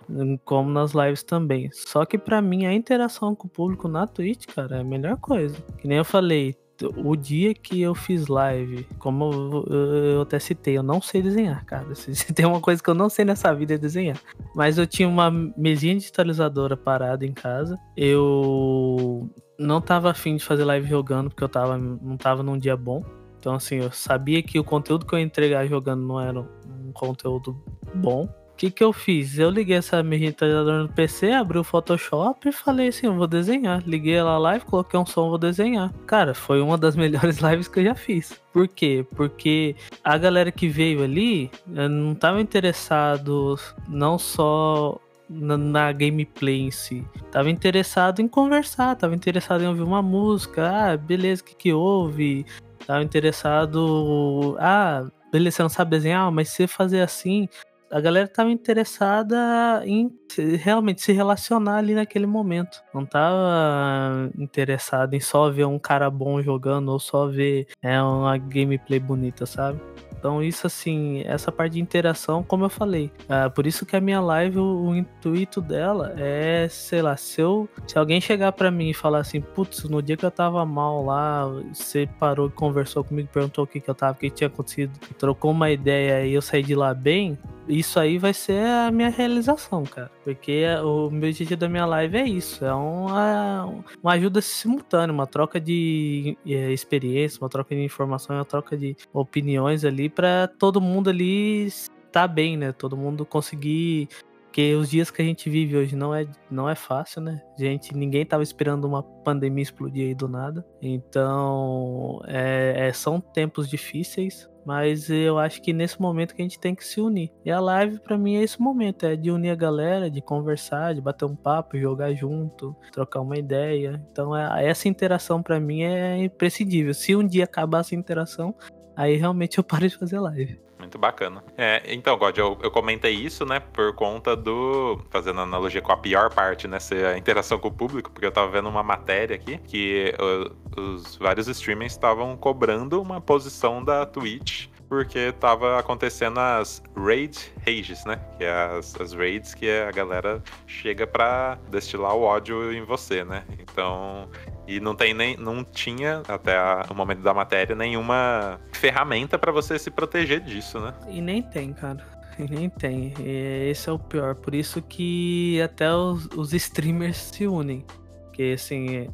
como 0.44 0.70
nas 0.70 0.92
lives 0.92 1.22
também. 1.22 1.70
Só 1.72 2.04
que 2.04 2.18
pra 2.18 2.42
mim 2.42 2.66
a 2.66 2.72
interação 2.72 3.34
com 3.34 3.46
o 3.46 3.50
público 3.50 3.88
na 3.88 4.06
Twitch, 4.06 4.46
cara, 4.46 4.76
é 4.76 4.80
a 4.80 4.84
melhor 4.84 5.16
coisa. 5.16 5.56
Que 5.78 5.88
nem 5.88 5.98
eu 5.98 6.04
falei, 6.04 6.54
o 6.96 7.16
dia 7.16 7.54
que 7.54 7.80
eu 7.80 7.94
fiz 7.94 8.26
live, 8.26 8.86
como 8.98 9.64
eu, 9.68 9.74
eu- 10.16 10.20
até 10.22 10.38
citei, 10.38 10.76
eu 10.76 10.82
não 10.82 11.00
sei 11.00 11.22
desenhar, 11.22 11.64
cara. 11.64 11.86
Se 11.94 12.32
tem 12.32 12.44
uma 12.46 12.60
coisa 12.60 12.82
que 12.82 12.88
eu 12.90 12.94
não 12.94 13.08
sei 13.08 13.24
nessa 13.24 13.52
vida 13.54 13.74
é 13.74 13.78
desenhar. 13.78 14.18
Mas 14.54 14.78
eu 14.78 14.86
tinha 14.86 15.08
uma 15.08 15.30
mesinha 15.56 15.94
digitalizadora 15.94 16.76
parada 16.76 17.24
em 17.26 17.32
casa. 17.32 17.78
Eu 17.96 19.30
não 19.58 19.80
tava 19.80 20.10
afim 20.10 20.36
de 20.36 20.44
fazer 20.44 20.64
live 20.64 20.88
jogando 20.88 21.28
porque 21.30 21.44
eu 21.44 21.48
tava, 21.48 21.76
não 21.78 22.16
tava 22.16 22.42
num 22.42 22.58
dia 22.58 22.76
bom. 22.76 23.04
Então, 23.38 23.54
assim, 23.54 23.76
eu 23.76 23.90
sabia 23.90 24.42
que 24.42 24.58
o 24.58 24.64
conteúdo 24.64 25.04
que 25.04 25.14
eu 25.14 25.18
ia 25.18 25.24
entregar 25.24 25.66
jogando 25.66 26.06
não 26.06 26.20
era 26.20 26.40
um 26.40 26.92
conteúdo 26.92 27.60
bom. 27.94 28.28
Que, 28.62 28.70
que 28.70 28.84
eu 28.84 28.92
fiz? 28.92 29.40
Eu 29.40 29.50
liguei 29.50 29.74
essa 29.74 30.00
digitalizadora 30.04 30.84
no 30.84 30.88
PC, 30.88 31.32
abri 31.32 31.58
o 31.58 31.64
Photoshop 31.64 32.48
e 32.48 32.52
falei 32.52 32.86
assim: 32.90 33.08
eu 33.08 33.14
vou 33.16 33.26
desenhar. 33.26 33.82
Liguei 33.84 34.14
ela 34.14 34.38
live, 34.38 34.64
coloquei 34.64 35.00
um 35.00 35.04
som, 35.04 35.30
vou 35.30 35.36
desenhar. 35.36 35.92
Cara, 36.06 36.32
foi 36.32 36.60
uma 36.60 36.78
das 36.78 36.94
melhores 36.94 37.38
lives 37.38 37.66
que 37.66 37.80
eu 37.80 37.84
já 37.86 37.96
fiz. 37.96 38.40
Por 38.52 38.68
quê? 38.68 39.04
Porque 39.16 39.74
a 40.04 40.16
galera 40.16 40.52
que 40.52 40.68
veio 40.68 41.02
ali 41.02 41.50
eh, 41.74 41.88
não 41.88 42.14
tava 42.14 42.40
interessado 42.40 43.58
não 43.88 44.16
só 44.16 44.96
na, 45.28 45.56
na 45.56 45.90
gameplay 45.90 46.60
em 46.60 46.70
si. 46.70 47.04
Tava 47.32 47.50
interessado 47.50 48.20
em 48.20 48.28
conversar, 48.28 48.94
tava 48.94 49.16
interessado 49.16 49.64
em 49.64 49.66
ouvir 49.66 49.82
uma 49.82 50.02
música. 50.02 50.70
Ah, 50.70 50.96
beleza, 50.96 51.42
o 51.42 51.46
que, 51.46 51.56
que 51.56 51.72
houve? 51.72 52.46
Tava 52.86 53.02
interessado. 53.02 54.56
Ah, 54.60 55.04
beleza, 55.32 55.56
você 55.56 55.62
não 55.62 55.68
sabe 55.68 55.90
desenhar, 55.90 56.30
mas 56.30 56.48
se 56.50 56.68
fazer 56.68 57.00
assim. 57.00 57.48
A 57.92 58.00
galera 58.00 58.26
tava 58.26 58.50
interessada 58.50 59.82
em 59.84 60.10
realmente 60.58 61.02
se 61.02 61.12
relacionar 61.12 61.76
ali 61.76 61.94
naquele 61.94 62.24
momento. 62.24 62.82
Não 62.94 63.04
tava 63.04 64.30
interessada 64.38 65.14
em 65.14 65.20
só 65.20 65.50
ver 65.50 65.66
um 65.66 65.78
cara 65.78 66.10
bom 66.10 66.40
jogando 66.40 66.88
ou 66.88 66.98
só 66.98 67.26
ver 67.26 67.66
é, 67.82 68.00
uma 68.00 68.38
gameplay 68.38 68.98
bonita, 68.98 69.44
sabe? 69.44 69.78
Então, 70.22 70.40
isso 70.40 70.68
assim, 70.68 71.24
essa 71.26 71.50
parte 71.50 71.72
de 71.72 71.80
interação, 71.80 72.44
como 72.44 72.64
eu 72.64 72.70
falei, 72.70 73.10
ah, 73.28 73.50
por 73.50 73.66
isso 73.66 73.84
que 73.84 73.96
a 73.96 74.00
minha 74.00 74.20
live, 74.20 74.56
o, 74.56 74.90
o 74.90 74.96
intuito 74.96 75.60
dela 75.60 76.14
é, 76.16 76.68
sei 76.70 77.02
lá, 77.02 77.16
se, 77.16 77.40
eu, 77.40 77.68
se 77.88 77.98
alguém 77.98 78.20
chegar 78.20 78.52
pra 78.52 78.70
mim 78.70 78.90
e 78.90 78.94
falar 78.94 79.18
assim, 79.18 79.40
putz, 79.40 79.82
no 79.82 80.00
dia 80.00 80.16
que 80.16 80.24
eu 80.24 80.30
tava 80.30 80.64
mal 80.64 81.04
lá, 81.04 81.46
você 81.72 82.08
parou 82.20 82.46
e 82.46 82.52
conversou 82.52 83.02
comigo, 83.02 83.28
perguntou 83.32 83.64
o 83.64 83.66
que 83.66 83.80
que 83.80 83.90
eu 83.90 83.96
tava, 83.96 84.12
o 84.12 84.14
que 84.14 84.30
tinha 84.30 84.46
acontecido, 84.46 84.96
trocou 85.18 85.50
uma 85.50 85.72
ideia 85.72 86.24
e 86.24 86.34
eu 86.34 86.40
saí 86.40 86.62
de 86.62 86.76
lá 86.76 86.94
bem, 86.94 87.36
isso 87.82 87.98
aí 87.98 88.16
vai 88.16 88.32
ser 88.32 88.64
a 88.64 88.90
minha 88.90 89.10
realização, 89.10 89.82
cara. 89.84 90.10
Porque 90.24 90.64
o 90.82 91.10
meu 91.10 91.28
objetivo 91.28 91.56
da 91.56 91.68
minha 91.68 91.84
live 91.84 92.16
é 92.16 92.24
isso. 92.24 92.64
É 92.64 92.72
uma, 92.72 93.66
uma 94.02 94.12
ajuda 94.12 94.40
simultânea, 94.40 95.12
uma 95.12 95.26
troca 95.26 95.60
de 95.60 96.38
é, 96.46 96.72
experiência, 96.72 97.40
uma 97.40 97.48
troca 97.48 97.74
de 97.74 97.82
informação, 97.82 98.36
uma 98.36 98.44
troca 98.44 98.76
de 98.76 98.96
opiniões 99.12 99.84
ali 99.84 100.08
para 100.08 100.46
todo 100.46 100.80
mundo 100.80 101.10
ali 101.10 101.66
estar 101.66 102.28
bem, 102.28 102.56
né? 102.56 102.72
Todo 102.72 102.96
mundo 102.96 103.26
conseguir 103.26 104.08
porque 104.52 104.74
os 104.74 104.90
dias 104.90 105.10
que 105.10 105.22
a 105.22 105.24
gente 105.24 105.48
vive 105.48 105.78
hoje 105.78 105.96
não 105.96 106.14
é, 106.14 106.26
não 106.50 106.68
é 106.68 106.74
fácil, 106.74 107.22
né? 107.22 107.40
Gente, 107.58 107.96
ninguém 107.96 108.26
tava 108.26 108.42
esperando 108.42 108.84
uma 108.84 109.02
pandemia 109.02 109.62
explodir 109.62 110.08
aí 110.08 110.14
do 110.14 110.28
nada. 110.28 110.62
Então, 110.82 112.20
é, 112.26 112.88
é, 112.88 112.92
são 112.92 113.18
tempos 113.18 113.66
difíceis, 113.66 114.46
mas 114.64 115.10
eu 115.10 115.38
acho 115.38 115.60
que 115.60 115.72
nesse 115.72 116.00
momento 116.00 116.34
que 116.34 116.42
a 116.42 116.44
gente 116.44 116.58
tem 116.58 116.74
que 116.74 116.84
se 116.84 117.00
unir. 117.00 117.30
E 117.44 117.50
a 117.50 117.60
live 117.60 117.98
para 118.00 118.16
mim 118.16 118.36
é 118.36 118.42
esse 118.42 118.60
momento, 118.60 119.04
é 119.06 119.16
de 119.16 119.30
unir 119.30 119.50
a 119.50 119.54
galera, 119.54 120.10
de 120.10 120.20
conversar, 120.20 120.94
de 120.94 121.00
bater 121.00 121.24
um 121.24 121.36
papo, 121.36 121.78
jogar 121.78 122.12
junto, 122.14 122.74
trocar 122.92 123.20
uma 123.20 123.36
ideia. 123.36 124.02
Então 124.10 124.36
é, 124.36 124.66
essa 124.66 124.88
interação 124.88 125.42
para 125.42 125.58
mim 125.60 125.82
é 125.82 126.24
imprescindível. 126.24 126.94
Se 126.94 127.14
um 127.16 127.26
dia 127.26 127.44
acabar 127.44 127.80
essa 127.80 127.94
interação, 127.94 128.54
aí 128.96 129.16
realmente 129.16 129.58
eu 129.58 129.64
paro 129.64 129.88
de 129.88 129.96
fazer 129.96 130.20
live. 130.20 130.60
Muito 130.82 130.98
bacana. 130.98 131.44
É, 131.56 131.80
então, 131.86 132.18
God, 132.18 132.36
eu, 132.36 132.58
eu 132.60 132.68
comentei 132.68 133.12
isso, 133.12 133.46
né, 133.46 133.60
por 133.60 133.94
conta 133.94 134.34
do. 134.34 135.00
Fazendo 135.10 135.40
analogia 135.40 135.80
com 135.80 135.92
a 135.92 135.96
pior 135.96 136.34
parte, 136.34 136.66
né, 136.66 136.80
ser 136.80 137.06
a 137.06 137.16
interação 137.16 137.56
com 137.56 137.68
o 137.68 137.72
público, 137.72 138.10
porque 138.10 138.26
eu 138.26 138.32
tava 138.32 138.50
vendo 138.50 138.68
uma 138.68 138.82
matéria 138.82 139.36
aqui 139.36 139.58
que 139.58 140.12
uh, 140.18 140.80
os 140.80 141.14
vários 141.18 141.46
streamers 141.46 141.92
estavam 141.92 142.36
cobrando 142.36 143.00
uma 143.00 143.20
posição 143.20 143.84
da 143.84 144.04
Twitch 144.04 144.66
porque 144.88 145.32
tava 145.32 145.78
acontecendo 145.78 146.38
as 146.38 146.82
raid 146.94 147.50
rages, 147.66 148.04
né? 148.04 148.20
Que 148.36 148.44
é 148.44 148.52
as, 148.52 148.94
as 149.00 149.14
raids 149.14 149.54
que 149.54 149.70
a 149.70 149.90
galera 149.90 150.42
chega 150.66 151.06
para 151.06 151.58
destilar 151.70 152.14
o 152.14 152.20
ódio 152.20 152.70
em 152.74 152.84
você, 152.84 153.24
né? 153.24 153.42
Então, 153.58 154.28
e 154.76 154.80
não 154.80 154.94
tem 154.94 155.14
nem 155.14 155.36
não 155.36 155.64
tinha 155.64 156.22
até 156.28 156.56
a, 156.56 156.86
o 156.90 156.94
momento 156.94 157.22
da 157.22 157.34
matéria 157.34 157.74
nenhuma 157.74 158.60
ferramenta 158.72 159.38
para 159.38 159.52
você 159.52 159.78
se 159.78 159.90
proteger 159.90 160.40
disso, 160.40 160.80
né? 160.80 160.94
E 161.08 161.20
nem 161.20 161.42
tem, 161.42 161.72
cara. 161.72 162.04
E 162.38 162.50
nem 162.50 162.68
tem. 162.68 163.12
E 163.20 163.68
esse 163.70 163.88
é 163.88 163.92
o 163.92 163.98
pior. 163.98 164.34
Por 164.34 164.54
isso 164.54 164.80
que 164.80 165.60
até 165.60 165.92
os, 165.92 166.26
os 166.36 166.52
streamers 166.54 167.16
se 167.16 167.46
unem. 167.46 167.84
Porque 168.24 168.54
assim, 168.54 169.08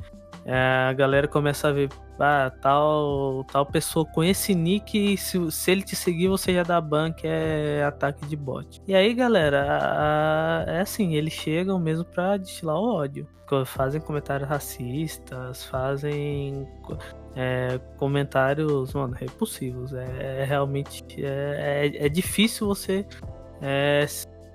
a 0.50 0.92
galera 0.94 1.28
começa 1.28 1.68
a 1.68 1.72
ver, 1.72 1.90
ah, 2.18 2.50
tal, 2.62 3.44
tal 3.44 3.66
pessoa 3.66 4.06
com 4.06 4.24
esse 4.24 4.54
nick, 4.54 5.16
se, 5.16 5.52
se 5.52 5.70
ele 5.70 5.82
te 5.82 5.94
seguir, 5.94 6.28
você 6.28 6.54
já 6.54 6.62
dá 6.62 6.80
ban, 6.80 7.12
que 7.12 7.26
é 7.26 7.84
ataque 7.84 8.26
de 8.26 8.34
bot. 8.36 8.80
E 8.86 8.94
aí, 8.94 9.12
galera, 9.12 9.62
a, 9.64 10.64
a, 10.64 10.72
é 10.72 10.80
assim, 10.80 11.14
eles 11.14 11.34
chegam 11.34 11.78
mesmo 11.78 12.04
pra 12.04 12.36
destilar 12.36 12.76
o 12.76 12.94
ódio. 12.94 13.28
Fazem 13.64 14.00
comentários 14.00 14.48
racistas, 14.48 15.64
fazem 15.64 16.68
é, 17.34 17.80
comentários, 17.96 18.92
mano, 18.92 19.14
repulsivos. 19.14 19.92
É, 19.92 20.42
é 20.42 20.44
realmente 20.44 21.04
é, 21.24 21.86
é, 21.86 22.06
é, 22.06 22.08
difícil 22.08 22.66
você 22.66 23.06
é, 23.62 24.06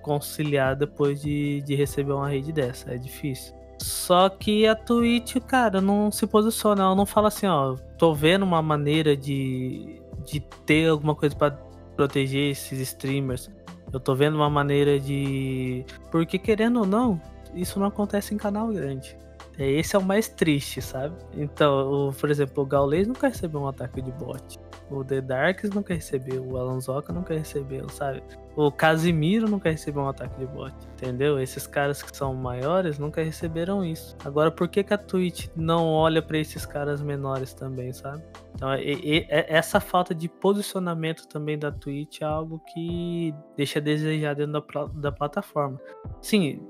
conciliar 0.02 0.76
depois 0.76 1.22
de, 1.22 1.62
de 1.62 1.76
receber 1.76 2.14
uma 2.14 2.30
rede 2.30 2.52
dessa. 2.52 2.94
É 2.94 2.98
difícil. 2.98 3.56
Só 3.80 4.30
que 4.30 4.66
a 4.68 4.76
Twitch, 4.76 5.38
cara, 5.48 5.82
não 5.82 6.12
se 6.12 6.26
posiciona, 6.26 6.84
ela 6.84 6.96
não 6.96 7.06
fala 7.06 7.28
assim, 7.28 7.48
ó, 7.48 7.76
tô 7.98 8.14
vendo 8.14 8.44
uma 8.44 8.62
maneira 8.62 9.16
de, 9.16 10.02
de 10.26 10.40
ter 10.66 10.90
alguma 10.90 11.16
coisa 11.16 11.36
para 11.36 11.52
proteger 11.96 12.52
esses 12.52 12.80
streamers. 12.80 13.50
Eu 13.92 14.00
tô 14.00 14.16
vendo 14.16 14.36
uma 14.36 14.50
maneira 14.50 15.00
de. 15.00 15.86
Porque 16.12 16.40
querendo 16.40 16.80
ou 16.80 16.86
não, 16.86 17.22
isso 17.54 17.80
não 17.80 17.88
acontece 17.88 18.34
em 18.34 18.38
canal 18.38 18.68
grande. 18.70 19.18
É, 19.58 19.70
esse 19.70 19.96
é 19.96 20.00
o 20.00 20.04
mais 20.04 20.28
triste, 20.28 20.82
sabe? 20.82 21.16
Então, 21.36 22.10
o, 22.10 22.14
por 22.14 22.30
exemplo, 22.30 22.64
o 22.64 22.66
Gaules 22.66 23.08
nunca 23.08 23.28
recebeu 23.28 23.62
um 23.62 23.68
ataque 23.68 24.02
de 24.02 24.12
bot. 24.12 24.60
O 24.90 25.04
The 25.04 25.22
Darks 25.22 25.70
nunca 25.70 25.94
recebeu, 25.94 26.46
o 26.46 26.58
Alonsoca 26.58 27.14
nunca 27.14 27.34
recebeu, 27.34 27.88
sabe? 27.90 28.22
O 28.56 28.72
Casimiro 28.72 29.50
nunca 29.50 29.70
recebeu 29.70 30.04
um 30.04 30.08
ataque 30.08 30.38
de 30.40 30.46
bot, 30.46 30.74
entendeu? 30.94 31.40
Esses 31.40 31.66
caras 31.66 32.04
que 32.04 32.16
são 32.16 32.34
maiores 32.36 33.00
nunca 33.00 33.24
receberam 33.24 33.84
isso. 33.84 34.16
Agora, 34.24 34.52
por 34.52 34.68
que, 34.68 34.84
que 34.84 34.94
a 34.94 34.98
Twitch 34.98 35.48
não 35.56 35.88
olha 35.88 36.22
para 36.22 36.38
esses 36.38 36.66
caras 36.66 37.02
menores 37.02 37.54
também, 37.54 37.92
sabe? 37.94 38.24
Então, 38.56 38.76
e, 38.76 39.20
e, 39.20 39.28
essa 39.30 39.80
falta 39.80 40.14
de 40.14 40.30
posicionamento 40.30 41.28
também 41.28 41.58
da 41.58 41.72
Twitch 41.72 42.22
é 42.22 42.26
algo 42.26 42.60
que 42.74 43.34
deixa 43.58 43.80
a 43.80 43.82
desejar 43.82 44.36
dentro 44.36 44.62
da, 44.62 44.86
da 44.94 45.12
plataforma. 45.12 45.80
Sim, 46.22 46.62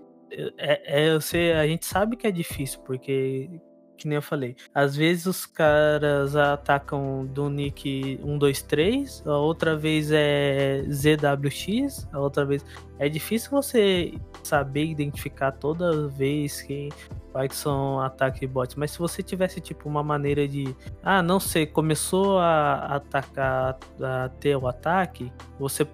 é, 0.57 1.07
é, 1.07 1.13
você, 1.13 1.53
a 1.55 1.67
gente 1.67 1.85
sabe 1.85 2.15
que 2.15 2.27
é 2.27 2.31
difícil, 2.31 2.79
porque 2.81 3.49
que 4.03 4.07
nem 4.07 4.17
eu 4.17 4.21
falei. 4.21 4.55
Às 4.73 4.95
vezes 4.95 5.25
os 5.25 5.45
caras 5.45 6.35
atacam 6.35 7.25
do 7.25 7.49
nick 7.49 8.17
123, 8.21 9.23
a 9.25 9.37
outra 9.37 9.77
vez 9.77 10.11
é 10.11 10.83
ZWX, 10.89 12.07
a 12.11 12.19
outra 12.19 12.45
vez. 12.45 12.65
É 12.99 13.09
difícil 13.09 13.51
você 13.51 14.13
saber 14.43 14.85
identificar 14.85 15.51
toda 15.51 16.07
vez 16.07 16.61
que 16.61 16.89
quais 17.33 17.55
são 17.55 17.99
ataques 17.99 18.39
de 18.39 18.47
bots, 18.47 18.75
mas 18.75 18.91
se 18.91 18.99
você 18.99 19.23
tivesse 19.23 19.59
tipo 19.59 19.89
uma 19.89 20.03
maneira 20.03 20.47
de, 20.47 20.75
ah, 21.01 21.23
não 21.23 21.39
sei, 21.39 21.65
começou 21.65 22.37
a 22.37 22.95
atacar, 22.95 23.79
a 23.99 24.29
ter 24.39 24.55
o 24.55 24.67
ataque, 24.67 25.33
você 25.59 25.85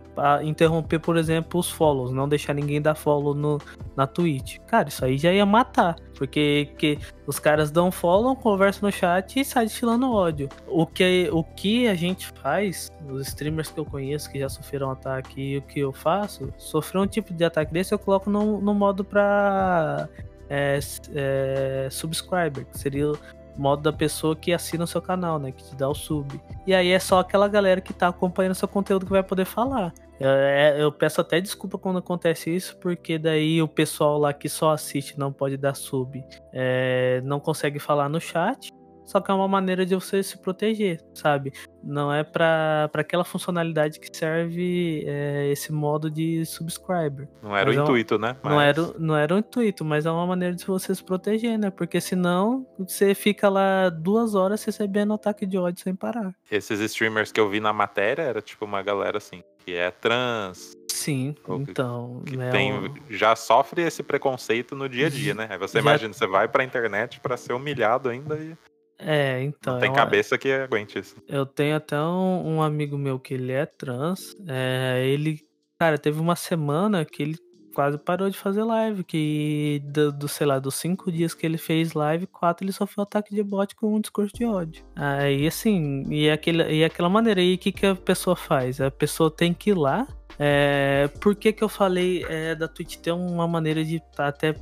interromper, 0.43 0.99
por 0.99 1.15
exemplo, 1.15 1.57
os 1.57 1.71
follows, 1.71 2.11
não 2.11 2.27
deixar 2.27 2.53
ninguém 2.53 2.81
dar 2.81 2.93
follow 2.93 3.33
no, 3.33 3.57
na 3.95 4.05
Twitch. 4.05 4.57
Cara, 4.67 4.89
isso 4.89 5.05
aí 5.05 5.17
já 5.17 5.31
ia 5.31 5.45
matar, 5.45 5.95
porque 6.15 6.73
que 6.77 6.99
os 7.25 7.39
caras 7.39 7.71
dão 7.71 7.89
follow, 7.89 8.35
conversam 8.35 8.89
no 8.89 8.91
chat 8.91 9.39
e 9.39 9.45
sai 9.45 9.65
destilando 9.65 10.11
ódio. 10.11 10.49
O 10.67 10.85
que, 10.85 11.29
o 11.31 11.41
que 11.41 11.87
a 11.87 11.95
gente 11.95 12.27
faz, 12.41 12.91
os 13.09 13.27
streamers 13.29 13.71
que 13.71 13.79
eu 13.79 13.85
conheço 13.85 14.29
que 14.29 14.39
já 14.39 14.49
sofreram 14.49 14.91
ataque 14.91 15.41
e 15.41 15.57
o 15.57 15.61
que 15.61 15.79
eu 15.79 15.93
faço, 15.93 16.53
um 17.01 17.07
tipo 17.07 17.33
de 17.33 17.43
ataque 17.43 17.73
desse, 17.73 17.93
eu 17.93 17.99
coloco 17.99 18.29
no, 18.29 18.59
no 18.61 18.73
modo 18.73 19.03
pra 19.03 20.07
é, 20.49 20.79
é, 21.13 21.87
subscriber, 21.91 22.65
que 22.65 22.77
seria 22.77 23.11
o 23.11 23.17
modo 23.57 23.83
da 23.83 23.93
pessoa 23.93 24.35
que 24.35 24.53
assina 24.53 24.83
o 24.83 24.87
seu 24.87 25.01
canal, 25.01 25.37
né? 25.37 25.51
Que 25.51 25.63
te 25.63 25.75
dá 25.75 25.87
o 25.87 25.93
sub. 25.93 26.39
E 26.65 26.73
aí 26.73 26.91
é 26.91 26.99
só 26.99 27.19
aquela 27.19 27.47
galera 27.47 27.81
que 27.81 27.93
tá 27.93 28.07
acompanhando 28.07 28.55
seu 28.55 28.67
conteúdo 28.67 29.05
que 29.05 29.11
vai 29.11 29.23
poder 29.23 29.45
falar. 29.45 29.93
É, 30.19 30.75
eu 30.77 30.91
peço 30.91 31.21
até 31.21 31.39
desculpa 31.39 31.77
quando 31.77 31.99
acontece 31.99 32.53
isso, 32.53 32.75
porque 32.77 33.17
daí 33.17 33.61
o 33.61 33.67
pessoal 33.67 34.17
lá 34.17 34.33
que 34.33 34.49
só 34.49 34.71
assiste 34.71 35.17
não 35.17 35.31
pode 35.31 35.55
dar 35.55 35.75
sub, 35.75 36.23
é, 36.51 37.21
não 37.23 37.39
consegue 37.39 37.79
falar 37.79 38.09
no 38.09 38.19
chat. 38.19 38.69
Só 39.09 39.19
que 39.19 39.31
é 39.31 39.33
uma 39.33 39.47
maneira 39.47 39.87
de 39.87 39.95
você 39.95 40.21
se 40.21 40.37
proteger, 40.37 41.03
sabe? 41.15 41.51
Não 41.83 42.13
é 42.13 42.23
para 42.23 42.87
aquela 42.93 43.25
funcionalidade 43.25 43.99
que 43.99 44.15
serve 44.15 45.03
é, 45.07 45.49
esse 45.51 45.71
modo 45.71 46.11
de 46.11 46.45
subscriber. 46.45 47.27
Não 47.41 47.57
era 47.57 47.65
mas 47.65 47.77
o 47.77 47.79
é 47.79 47.83
intuito, 47.83 48.19
né? 48.19 48.37
Mas... 48.43 48.53
Não, 48.53 48.61
era, 48.61 48.93
não 48.99 49.17
era 49.17 49.33
o 49.33 49.39
intuito, 49.39 49.83
mas 49.83 50.05
é 50.05 50.11
uma 50.11 50.27
maneira 50.27 50.55
de 50.55 50.63
você 50.63 50.93
se 50.93 51.03
proteger, 51.03 51.57
né? 51.57 51.71
Porque 51.71 51.99
senão 51.99 52.67
você 52.77 53.15
fica 53.15 53.49
lá 53.49 53.89
duas 53.89 54.35
horas 54.35 54.63
recebendo 54.63 55.11
ataque 55.11 55.47
de 55.47 55.57
ódio 55.57 55.81
sem 55.81 55.95
parar. 55.95 56.31
Esses 56.51 56.79
streamers 56.79 57.31
que 57.31 57.39
eu 57.39 57.49
vi 57.49 57.59
na 57.59 57.73
matéria 57.73 58.21
era 58.21 58.43
tipo 58.43 58.63
uma 58.63 58.83
galera 58.83 59.17
assim, 59.17 59.41
que 59.65 59.73
é 59.73 59.89
trans, 59.89 60.77
Sim, 60.99 61.33
então. 61.47 62.21
Que 62.25 62.35
né, 62.35 62.51
tem, 62.51 62.93
já 63.09 63.33
sofre 63.33 63.83
esse 63.83 64.03
preconceito 64.03 64.75
no 64.75 64.89
dia 64.89 65.07
a 65.07 65.09
dia, 65.09 65.33
né? 65.33 65.47
Aí 65.49 65.57
você 65.57 65.77
já... 65.77 65.79
imagina, 65.79 66.13
você 66.13 66.27
vai 66.27 66.45
pra 66.47 66.61
internet 66.61 67.21
para 67.21 67.37
ser 67.37 67.53
humilhado 67.53 68.09
ainda 68.09 68.35
e. 68.35 68.53
É, 68.99 69.41
então. 69.43 69.73
Não 69.73 69.79
tem 69.79 69.89
é 69.89 69.93
cabeça 69.93 70.37
que 70.37 70.51
aguente 70.51 70.99
isso. 70.99 71.15
Eu 71.27 71.45
tenho 71.45 71.75
até 71.75 71.99
um, 71.99 72.55
um, 72.55 72.61
amigo 72.61 72.97
meu 72.97 73.17
que 73.17 73.33
ele 73.33 73.53
é 73.53 73.65
trans. 73.65 74.35
É, 74.47 75.05
ele, 75.07 75.39
cara, 75.79 75.97
teve 75.97 76.19
uma 76.19 76.35
semana 76.35 77.05
que 77.05 77.23
ele 77.23 77.37
quase 77.73 77.97
parou 77.97 78.29
de 78.29 78.37
fazer 78.37 78.63
live. 78.63 79.03
Que 79.05 79.81
do, 79.85 80.11
do, 80.11 80.27
sei 80.27 80.45
lá, 80.45 80.59
dos 80.59 80.75
cinco 80.75 81.09
dias 81.09 81.33
que 81.33 81.45
ele 81.45 81.57
fez 81.57 81.93
live, 81.93 82.27
quatro 82.27 82.65
ele 82.65 82.73
sofreu 82.73 83.03
ataque 83.03 83.33
de 83.33 83.41
bot 83.41 83.73
com 83.75 83.95
um 83.95 84.01
discurso 84.01 84.35
de 84.35 84.45
ódio. 84.45 84.83
Aí 84.95 85.47
assim, 85.47 86.03
e, 86.09 86.29
aquele, 86.29 86.63
e 86.69 86.83
aquela 86.83 87.09
maneira 87.09 87.39
aí, 87.39 87.55
o 87.55 87.57
que, 87.57 87.71
que 87.71 87.85
a 87.85 87.95
pessoa 87.95 88.35
faz? 88.35 88.81
A 88.81 88.91
pessoa 88.91 89.31
tem 89.31 89.53
que 89.53 89.69
ir 89.69 89.77
lá. 89.77 90.05
É, 90.37 91.09
por 91.19 91.35
que, 91.35 91.51
que 91.51 91.61
eu 91.61 91.67
falei 91.67 92.25
é, 92.29 92.55
da 92.55 92.67
Twitch 92.67 92.95
ter 92.97 93.11
uma 93.11 93.45
maneira 93.45 93.83
de 93.83 94.01
até 94.17 94.55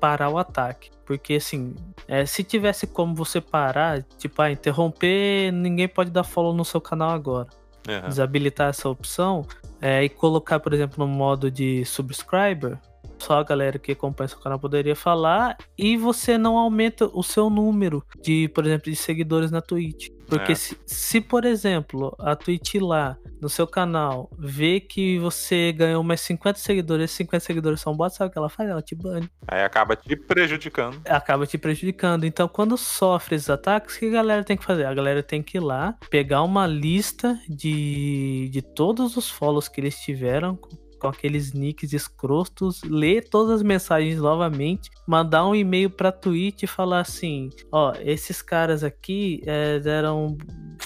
parar 0.00 0.30
o 0.30 0.38
ataque? 0.38 0.90
Porque 1.04 1.34
assim, 1.34 1.74
é, 2.08 2.26
se 2.26 2.42
tivesse 2.42 2.86
como 2.86 3.14
você 3.14 3.40
parar, 3.40 4.02
tipo, 4.18 4.40
ah, 4.42 4.50
interromper, 4.50 5.52
ninguém 5.52 5.88
pode 5.88 6.10
dar 6.10 6.24
follow 6.24 6.54
no 6.54 6.64
seu 6.64 6.80
canal 6.80 7.10
agora. 7.10 7.48
Aham. 7.88 8.08
desabilitar 8.08 8.70
essa 8.70 8.88
opção 8.88 9.46
é, 9.80 10.02
e 10.02 10.08
colocar, 10.08 10.58
por 10.58 10.74
exemplo, 10.74 11.06
no 11.06 11.12
modo 11.12 11.50
de 11.50 11.84
subscriber, 11.84 12.78
só 13.18 13.38
a 13.40 13.42
galera 13.44 13.78
que 13.78 13.92
acompanha 13.92 14.28
seu 14.28 14.38
canal 14.38 14.58
poderia 14.58 14.94
falar 14.96 15.56
e 15.76 15.96
você 15.96 16.36
não 16.38 16.56
aumenta 16.56 17.06
o 17.12 17.22
seu 17.22 17.48
número 17.50 18.04
de, 18.22 18.48
por 18.48 18.64
exemplo, 18.66 18.90
de 18.90 18.96
seguidores 18.96 19.50
na 19.50 19.60
Twitch. 19.60 20.08
Porque 20.28 20.52
É. 20.52 20.54
se, 20.56 20.76
se, 20.84 21.20
por 21.20 21.44
exemplo, 21.44 22.14
a 22.18 22.34
Twitch 22.34 22.74
lá 22.76 23.16
no 23.40 23.48
seu 23.48 23.64
canal 23.66 24.28
vê 24.36 24.80
que 24.80 25.18
você 25.20 25.70
ganhou 25.72 26.02
mais 26.02 26.20
50 26.22 26.58
seguidores, 26.58 27.04
esses 27.04 27.16
50 27.18 27.44
seguidores 27.44 27.80
são 27.80 27.94
bots, 27.96 28.16
sabe 28.16 28.30
o 28.30 28.32
que 28.32 28.38
ela 28.38 28.48
faz? 28.48 28.68
Ela 28.68 28.82
te 28.82 28.94
bane. 28.96 29.30
Aí 29.46 29.62
acaba 29.62 29.94
te 29.94 30.16
prejudicando. 30.16 31.00
Acaba 31.08 31.46
te 31.46 31.56
prejudicando. 31.56 32.24
Então, 32.24 32.48
quando 32.48 32.76
sofre 32.76 33.36
esses 33.36 33.48
ataques, 33.48 33.94
o 33.94 33.98
que 34.00 34.06
a 34.06 34.10
galera 34.10 34.42
tem 34.42 34.56
que 34.56 34.64
fazer? 34.64 34.84
A 34.86 34.94
galera 34.94 35.22
tem 35.22 35.42
que 35.42 35.58
ir 35.58 35.60
lá, 35.60 35.94
pegar 36.10 36.42
uma 36.42 36.66
lista 36.66 37.38
de, 37.48 38.48
de 38.50 38.62
todos 38.62 39.16
os 39.16 39.30
follows 39.30 39.68
que 39.68 39.80
eles 39.80 39.96
tiveram, 40.00 40.58
com 40.98 41.08
aqueles 41.08 41.52
nicks 41.52 41.92
escrostos, 41.92 42.82
ler 42.82 43.28
todas 43.28 43.56
as 43.56 43.62
mensagens 43.62 44.18
novamente, 44.18 44.90
mandar 45.06 45.46
um 45.46 45.54
e-mail 45.54 45.90
pra 45.90 46.12
Twitch 46.12 46.62
e 46.62 46.66
falar 46.66 47.00
assim: 47.00 47.50
ó, 47.70 47.92
esses 48.00 48.42
caras 48.42 48.82
aqui 48.82 49.40
é, 49.46 49.78
deram 49.78 50.36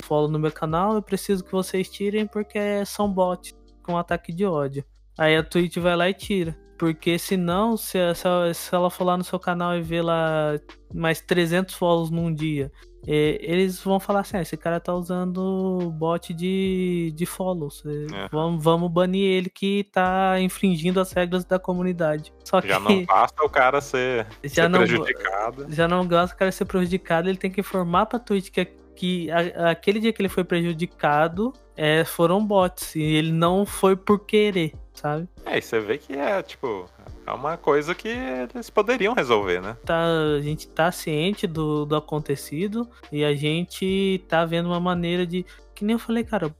follow 0.02 0.30
no 0.30 0.38
meu 0.38 0.52
canal, 0.52 0.94
eu 0.94 1.02
preciso 1.02 1.44
que 1.44 1.52
vocês 1.52 1.88
tirem 1.88 2.26
porque 2.26 2.84
são 2.86 3.12
bots 3.12 3.54
com 3.82 3.96
ataque 3.96 4.32
de 4.32 4.44
ódio. 4.44 4.84
Aí 5.18 5.36
a 5.36 5.42
Twitch 5.42 5.76
vai 5.78 5.96
lá 5.96 6.08
e 6.08 6.14
tira. 6.14 6.56
Porque 6.78 7.18
senão, 7.18 7.76
se, 7.76 7.98
se, 8.14 8.54
se 8.54 8.74
ela 8.74 8.88
for 8.88 9.04
lá 9.04 9.14
no 9.14 9.22
seu 9.22 9.38
canal 9.38 9.76
e 9.76 9.82
ver 9.82 10.00
lá 10.00 10.58
mais 10.94 11.20
300 11.20 11.74
follows 11.74 12.10
num 12.10 12.32
dia, 12.32 12.72
eles 13.06 13.82
vão 13.82 13.98
falar 13.98 14.20
assim: 14.20 14.36
ah, 14.36 14.42
esse 14.42 14.56
cara 14.56 14.78
tá 14.78 14.94
usando 14.94 15.90
bot 15.96 16.32
de, 16.34 17.12
de 17.14 17.26
follows. 17.26 17.82
é. 17.86 18.28
Vamos, 18.30 18.62
vamos 18.62 18.90
banir 18.90 19.24
ele 19.24 19.48
que 19.50 19.84
tá 19.92 20.38
infringindo 20.40 21.00
as 21.00 21.12
regras 21.12 21.44
da 21.44 21.58
comunidade. 21.58 22.32
Só 22.44 22.60
que 22.60 22.68
Já 22.68 22.78
não 22.80 23.04
basta 23.04 23.42
o 23.44 23.48
cara 23.48 23.80
ser, 23.80 24.26
já 24.44 24.64
ser 24.64 24.68
não, 24.68 24.78
prejudicado. 24.80 25.66
já 25.70 25.88
não 25.88 26.06
gosta 26.06 26.34
do 26.34 26.38
cara 26.38 26.52
ser 26.52 26.64
prejudicado, 26.64 27.28
ele 27.28 27.38
tem 27.38 27.50
que 27.50 27.60
informar 27.60 28.06
pra 28.06 28.18
Twitch 28.18 28.50
que, 28.50 28.64
que 28.94 29.30
a- 29.30 29.70
aquele 29.70 30.00
dia 30.00 30.12
que 30.12 30.20
ele 30.20 30.28
foi 30.28 30.44
prejudicado 30.44 31.52
é, 31.76 32.04
foram 32.04 32.44
bots. 32.44 32.94
E 32.96 33.02
ele 33.02 33.32
não 33.32 33.64
foi 33.64 33.96
por 33.96 34.20
querer, 34.26 34.72
sabe? 35.00 35.28
É, 35.44 35.58
e 35.58 35.62
você 35.62 35.80
vê 35.80 35.96
que 35.98 36.12
é, 36.12 36.42
tipo, 36.42 36.86
é 37.26 37.32
uma 37.32 37.56
coisa 37.56 37.94
que 37.94 38.08
eles 38.08 38.68
poderiam 38.68 39.14
resolver, 39.14 39.60
né? 39.60 39.76
tá, 39.84 40.04
a 40.36 40.40
gente 40.40 40.68
tá 40.68 40.92
ciente 40.92 41.46
do, 41.46 41.84
do 41.86 41.96
acontecido 41.96 42.88
e 43.10 43.24
a 43.24 43.34
gente 43.34 44.22
tá 44.28 44.44
vendo 44.44 44.66
uma 44.66 44.80
maneira 44.80 45.26
de. 45.26 45.44
Que 45.74 45.84
nem 45.84 45.94
eu 45.94 45.98
falei, 45.98 46.24
cara, 46.24 46.54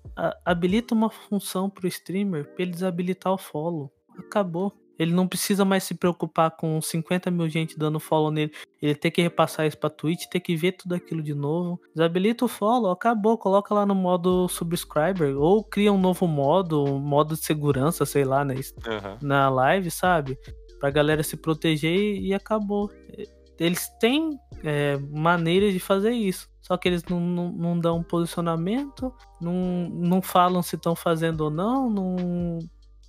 habilita 0.45 0.95
uma 0.95 1.11
função 1.11 1.69
pro 1.69 1.87
streamer 1.87 2.45
pra 2.45 2.63
ele 2.63 2.71
desabilitar 2.71 3.33
o 3.33 3.39
follow. 3.39 3.93
Acabou. 4.19 4.73
Ele 5.01 5.15
não 5.15 5.27
precisa 5.27 5.65
mais 5.65 5.85
se 5.85 5.95
preocupar 5.95 6.51
com 6.51 6.79
50 6.79 7.31
mil 7.31 7.49
gente 7.49 7.79
dando 7.79 7.99
follow 7.99 8.31
nele. 8.31 8.53
Ele 8.83 8.95
ter 8.95 9.11
que 9.11 9.23
repassar 9.23 9.67
isso 9.67 9.79
pra 9.79 9.89
Twitch, 9.89 10.27
ter 10.27 10.41
que 10.41 10.55
ver 10.55 10.73
tudo 10.73 10.95
aquilo 10.95 11.23
de 11.23 11.33
novo. 11.33 11.81
Desabilita 11.95 12.45
o 12.45 12.49
follow, 12.49 12.91
acabou. 12.91 13.39
Coloca 13.39 13.73
lá 13.73 13.87
no 13.87 13.95
modo 13.95 14.47
subscriber. 14.47 15.35
Ou 15.39 15.65
cria 15.65 15.91
um 15.91 15.99
novo 15.99 16.29
modo, 16.29 16.85
um 16.85 16.99
modo 16.99 17.35
de 17.35 17.43
segurança, 17.43 18.05
sei 18.05 18.25
lá, 18.25 18.45
né? 18.45 18.57
Aham. 18.87 19.17
na 19.23 19.49
live, 19.49 19.91
sabe? 19.91 20.37
Pra 20.79 20.91
galera 20.91 21.23
se 21.23 21.35
proteger 21.35 21.97
e, 21.97 22.29
e 22.29 22.35
acabou. 22.35 22.91
Eles 23.59 23.89
têm 23.99 24.39
é, 24.63 24.99
maneiras 24.99 25.73
de 25.73 25.81
fazer 25.81 26.13
isso. 26.13 26.47
Só 26.61 26.77
que 26.77 26.87
eles 26.87 27.03
não, 27.07 27.19
não, 27.19 27.53
não 27.53 27.81
dão 27.81 27.97
um 27.97 28.03
posicionamento, 28.03 29.11
não, 29.41 29.89
não 29.91 30.21
falam 30.21 30.63
se 30.63 30.77
estão 30.77 30.95
fazendo 30.95 31.41
ou 31.41 31.51
não, 31.51 31.89
não, 31.89 32.59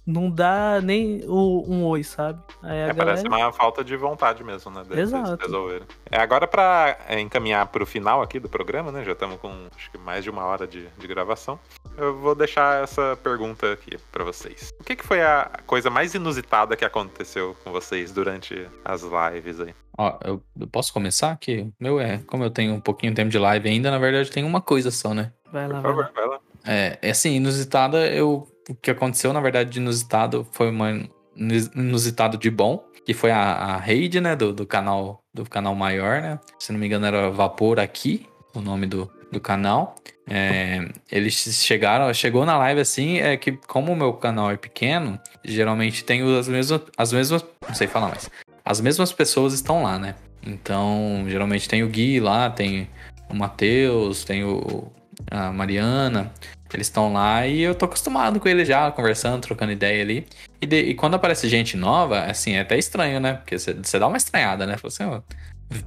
não 0.06 0.30
dá 0.30 0.80
nem 0.82 1.24
o, 1.28 1.64
um 1.68 1.86
oi, 1.86 2.04
sabe? 2.04 2.39
Aí 2.64 2.72
a 2.72 2.74
É, 2.74 2.80
galera. 2.88 2.95
parece 3.06 3.28
uma 3.28 3.52
falta 3.54 3.84
de 3.84 3.95
vontade 3.95 4.43
mesmo, 4.43 4.72
né? 4.72 4.84
Deles 4.84 5.14
Exato. 5.14 5.43
resolverem. 5.43 5.88
É, 6.10 6.20
agora 6.20 6.47
pra 6.47 6.97
é, 7.08 7.20
encaminhar 7.20 7.66
pro 7.68 7.86
final 7.86 8.22
aqui 8.22 8.39
do 8.39 8.49
programa, 8.49 8.91
né? 8.91 9.04
Já 9.04 9.12
estamos 9.12 9.39
com 9.39 9.52
acho 9.76 9.91
que 9.91 9.97
mais 9.97 10.24
de 10.24 10.30
uma 10.30 10.43
hora 10.45 10.66
de, 10.68 10.88
de 10.97 11.08
gravação. 11.08 11.60
Eu 11.97 12.18
vou 12.18 12.34
deixar 12.34 12.84
essa 12.84 13.18
pergunta 13.24 13.72
aqui 13.74 13.97
pra 14.12 14.24
vocês. 14.24 14.72
O 14.80 14.84
que, 14.84 14.95
que 14.95 15.06
foi 15.06 15.22
a 15.22 15.49
coisa 15.68 15.89
mais 15.89 16.14
inusitada 16.14 16.76
que 16.76 16.86
aconteceu 16.86 17.56
com 17.64 17.72
vocês 17.72 18.12
durante 18.12 18.68
as 18.84 19.04
lives 19.04 19.60
aí? 19.60 19.74
Ó, 19.97 20.18
eu, 20.24 20.41
eu 20.60 20.68
posso 20.68 20.91
começar? 20.93 21.38
Que 21.38 21.60
o 21.62 21.74
meu 21.80 21.99
é, 21.99 22.20
como 22.26 22.43
eu 22.43 22.49
tenho 22.49 22.74
um 22.74 22.80
pouquinho 22.80 23.12
de 23.12 23.18
tempo 23.18 23.30
de 23.30 23.38
live 23.38 23.70
ainda, 23.70 23.91
na 23.91 23.99
verdade 23.99 24.32
tem 24.32 24.43
uma 24.43 24.62
coisa 24.62 24.89
só, 24.89 25.14
né? 25.14 25.32
Vai 25.52 25.68
lá, 25.68 25.82
Por 25.82 25.82
vai 25.82 25.91
lá. 25.91 25.97
favor, 26.08 26.12
vai 26.16 26.28
lá. 26.28 26.39
É, 26.66 26.97
é 27.02 27.10
assim, 27.12 27.34
inusitada, 27.36 28.08
eu, 28.08 28.47
o 28.70 28.76
que 28.76 28.91
aconteceu, 28.91 29.34
na 29.34 29.41
verdade, 29.41 29.70
de 29.70 29.80
inusitado 29.80 30.47
foi 30.51 30.70
uma 30.70 30.91
inus- 31.36 31.72
inusitado 31.76 32.38
de 32.38 32.49
bom, 32.49 32.86
que 33.05 33.14
foi 33.14 33.32
a, 33.32 33.39
a 33.39 33.78
raid, 33.78 34.22
né, 34.22 34.36
do, 34.36 34.53
do 34.53 34.66
canal 34.66 35.22
do 35.34 35.45
canal 35.45 35.74
maior, 35.74 36.22
né? 36.22 36.39
Se 36.59 36.72
não 36.74 36.80
me 36.80 36.86
engano 36.86 37.05
era 37.05 37.30
Vapor 37.30 37.80
Aqui, 37.80 38.26
o 38.53 38.59
nome 38.59 38.86
do, 38.86 39.09
do 39.32 39.39
canal. 39.39 39.95
É, 40.30 40.88
eles 41.12 41.34
chegaram, 41.34 42.14
chegou 42.14 42.45
na 42.45 42.57
live 42.57 42.82
assim, 42.82 43.18
é 43.20 43.36
que 43.38 43.53
como 43.53 43.91
o 43.91 43.95
meu 43.95 44.14
canal 44.14 44.51
é 44.51 44.57
pequeno, 44.57 45.20
geralmente 45.43 46.03
tem 46.03 46.22
as 46.38 46.47
mesmas, 46.47 46.82
as 46.97 47.14
mesmas, 47.14 47.45
não 47.68 47.76
sei 47.76 47.88
falar 47.88 48.09
mais, 48.09 48.30
as 48.64 48.80
mesmas 48.80 49.12
pessoas 49.12 49.53
estão 49.53 49.84
lá, 49.84 49.97
né? 49.97 50.16
Então, 50.45 51.26
geralmente 51.28 51.68
tem 51.68 51.84
o 51.84 51.88
Gui 51.88 52.20
lá, 52.20 52.49
tem 52.49 52.89
o 53.30 53.36
Matheus, 53.36 54.24
tem 54.24 54.43
o, 54.43 54.91
a 55.30 55.51
Mariana, 55.51 56.32
eles 56.78 56.88
estão 56.88 57.14
lá 57.14 57.46
e 57.48 57.62
eu 57.62 57.76
tô 57.76 57.86
acostumado 57.86 58.40
com 58.40 58.48
eles 58.48 58.68
já, 58.68 58.90
conversando, 58.92 59.42
trocando 59.42 59.72
ideia 59.72 60.02
ali. 60.02 60.26
E, 60.62 60.66
de- 60.66 60.82
e 60.82 60.94
quando 60.96 61.16
aparece 61.16 61.48
gente 61.50 61.76
nova, 61.78 62.22
assim, 62.26 62.54
é 62.54 62.62
até 62.62 62.78
estranho, 62.78 63.20
né? 63.20 63.34
Porque 63.36 63.58
você 63.58 64.00
dá 64.00 64.08
uma 64.08 64.18
estranhada, 64.18 64.66
né? 64.66 64.78
Fala 64.78 64.88
assim, 64.94 65.04
ó, 65.04 65.22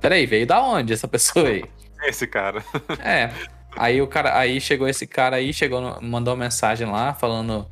peraí, 0.00 0.26
veio 0.26 0.46
da 0.46 0.62
onde 0.62 0.92
essa 0.92 1.08
pessoa 1.08 1.48
aí? 1.48 1.64
Esse 2.06 2.26
cara. 2.26 2.62
É. 3.02 3.30
Aí 3.76 4.00
o 4.00 4.06
cara, 4.06 4.38
aí 4.38 4.60
chegou 4.60 4.86
esse 4.86 5.04
cara 5.06 5.36
aí, 5.36 5.52
chegou, 5.52 5.80
no- 5.80 6.00
mandou 6.02 6.34
uma 6.34 6.44
mensagem 6.44 6.86
lá 6.86 7.12
falando 7.14 7.66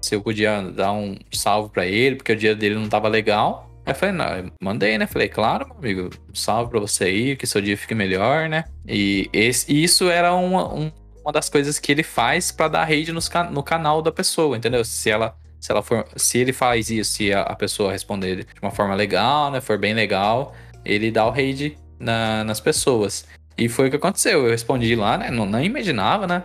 se 0.00 0.14
eu 0.14 0.20
podia 0.22 0.62
dar 0.62 0.92
um 0.92 1.16
salve 1.32 1.70
pra 1.70 1.84
ele, 1.86 2.14
porque 2.16 2.32
o 2.32 2.36
dia 2.36 2.54
dele 2.54 2.74
não 2.76 2.88
tava 2.88 3.08
legal. 3.08 3.68
Aí 3.84 3.92
eu 3.92 3.96
falei, 3.96 4.14
não, 4.14 4.26
eu 4.36 4.52
mandei, 4.62 4.98
né? 4.98 5.06
Falei, 5.06 5.28
claro, 5.28 5.66
meu 5.66 5.76
amigo, 5.78 6.10
um 6.30 6.34
salve 6.34 6.70
pra 6.70 6.78
você 6.78 7.04
aí, 7.04 7.36
que 7.36 7.46
seu 7.46 7.60
dia 7.60 7.76
fique 7.76 7.94
melhor, 7.94 8.48
né? 8.48 8.64
E 8.86 9.28
esse, 9.32 9.72
e 9.72 9.82
isso 9.82 10.08
era 10.10 10.32
uma, 10.34 10.72
um- 10.72 10.92
uma 11.28 11.32
das 11.32 11.50
coisas 11.50 11.78
que 11.78 11.92
ele 11.92 12.02
faz 12.02 12.50
pra 12.50 12.68
dar 12.68 12.84
rede 12.84 13.12
nos 13.12 13.30
no 13.50 13.62
canal 13.62 14.00
da 14.00 14.10
pessoa, 14.10 14.56
entendeu? 14.56 14.82
Se 14.82 15.10
ela, 15.10 15.36
se 15.60 15.70
ela 15.70 15.82
for, 15.82 16.06
se 16.16 16.38
ele 16.38 16.54
faz 16.54 16.88
isso, 16.90 17.12
se 17.12 17.32
a, 17.32 17.54
pessoa 17.54 17.92
responder 17.92 18.44
de 18.44 18.60
uma 18.62 18.70
forma 18.70 18.94
legal, 18.94 19.50
né? 19.50 19.60
For 19.60 19.76
bem 19.78 19.92
legal, 19.92 20.54
ele 20.84 21.10
dá 21.10 21.26
o 21.26 21.30
raid 21.30 21.76
na- 22.00 22.44
nas 22.44 22.60
pessoas. 22.60 23.26
E 23.58 23.68
foi 23.68 23.88
o 23.88 23.90
que 23.90 23.96
aconteceu. 23.96 24.44
Eu 24.46 24.50
respondi 24.50 24.94
lá, 24.96 25.18
né? 25.18 25.30
Não, 25.30 25.44
não 25.44 25.62
imaginava, 25.62 26.26
né? 26.26 26.42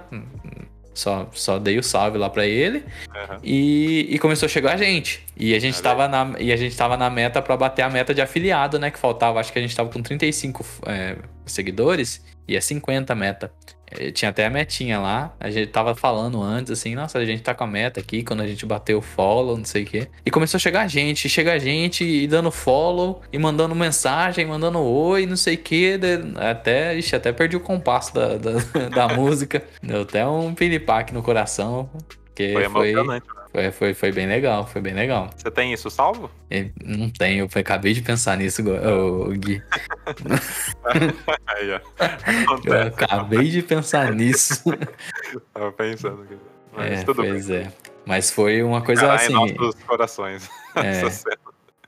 Só, 0.93 1.27
só 1.31 1.57
dei 1.57 1.79
o 1.79 1.83
salve 1.83 2.17
lá 2.17 2.29
pra 2.29 2.45
ele. 2.45 2.83
Aham. 3.15 3.39
E, 3.41 4.07
e 4.09 4.19
começou 4.19 4.47
a 4.47 4.49
chegar 4.49 4.73
a 4.73 4.77
gente. 4.77 5.25
E 5.37 5.55
a 5.55 5.59
gente, 5.59 5.81
tava 5.81 6.07
na, 6.07 6.33
e 6.39 6.51
a 6.51 6.57
gente 6.57 6.75
tava 6.75 6.97
na 6.97 7.09
meta 7.09 7.41
pra 7.41 7.55
bater 7.55 7.83
a 7.83 7.89
meta 7.89 8.13
de 8.13 8.21
afiliado, 8.21 8.77
né? 8.77 8.91
Que 8.91 8.99
faltava, 8.99 9.39
acho 9.39 9.53
que 9.53 9.59
a 9.59 9.61
gente 9.61 9.75
tava 9.75 9.89
com 9.89 10.01
35 10.01 10.65
é, 10.87 11.15
seguidores 11.45 12.23
e 12.47 12.55
é 12.55 12.61
50 12.61 13.13
a 13.13 13.15
meta. 13.15 13.51
É, 13.97 14.11
tinha 14.11 14.29
até 14.29 14.45
a 14.45 14.49
metinha 14.49 14.99
lá. 14.99 15.33
A 15.39 15.49
gente 15.49 15.67
tava 15.67 15.95
falando 15.95 16.41
antes, 16.41 16.71
assim, 16.71 16.95
nossa, 16.95 17.19
a 17.19 17.25
gente 17.25 17.41
tá 17.41 17.53
com 17.53 17.63
a 17.63 17.67
meta 17.67 17.99
aqui, 17.99 18.23
quando 18.23 18.41
a 18.41 18.47
gente 18.47 18.65
bateu 18.65 18.99
o 18.99 19.01
follow, 19.01 19.57
não 19.57 19.65
sei 19.65 19.83
o 19.83 19.85
quê. 19.85 20.07
E 20.25 20.31
começou 20.31 20.57
a 20.57 20.59
chegar 20.59 20.87
gente, 20.87 21.27
chega 21.29 21.59
gente 21.59 22.03
e 22.03 22.27
dando 22.27 22.51
follow, 22.51 23.21
e 23.31 23.37
mandando 23.37 23.75
mensagem, 23.75 24.45
mandando 24.45 24.79
oi, 24.79 25.25
não 25.25 25.37
sei 25.37 25.55
o 25.55 25.59
quê. 25.59 25.99
Até, 26.37 26.97
ixi, 26.97 27.15
até 27.15 27.31
perdi 27.31 27.55
o 27.55 27.59
compasso 27.59 28.13
da, 28.13 28.37
da, 28.37 28.51
da 28.89 29.07
música. 29.15 29.63
Deu 29.81 30.01
até 30.01 30.25
um 30.25 30.53
piripaque 30.53 31.13
no 31.13 31.23
coração. 31.23 31.89
Porque 32.25 32.51
Foi 32.53 32.69
foi, 32.69 32.89
emocionante. 32.89 33.27
né? 33.27 33.42
Foi, 33.53 33.71
foi, 33.71 33.93
foi 33.93 34.11
bem 34.11 34.25
legal, 34.25 34.65
foi 34.65 34.81
bem 34.81 34.95
legal. 34.95 35.29
Você 35.37 35.51
tem 35.51 35.71
isso 35.71 35.87
salvo? 35.91 36.31
E 36.49 36.71
Não 36.83 37.07
tem, 37.07 37.37
eu 37.37 37.47
acabei 37.53 37.93
de 37.93 38.01
pensar 38.01 38.35
nisso, 38.35 38.63
Gui. 38.63 39.61
Aí, 41.45 41.71
ó. 41.71 41.79
Eu 42.65 42.87
acabei 42.87 43.49
de 43.49 43.61
pensar 43.61 44.11
nisso. 44.11 44.63
Tava 45.53 45.71
pensando. 45.71 46.27
Mas 46.75 47.01
É, 47.01 47.03
tudo 47.03 47.21
bem. 47.21 47.31
pois 47.31 47.49
é. 47.51 47.71
Mas 48.07 48.31
foi 48.31 48.63
uma 48.63 48.81
coisa 48.81 49.05
em 49.05 49.09
assim. 49.09 49.33
nossos 49.33 49.75
corações. 49.83 50.49
É, 50.75 51.03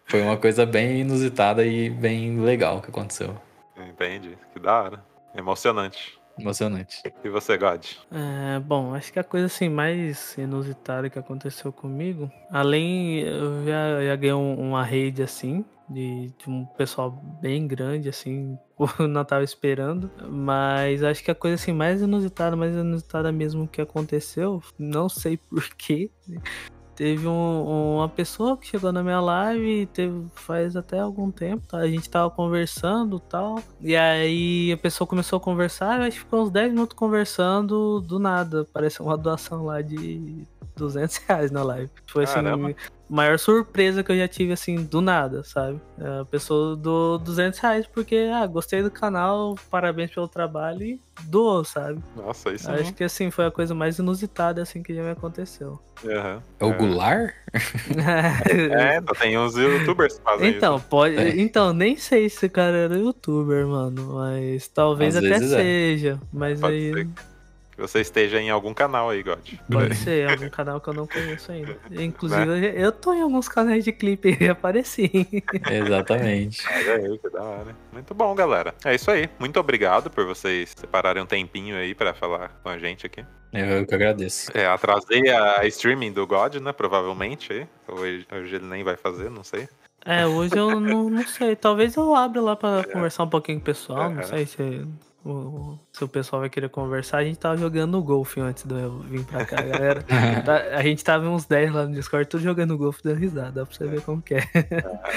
foi 0.06 0.22
uma 0.22 0.38
coisa 0.38 0.68
bem 0.68 1.00
inusitada 1.02 1.66
e 1.66 1.90
bem 1.90 2.40
legal 2.42 2.80
que 2.80 2.90
aconteceu. 2.90 3.36
Entendi. 3.76 4.38
Que 4.54 4.60
da 4.60 4.84
hora. 4.84 5.06
Emocionante. 5.36 6.20
Emocionante. 6.38 7.02
E 7.24 7.30
você, 7.30 7.58
God? 7.58 7.86
É, 8.12 8.60
bom, 8.60 8.94
acho 8.94 9.12
que 9.14 9.20
a 9.20 9.24
coisa 9.24 9.46
assim 9.46 9.70
mais 9.70 10.38
inusitada 10.38 11.10
que 11.10 11.18
aconteceu 11.18 11.72
comigo, 11.72 12.30
além 12.52 13.20
eu 13.22 13.66
já, 13.66 14.04
já 14.06 14.16
ganhei 14.16 14.34
um- 14.34 14.60
uma 14.70 14.84
rede 14.84 15.24
assim, 15.24 15.64
de, 15.88 16.32
de 16.38 16.50
um 16.50 16.66
pessoal 16.66 17.12
bem 17.42 17.68
grande, 17.68 18.10
assim, 18.10 18.58
eu 19.00 19.08
não 19.08 19.24
tava 19.24 19.44
esperando. 19.44 20.12
Mas 20.30 21.04
acho 21.04 21.24
que 21.24 21.32
a 21.32 21.36
coisa 21.36 21.56
assim 21.56 21.72
mais 21.72 22.02
inusitada, 22.02 22.56
mais 22.56 22.74
inusitada 22.76 23.32
mesmo 23.32 23.68
que 23.68 23.82
aconteceu, 23.82 24.62
não 24.78 25.08
sei 25.08 25.38
porquê. 25.38 26.10
Teve 26.96 27.28
um- 27.28 27.96
uma 27.98 28.08
pessoa 28.10 28.56
que 28.58 28.66
chegou 28.68 28.92
na 28.92 29.04
minha 29.04 29.20
live, 29.20 29.86
teve, 29.88 30.26
faz 30.34 30.76
até 30.78 31.00
algum 31.00 31.30
tempo, 31.30 31.68
tá? 31.68 31.78
a 31.80 31.88
gente 31.88 32.10
tava 32.10 32.30
conversando 32.30 33.20
tal. 33.20 33.60
E 33.82 33.96
aí 33.96 34.72
a 34.72 34.78
pessoa 34.78 35.06
começou 35.08 35.38
a 35.38 35.40
conversar, 35.42 36.00
acho 36.02 36.12
que 36.12 36.20
ficou 36.20 36.44
uns 36.44 36.50
10 36.50 36.72
minutos 36.72 36.96
conversando 36.98 38.00
do 38.00 38.18
nada. 38.18 38.66
Parece 38.72 39.02
uma 39.02 39.18
doação 39.18 39.66
lá 39.66 39.82
de 39.82 40.46
200 40.76 41.18
reais 41.28 41.52
na 41.52 41.64
live. 41.64 41.90
Foi 42.08 42.24
assim, 42.24 42.36
Caramba. 42.36 42.70
a 42.70 42.74
maior 43.10 43.38
surpresa 43.38 44.04
que 44.04 44.12
eu 44.12 44.18
já 44.18 44.28
tive, 44.28 44.54
assim, 44.54 44.84
do 44.84 45.02
nada, 45.02 45.44
sabe? 45.44 45.80
A 46.22 46.26
pessoa 46.26 46.76
do 46.76 47.18
200 47.20 47.60
reais 47.60 47.88
porque, 47.88 48.30
ah, 48.34 48.46
gostei 48.48 48.82
do 48.82 48.90
canal, 48.92 49.56
parabéns 49.70 50.12
pelo 50.12 50.28
trabalho 50.28 50.82
e 50.84 51.00
doou, 51.24 51.64
sabe? 51.64 52.00
Nossa, 52.16 52.52
isso 52.54 52.70
Acho 52.72 52.94
que, 52.94 53.04
assim, 53.04 53.30
foi 53.32 53.46
a 53.46 53.52
coisa 53.52 53.74
mais 53.76 54.00
inusitada, 54.00 54.62
assim, 54.62 54.82
que 54.82 54.94
já 54.94 55.04
me 55.04 55.12
aconteceu. 55.12 55.80
Aham. 56.06 56.42
É 56.60 56.66
o 56.66 56.74
Goulart? 56.74 57.34
É, 58.50 59.02
tem 59.20 59.38
uns 59.38 59.56
youtubers 59.56 60.18
que 60.18 60.24
fazem 60.24 60.50
Então, 60.50 60.78
isso. 60.78 60.86
pode. 60.90 61.16
É. 61.16 61.40
Então, 61.40 61.74
nem 61.74 61.96
sei 61.98 62.30
se 62.30 62.46
o 62.46 62.50
cara 62.50 62.76
era 62.76 62.98
youtuber, 62.98 63.66
mano. 63.68 64.14
Mas 64.16 64.68
talvez 64.68 65.16
Às 65.16 65.24
até 65.24 65.34
vezes 65.40 65.52
é. 65.54 65.58
seja. 65.58 66.20
Mas 66.34 66.60
Pode 66.60 66.74
aí. 66.74 66.94
ser 66.94 67.08
que 67.76 67.82
você 67.82 68.00
esteja 68.00 68.40
em 68.40 68.50
algum 68.50 68.74
canal 68.74 69.10
aí, 69.10 69.22
God. 69.22 69.40
Pode 69.72 69.96
ser, 69.96 70.30
algum 70.30 70.50
canal 70.50 70.80
que 70.80 70.88
eu 70.90 70.94
não 70.94 71.06
conheço 71.06 71.52
ainda. 71.52 71.78
Inclusive, 71.92 72.46
Né? 72.46 72.74
eu 72.76 72.92
tô 72.92 73.14
em 73.14 73.22
alguns 73.22 73.48
canais 73.50 73.84
de 73.84 73.92
clipe 73.92 74.38
e 74.40 74.48
apareci. 74.48 75.12
Exatamente. 75.70 76.66
Olha 76.68 76.96
aí, 76.96 77.18
que 77.20 77.30
da 77.30 77.44
hora. 77.44 77.76
Muito 77.92 78.14
bom, 78.14 78.34
galera. 78.34 78.74
É 78.84 78.96
isso 78.96 79.12
aí. 79.12 79.30
Muito 79.40 79.60
obrigado 79.60 80.10
por 80.10 80.26
vocês 80.26 80.74
separarem 80.76 81.22
um 81.22 81.26
tempinho 81.26 81.76
aí 81.76 81.94
pra 81.94 82.14
falar 82.14 82.60
com 82.64 82.70
a 82.70 82.78
gente 82.78 83.06
aqui. 83.06 83.26
Eu 83.54 83.86
que 83.86 83.96
agradeço. 83.96 84.52
É, 84.58 84.66
atrasei 84.68 85.30
a 85.30 85.66
streaming 85.68 86.12
do 86.12 86.26
God, 86.28 86.56
né? 86.56 86.72
Provavelmente 86.74 87.54
aí. 87.54 87.68
Hoje, 87.88 88.28
hoje 88.32 88.56
ele 88.56 88.66
nem 88.66 88.84
vai 88.84 88.98
fazer, 88.98 89.30
não 89.30 89.44
sei. 89.44 89.68
É, 90.06 90.26
hoje 90.28 90.56
eu 90.58 90.80
não, 90.80 91.10
não 91.10 91.26
sei. 91.26 91.56
Talvez 91.56 91.96
eu 91.96 92.14
abra 92.16 92.42
lá 92.42 92.56
pra 92.56 92.84
conversar 92.92 93.24
um 93.24 93.30
pouquinho 93.30 93.58
com 93.60 93.64
o 93.64 93.66
pessoal. 93.66 94.10
Não 94.10 94.22
É. 94.22 94.24
sei 94.24 94.46
se 94.46 94.86
o, 95.26 95.80
se 95.92 96.04
o 96.04 96.08
pessoal 96.08 96.40
vai 96.42 96.50
querer 96.50 96.70
conversar. 96.70 97.18
A 97.18 97.24
gente 97.24 97.40
tava 97.40 97.58
jogando 97.58 98.02
golfe 98.04 98.40
antes 98.40 98.64
de 98.64 98.74
eu 98.76 99.00
vir 99.00 99.24
pra 99.26 99.44
cá, 99.46 99.62
galera. 99.62 100.04
Tá- 100.46 100.64
A 100.78 100.82
gente 100.84 101.04
tava 101.04 101.28
uns 101.28 101.46
10 101.46 101.74
lá 101.74 101.86
no 101.88 101.94
Discord, 101.94 102.30
tudo 102.30 102.44
jogando 102.44 102.78
golfe 102.78 103.02
dando 103.04 103.18
risada. 103.18 103.52
Dá 103.52 103.66
pra 103.66 103.76
você 103.76 103.88
ver 103.88 104.02
como 104.02 104.22
que 104.22 104.36
é. 104.36 104.44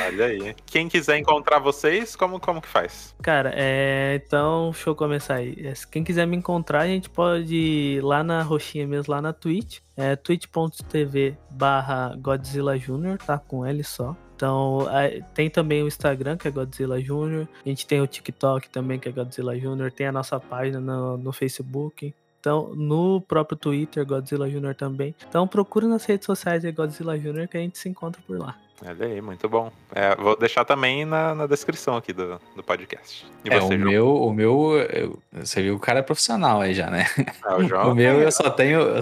Olha 0.07 0.27
aí. 0.27 0.55
Quem 0.67 0.89
quiser 0.89 1.19
encontrar 1.19 1.59
vocês, 1.59 2.17
como, 2.17 2.41
como 2.41 2.61
que 2.63 2.69
faz? 2.69 3.15
Cara, 3.23 3.53
é, 3.55 4.21
então, 4.25 4.71
deixa 4.71 4.89
eu 4.91 4.95
começar 4.95 5.35
aí. 5.35 5.55
É, 5.67 5.73
Quem 5.91 6.03
quiser 6.03 6.27
me 6.27 6.37
encontrar, 6.37 6.81
a 6.83 6.87
gente 6.87 7.11
pode 7.11 7.55
ir 7.55 8.01
lá 8.03 8.25
na 8.25 8.43
roxinha 8.43 8.87
mesmo, 8.87 9.13
lá 9.13 9.21
na 9.21 9.33
Twitch. 9.33 9.81
É 9.97 10.15
twitch.tv 10.17 11.37
barra 11.51 12.15
Godzilla 12.19 12.79
Jr., 12.79 13.19
tá? 13.25 13.37
Com 13.39 13.67
L 13.67 13.83
só. 13.85 14.17
Então, 14.39 14.87
tem 15.35 15.51
também 15.51 15.83
o 15.83 15.89
Instagram, 15.89 16.37
que 16.37 16.47
é 16.47 16.51
Godzilla 16.53 17.03
Jr. 17.03 17.49
A 17.67 17.69
gente 17.69 17.85
tem 17.85 18.01
o 18.01 18.07
TikTok 18.07 18.71
também, 18.71 18.97
que 18.97 19.09
é 19.09 19.13
Godzilla 19.13 19.59
Jr. 19.59 19.91
Tem 19.91 20.07
a 20.07 20.13
nossa 20.13 20.39
página 20.39 20.79
no, 20.79 21.19
no 21.19 21.33
Facebook. 21.33 22.15
Então, 22.39 22.73
no 22.77 23.21
próprio 23.21 23.59
Twitter, 23.59 24.07
Godzilla 24.07 24.49
Jr. 24.49 24.77
também. 24.77 25.13
Então, 25.29 25.49
procura 25.49 25.89
nas 25.89 26.05
redes 26.05 26.25
sociais 26.25 26.65
aí, 26.65 26.71
Godzilla 26.71 27.19
Jr., 27.19 27.49
que 27.49 27.57
a 27.57 27.61
gente 27.61 27.79
se 27.79 27.89
encontra 27.89 28.23
por 28.25 28.39
lá. 28.39 28.57
Olha 28.87 29.07
aí, 29.07 29.21
muito 29.21 29.49
bom. 29.49 29.73
É, 29.93 30.15
vou 30.15 30.37
deixar 30.39 30.65
também 30.65 31.05
na, 31.05 31.35
na 31.35 31.47
descrição 31.47 31.97
aqui 31.97 32.13
do, 32.13 32.41
do 32.55 32.63
podcast. 32.63 33.27
E 33.45 33.49
É, 33.53 33.59
você, 33.59 33.75
o 33.75 33.79
João? 33.79 33.91
meu, 33.91 34.17
o 34.23 34.33
meu, 34.33 34.77
eu- 34.93 35.19
você 35.33 35.63
viu, 35.63 35.75
o 35.75 35.81
cara 35.81 35.99
é 35.99 36.03
profissional 36.03 36.61
aí 36.61 36.73
já, 36.75 36.89
né? 36.89 37.07
Ah, 37.43 37.57
o 37.57 37.65
João 37.65 37.91
O 37.93 37.95
meu 37.95 38.21
eu 38.21 38.31
só 38.31 38.49
tenho. 38.51 38.81
eu- 38.81 39.01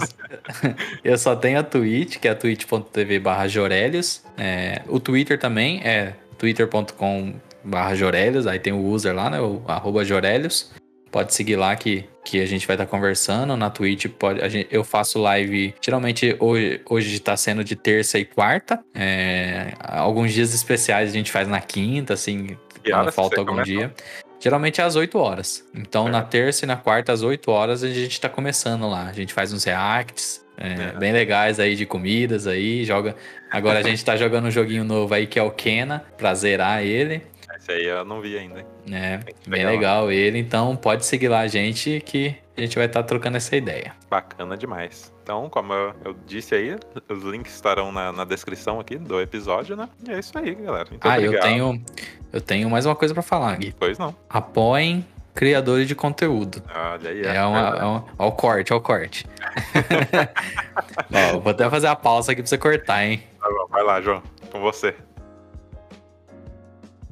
Eu 1.05 1.19
só 1.19 1.37
tenho 1.37 1.59
a 1.59 1.63
Twitch, 1.63 2.19
que 2.19 2.27
é 2.27 2.35
twitch.tv 2.35 3.19
barra 3.19 3.47
Jorelius. 3.49 4.23
É, 4.39 4.81
o 4.89 4.99
Twitter 4.99 5.39
também 5.39 5.81
é 5.85 6.15
twitter.com 6.39 7.35
barra 7.63 7.95
Jorelius. 7.95 8.47
Aí 8.47 8.59
tem 8.59 8.73
o 8.73 8.83
user 8.87 9.15
lá, 9.15 9.29
né? 9.29 9.41
O 9.41 9.63
arroba 9.67 10.05
Jorelius. 10.05 10.73
Pode 11.17 11.33
seguir 11.33 11.57
lá 11.57 11.75
que, 11.75 12.05
que 12.23 12.43
a 12.43 12.45
gente 12.47 12.67
vai 12.67 12.77
estar 12.77 12.85
conversando. 12.85 13.57
Na 13.57 13.71
Twitch 13.71 14.05
pode, 14.19 14.43
a 14.43 14.51
gente- 14.51 14.69
eu 14.71 14.85
faço 14.85 15.19
live. 15.19 15.75
Geralmente 15.81 16.37
hoje, 16.39 16.79
hoje 16.87 17.19
tá 17.21 17.35
sendo 17.39 17.65
de 17.65 17.75
terça 17.75 18.19
e 18.19 18.25
quarta. 18.27 18.85
É, 18.95 19.73
alguns 19.81 20.31
dias 20.35 20.53
especiais 20.53 21.09
a 21.09 21.13
gente 21.15 21.33
faz 21.33 21.49
na 21.49 21.59
quinta, 21.59 22.13
assim, 22.13 22.55
quando 22.85 23.11
falta 23.13 23.39
algum 23.41 23.53
começa? 23.53 23.65
dia. 23.71 23.95
Geralmente 24.39 24.83
é 24.83 24.85
às 24.85 24.95
8 24.95 25.19
horas. 25.19 25.65
Então, 25.75 26.07
É. 26.07 26.11
na 26.11 26.21
terça 26.21 26.67
e 26.67 26.69
na 26.69 26.77
quarta, 26.77 27.15
às 27.15 27.23
8 27.23 27.51
horas, 27.51 27.83
a 27.83 27.89
gente 27.89 28.21
tá 28.21 28.29
começando 28.29 28.87
lá. 28.87 29.07
A 29.09 29.13
gente 29.15 29.33
faz 29.33 29.55
uns 29.55 29.65
reacts 29.65 30.45
é, 30.59 30.91
É. 30.95 30.99
bem 30.99 31.13
legais 31.15 31.59
aí 31.59 31.75
de 31.75 31.87
comidas 31.87 32.47
aí. 32.47 32.85
Joga. 32.85 33.17
Agora 33.51 33.79
a 33.79 33.83
gente 33.83 34.05
tá 34.05 34.17
jogando 34.19 34.49
um 34.49 34.51
joguinho 34.51 34.85
novo 34.85 35.15
aí 35.15 35.27
que 35.27 35.39
é 35.39 35.43
o 35.43 35.51
Kena, 35.51 36.05
pra 36.19 36.35
zerar 36.35 36.83
ele. 36.83 37.23
Esse 37.67 37.73
aí 37.73 37.87
eu 37.87 38.05
não 38.05 38.21
vi 38.21 38.39
ainda. 38.39 38.63
que 38.63 39.51
Bem 39.51 39.67
legal 39.67 40.13
ele. 40.13 40.39
Então, 40.39 40.77
pode 40.77 41.05
seguir 41.05 41.27
lá 41.27 41.41
a 41.41 41.49
gente 41.49 42.01
que 42.07 42.37
a 42.57 42.61
gente 42.61 42.77
vai 42.77 42.87
estar 42.87 43.03
trocando 43.03 43.37
essa 43.39 43.57
ideia. 43.57 43.93
Bacana 44.09 44.57
demais. 44.57 45.13
Então, 45.25 45.51
como 45.51 45.73
eu, 45.73 45.93
eu 46.05 46.17
disse 46.25 46.55
aí, 46.55 46.79
os 47.09 47.25
links 47.25 47.53
estarão 47.53 47.91
na, 47.91 48.13
na 48.13 48.25
descrição 48.25 48.79
aqui 48.79 48.97
do 48.97 49.21
episódio, 49.21 49.77
né? 49.77 49.89
E 50.07 50.13
é 50.13 50.19
isso 50.21 50.39
aí, 50.39 50.55
galera. 50.55 50.87
Muito 50.89 51.09
ah, 51.09 51.19
eu 51.19 51.31
obrigado. 51.31 51.43
tenho, 51.43 51.85
eu 52.33 52.41
tenho 52.41 52.71
mais 52.71 52.87
uma 52.87 52.95
coisa 52.95 53.13
pra 53.13 53.23
falar, 53.25 53.57
Gui. 53.57 53.75
Pois 53.77 53.99
não. 53.99 54.15
Apoiem 54.31 55.05
criadores 55.35 55.89
de 55.89 55.97
conteúdo. 55.97 56.63
Olha 56.73 57.11
aí. 57.11 57.27
É, 57.27 57.45
uma, 57.45 57.77
é 57.79 57.85
um, 57.85 58.05
ó 58.17 58.29
o 58.29 58.33
corte, 58.33 58.73
ó 58.73 58.77
o 58.77 58.81
corte. 58.81 59.27
Ó, 61.35 61.41
vou 61.41 61.51
até 61.51 61.69
fazer 61.69 61.89
a 61.89 61.97
pausa 61.97 62.31
aqui 62.31 62.43
pra 62.43 62.49
você 62.49 62.59
cortar, 62.59 63.05
hein? 63.05 63.25
Tá 63.41 63.49
bom, 63.49 63.67
Vai 63.69 63.83
lá, 63.83 64.01
João. 64.01 64.23
Com 64.53 64.61
você. 64.61 64.95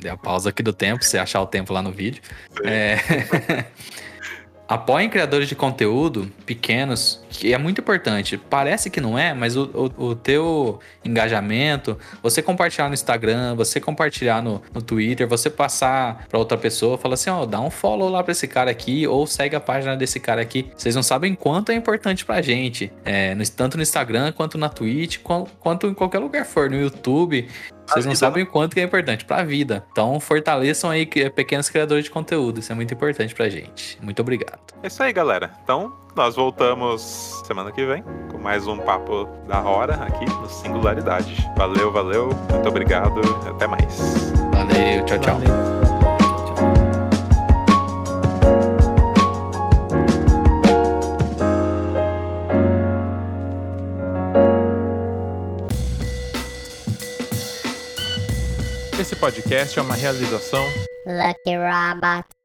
Dei 0.04 0.12
a 0.12 0.18
pausa 0.18 0.50
aqui 0.50 0.62
do 0.62 0.74
tempo, 0.74 1.02
você 1.02 1.16
achar 1.16 1.40
o 1.40 1.46
tempo 1.46 1.72
lá 1.72 1.80
no 1.80 1.90
vídeo. 1.90 2.22
É... 2.62 3.64
Apoiem 4.68 5.08
criadores 5.08 5.48
de 5.48 5.54
conteúdo 5.54 6.30
pequenos, 6.44 7.23
que 7.38 7.52
é 7.52 7.58
muito 7.58 7.80
importante. 7.80 8.38
Parece 8.38 8.88
que 8.90 9.00
não 9.00 9.18
é, 9.18 9.34
mas 9.34 9.56
o, 9.56 9.90
o, 9.98 10.04
o 10.06 10.14
teu 10.14 10.78
engajamento, 11.04 11.98
você 12.22 12.42
compartilhar 12.42 12.88
no 12.88 12.94
Instagram, 12.94 13.54
você 13.54 13.80
compartilhar 13.80 14.42
no, 14.42 14.62
no 14.72 14.82
Twitter, 14.82 15.26
você 15.26 15.48
passar 15.50 16.26
pra 16.28 16.38
outra 16.38 16.56
pessoa, 16.58 16.98
fala 16.98 17.14
assim, 17.14 17.30
ó, 17.30 17.44
dá 17.46 17.60
um 17.60 17.70
follow 17.70 18.08
lá 18.08 18.22
pra 18.22 18.32
esse 18.32 18.46
cara 18.46 18.70
aqui, 18.70 19.06
ou 19.06 19.26
segue 19.26 19.56
a 19.56 19.60
página 19.60 19.96
desse 19.96 20.20
cara 20.20 20.40
aqui. 20.42 20.70
Vocês 20.76 20.94
não 20.94 21.02
sabem 21.02 21.34
quanto 21.34 21.72
é 21.72 21.74
importante 21.74 22.24
pra 22.24 22.40
gente, 22.42 22.92
é, 23.04 23.34
no- 23.34 23.44
tanto 23.50 23.76
no 23.76 23.82
Instagram, 23.82 24.32
quanto 24.32 24.56
na 24.58 24.68
Twitch, 24.68 25.18
quan- 25.22 25.44
quanto 25.60 25.86
em 25.86 25.94
qualquer 25.94 26.18
lugar 26.18 26.44
for, 26.44 26.70
no 26.70 26.76
YouTube. 26.80 27.48
Vocês 27.86 28.06
não 28.06 28.14
sabem 28.14 28.44
o 28.44 28.46
quanto 28.46 28.72
que 28.74 28.80
é 28.80 28.84
importante 28.84 29.24
pra 29.26 29.42
vida. 29.44 29.84
Então, 29.92 30.18
fortaleçam 30.18 30.88
aí 30.90 31.04
que- 31.04 31.28
pequenos 31.28 31.68
criadores 31.68 32.04
de 32.04 32.10
conteúdo. 32.10 32.60
Isso 32.60 32.72
é 32.72 32.74
muito 32.74 32.94
importante 32.94 33.34
pra 33.34 33.48
gente. 33.50 33.98
Muito 34.00 34.20
obrigado. 34.22 34.58
É 34.82 34.86
isso 34.86 35.02
aí, 35.02 35.12
galera. 35.12 35.50
Então, 35.62 35.92
nós 36.16 36.36
voltamos 36.36 37.42
semana 37.44 37.72
que 37.72 37.84
vem 37.84 38.02
com 38.30 38.38
mais 38.38 38.66
um 38.66 38.78
papo 38.78 39.24
da 39.48 39.60
hora 39.62 39.94
aqui 39.94 40.24
no 40.24 40.48
Singularidade. 40.48 41.36
Valeu, 41.56 41.92
valeu. 41.92 42.28
Muito 42.50 42.68
obrigado. 42.68 43.20
e 43.44 43.48
Até 43.48 43.66
mais. 43.66 44.32
Valeu, 44.52 45.04
tchau, 45.04 45.18
tchau. 45.18 45.34
Valeu. 45.38 45.74
Esse 58.98 59.16
podcast 59.16 59.78
é 59.78 59.82
uma 59.82 59.94
realização 59.94 60.64
Lucky 61.06 61.56
Robot. 61.56 62.43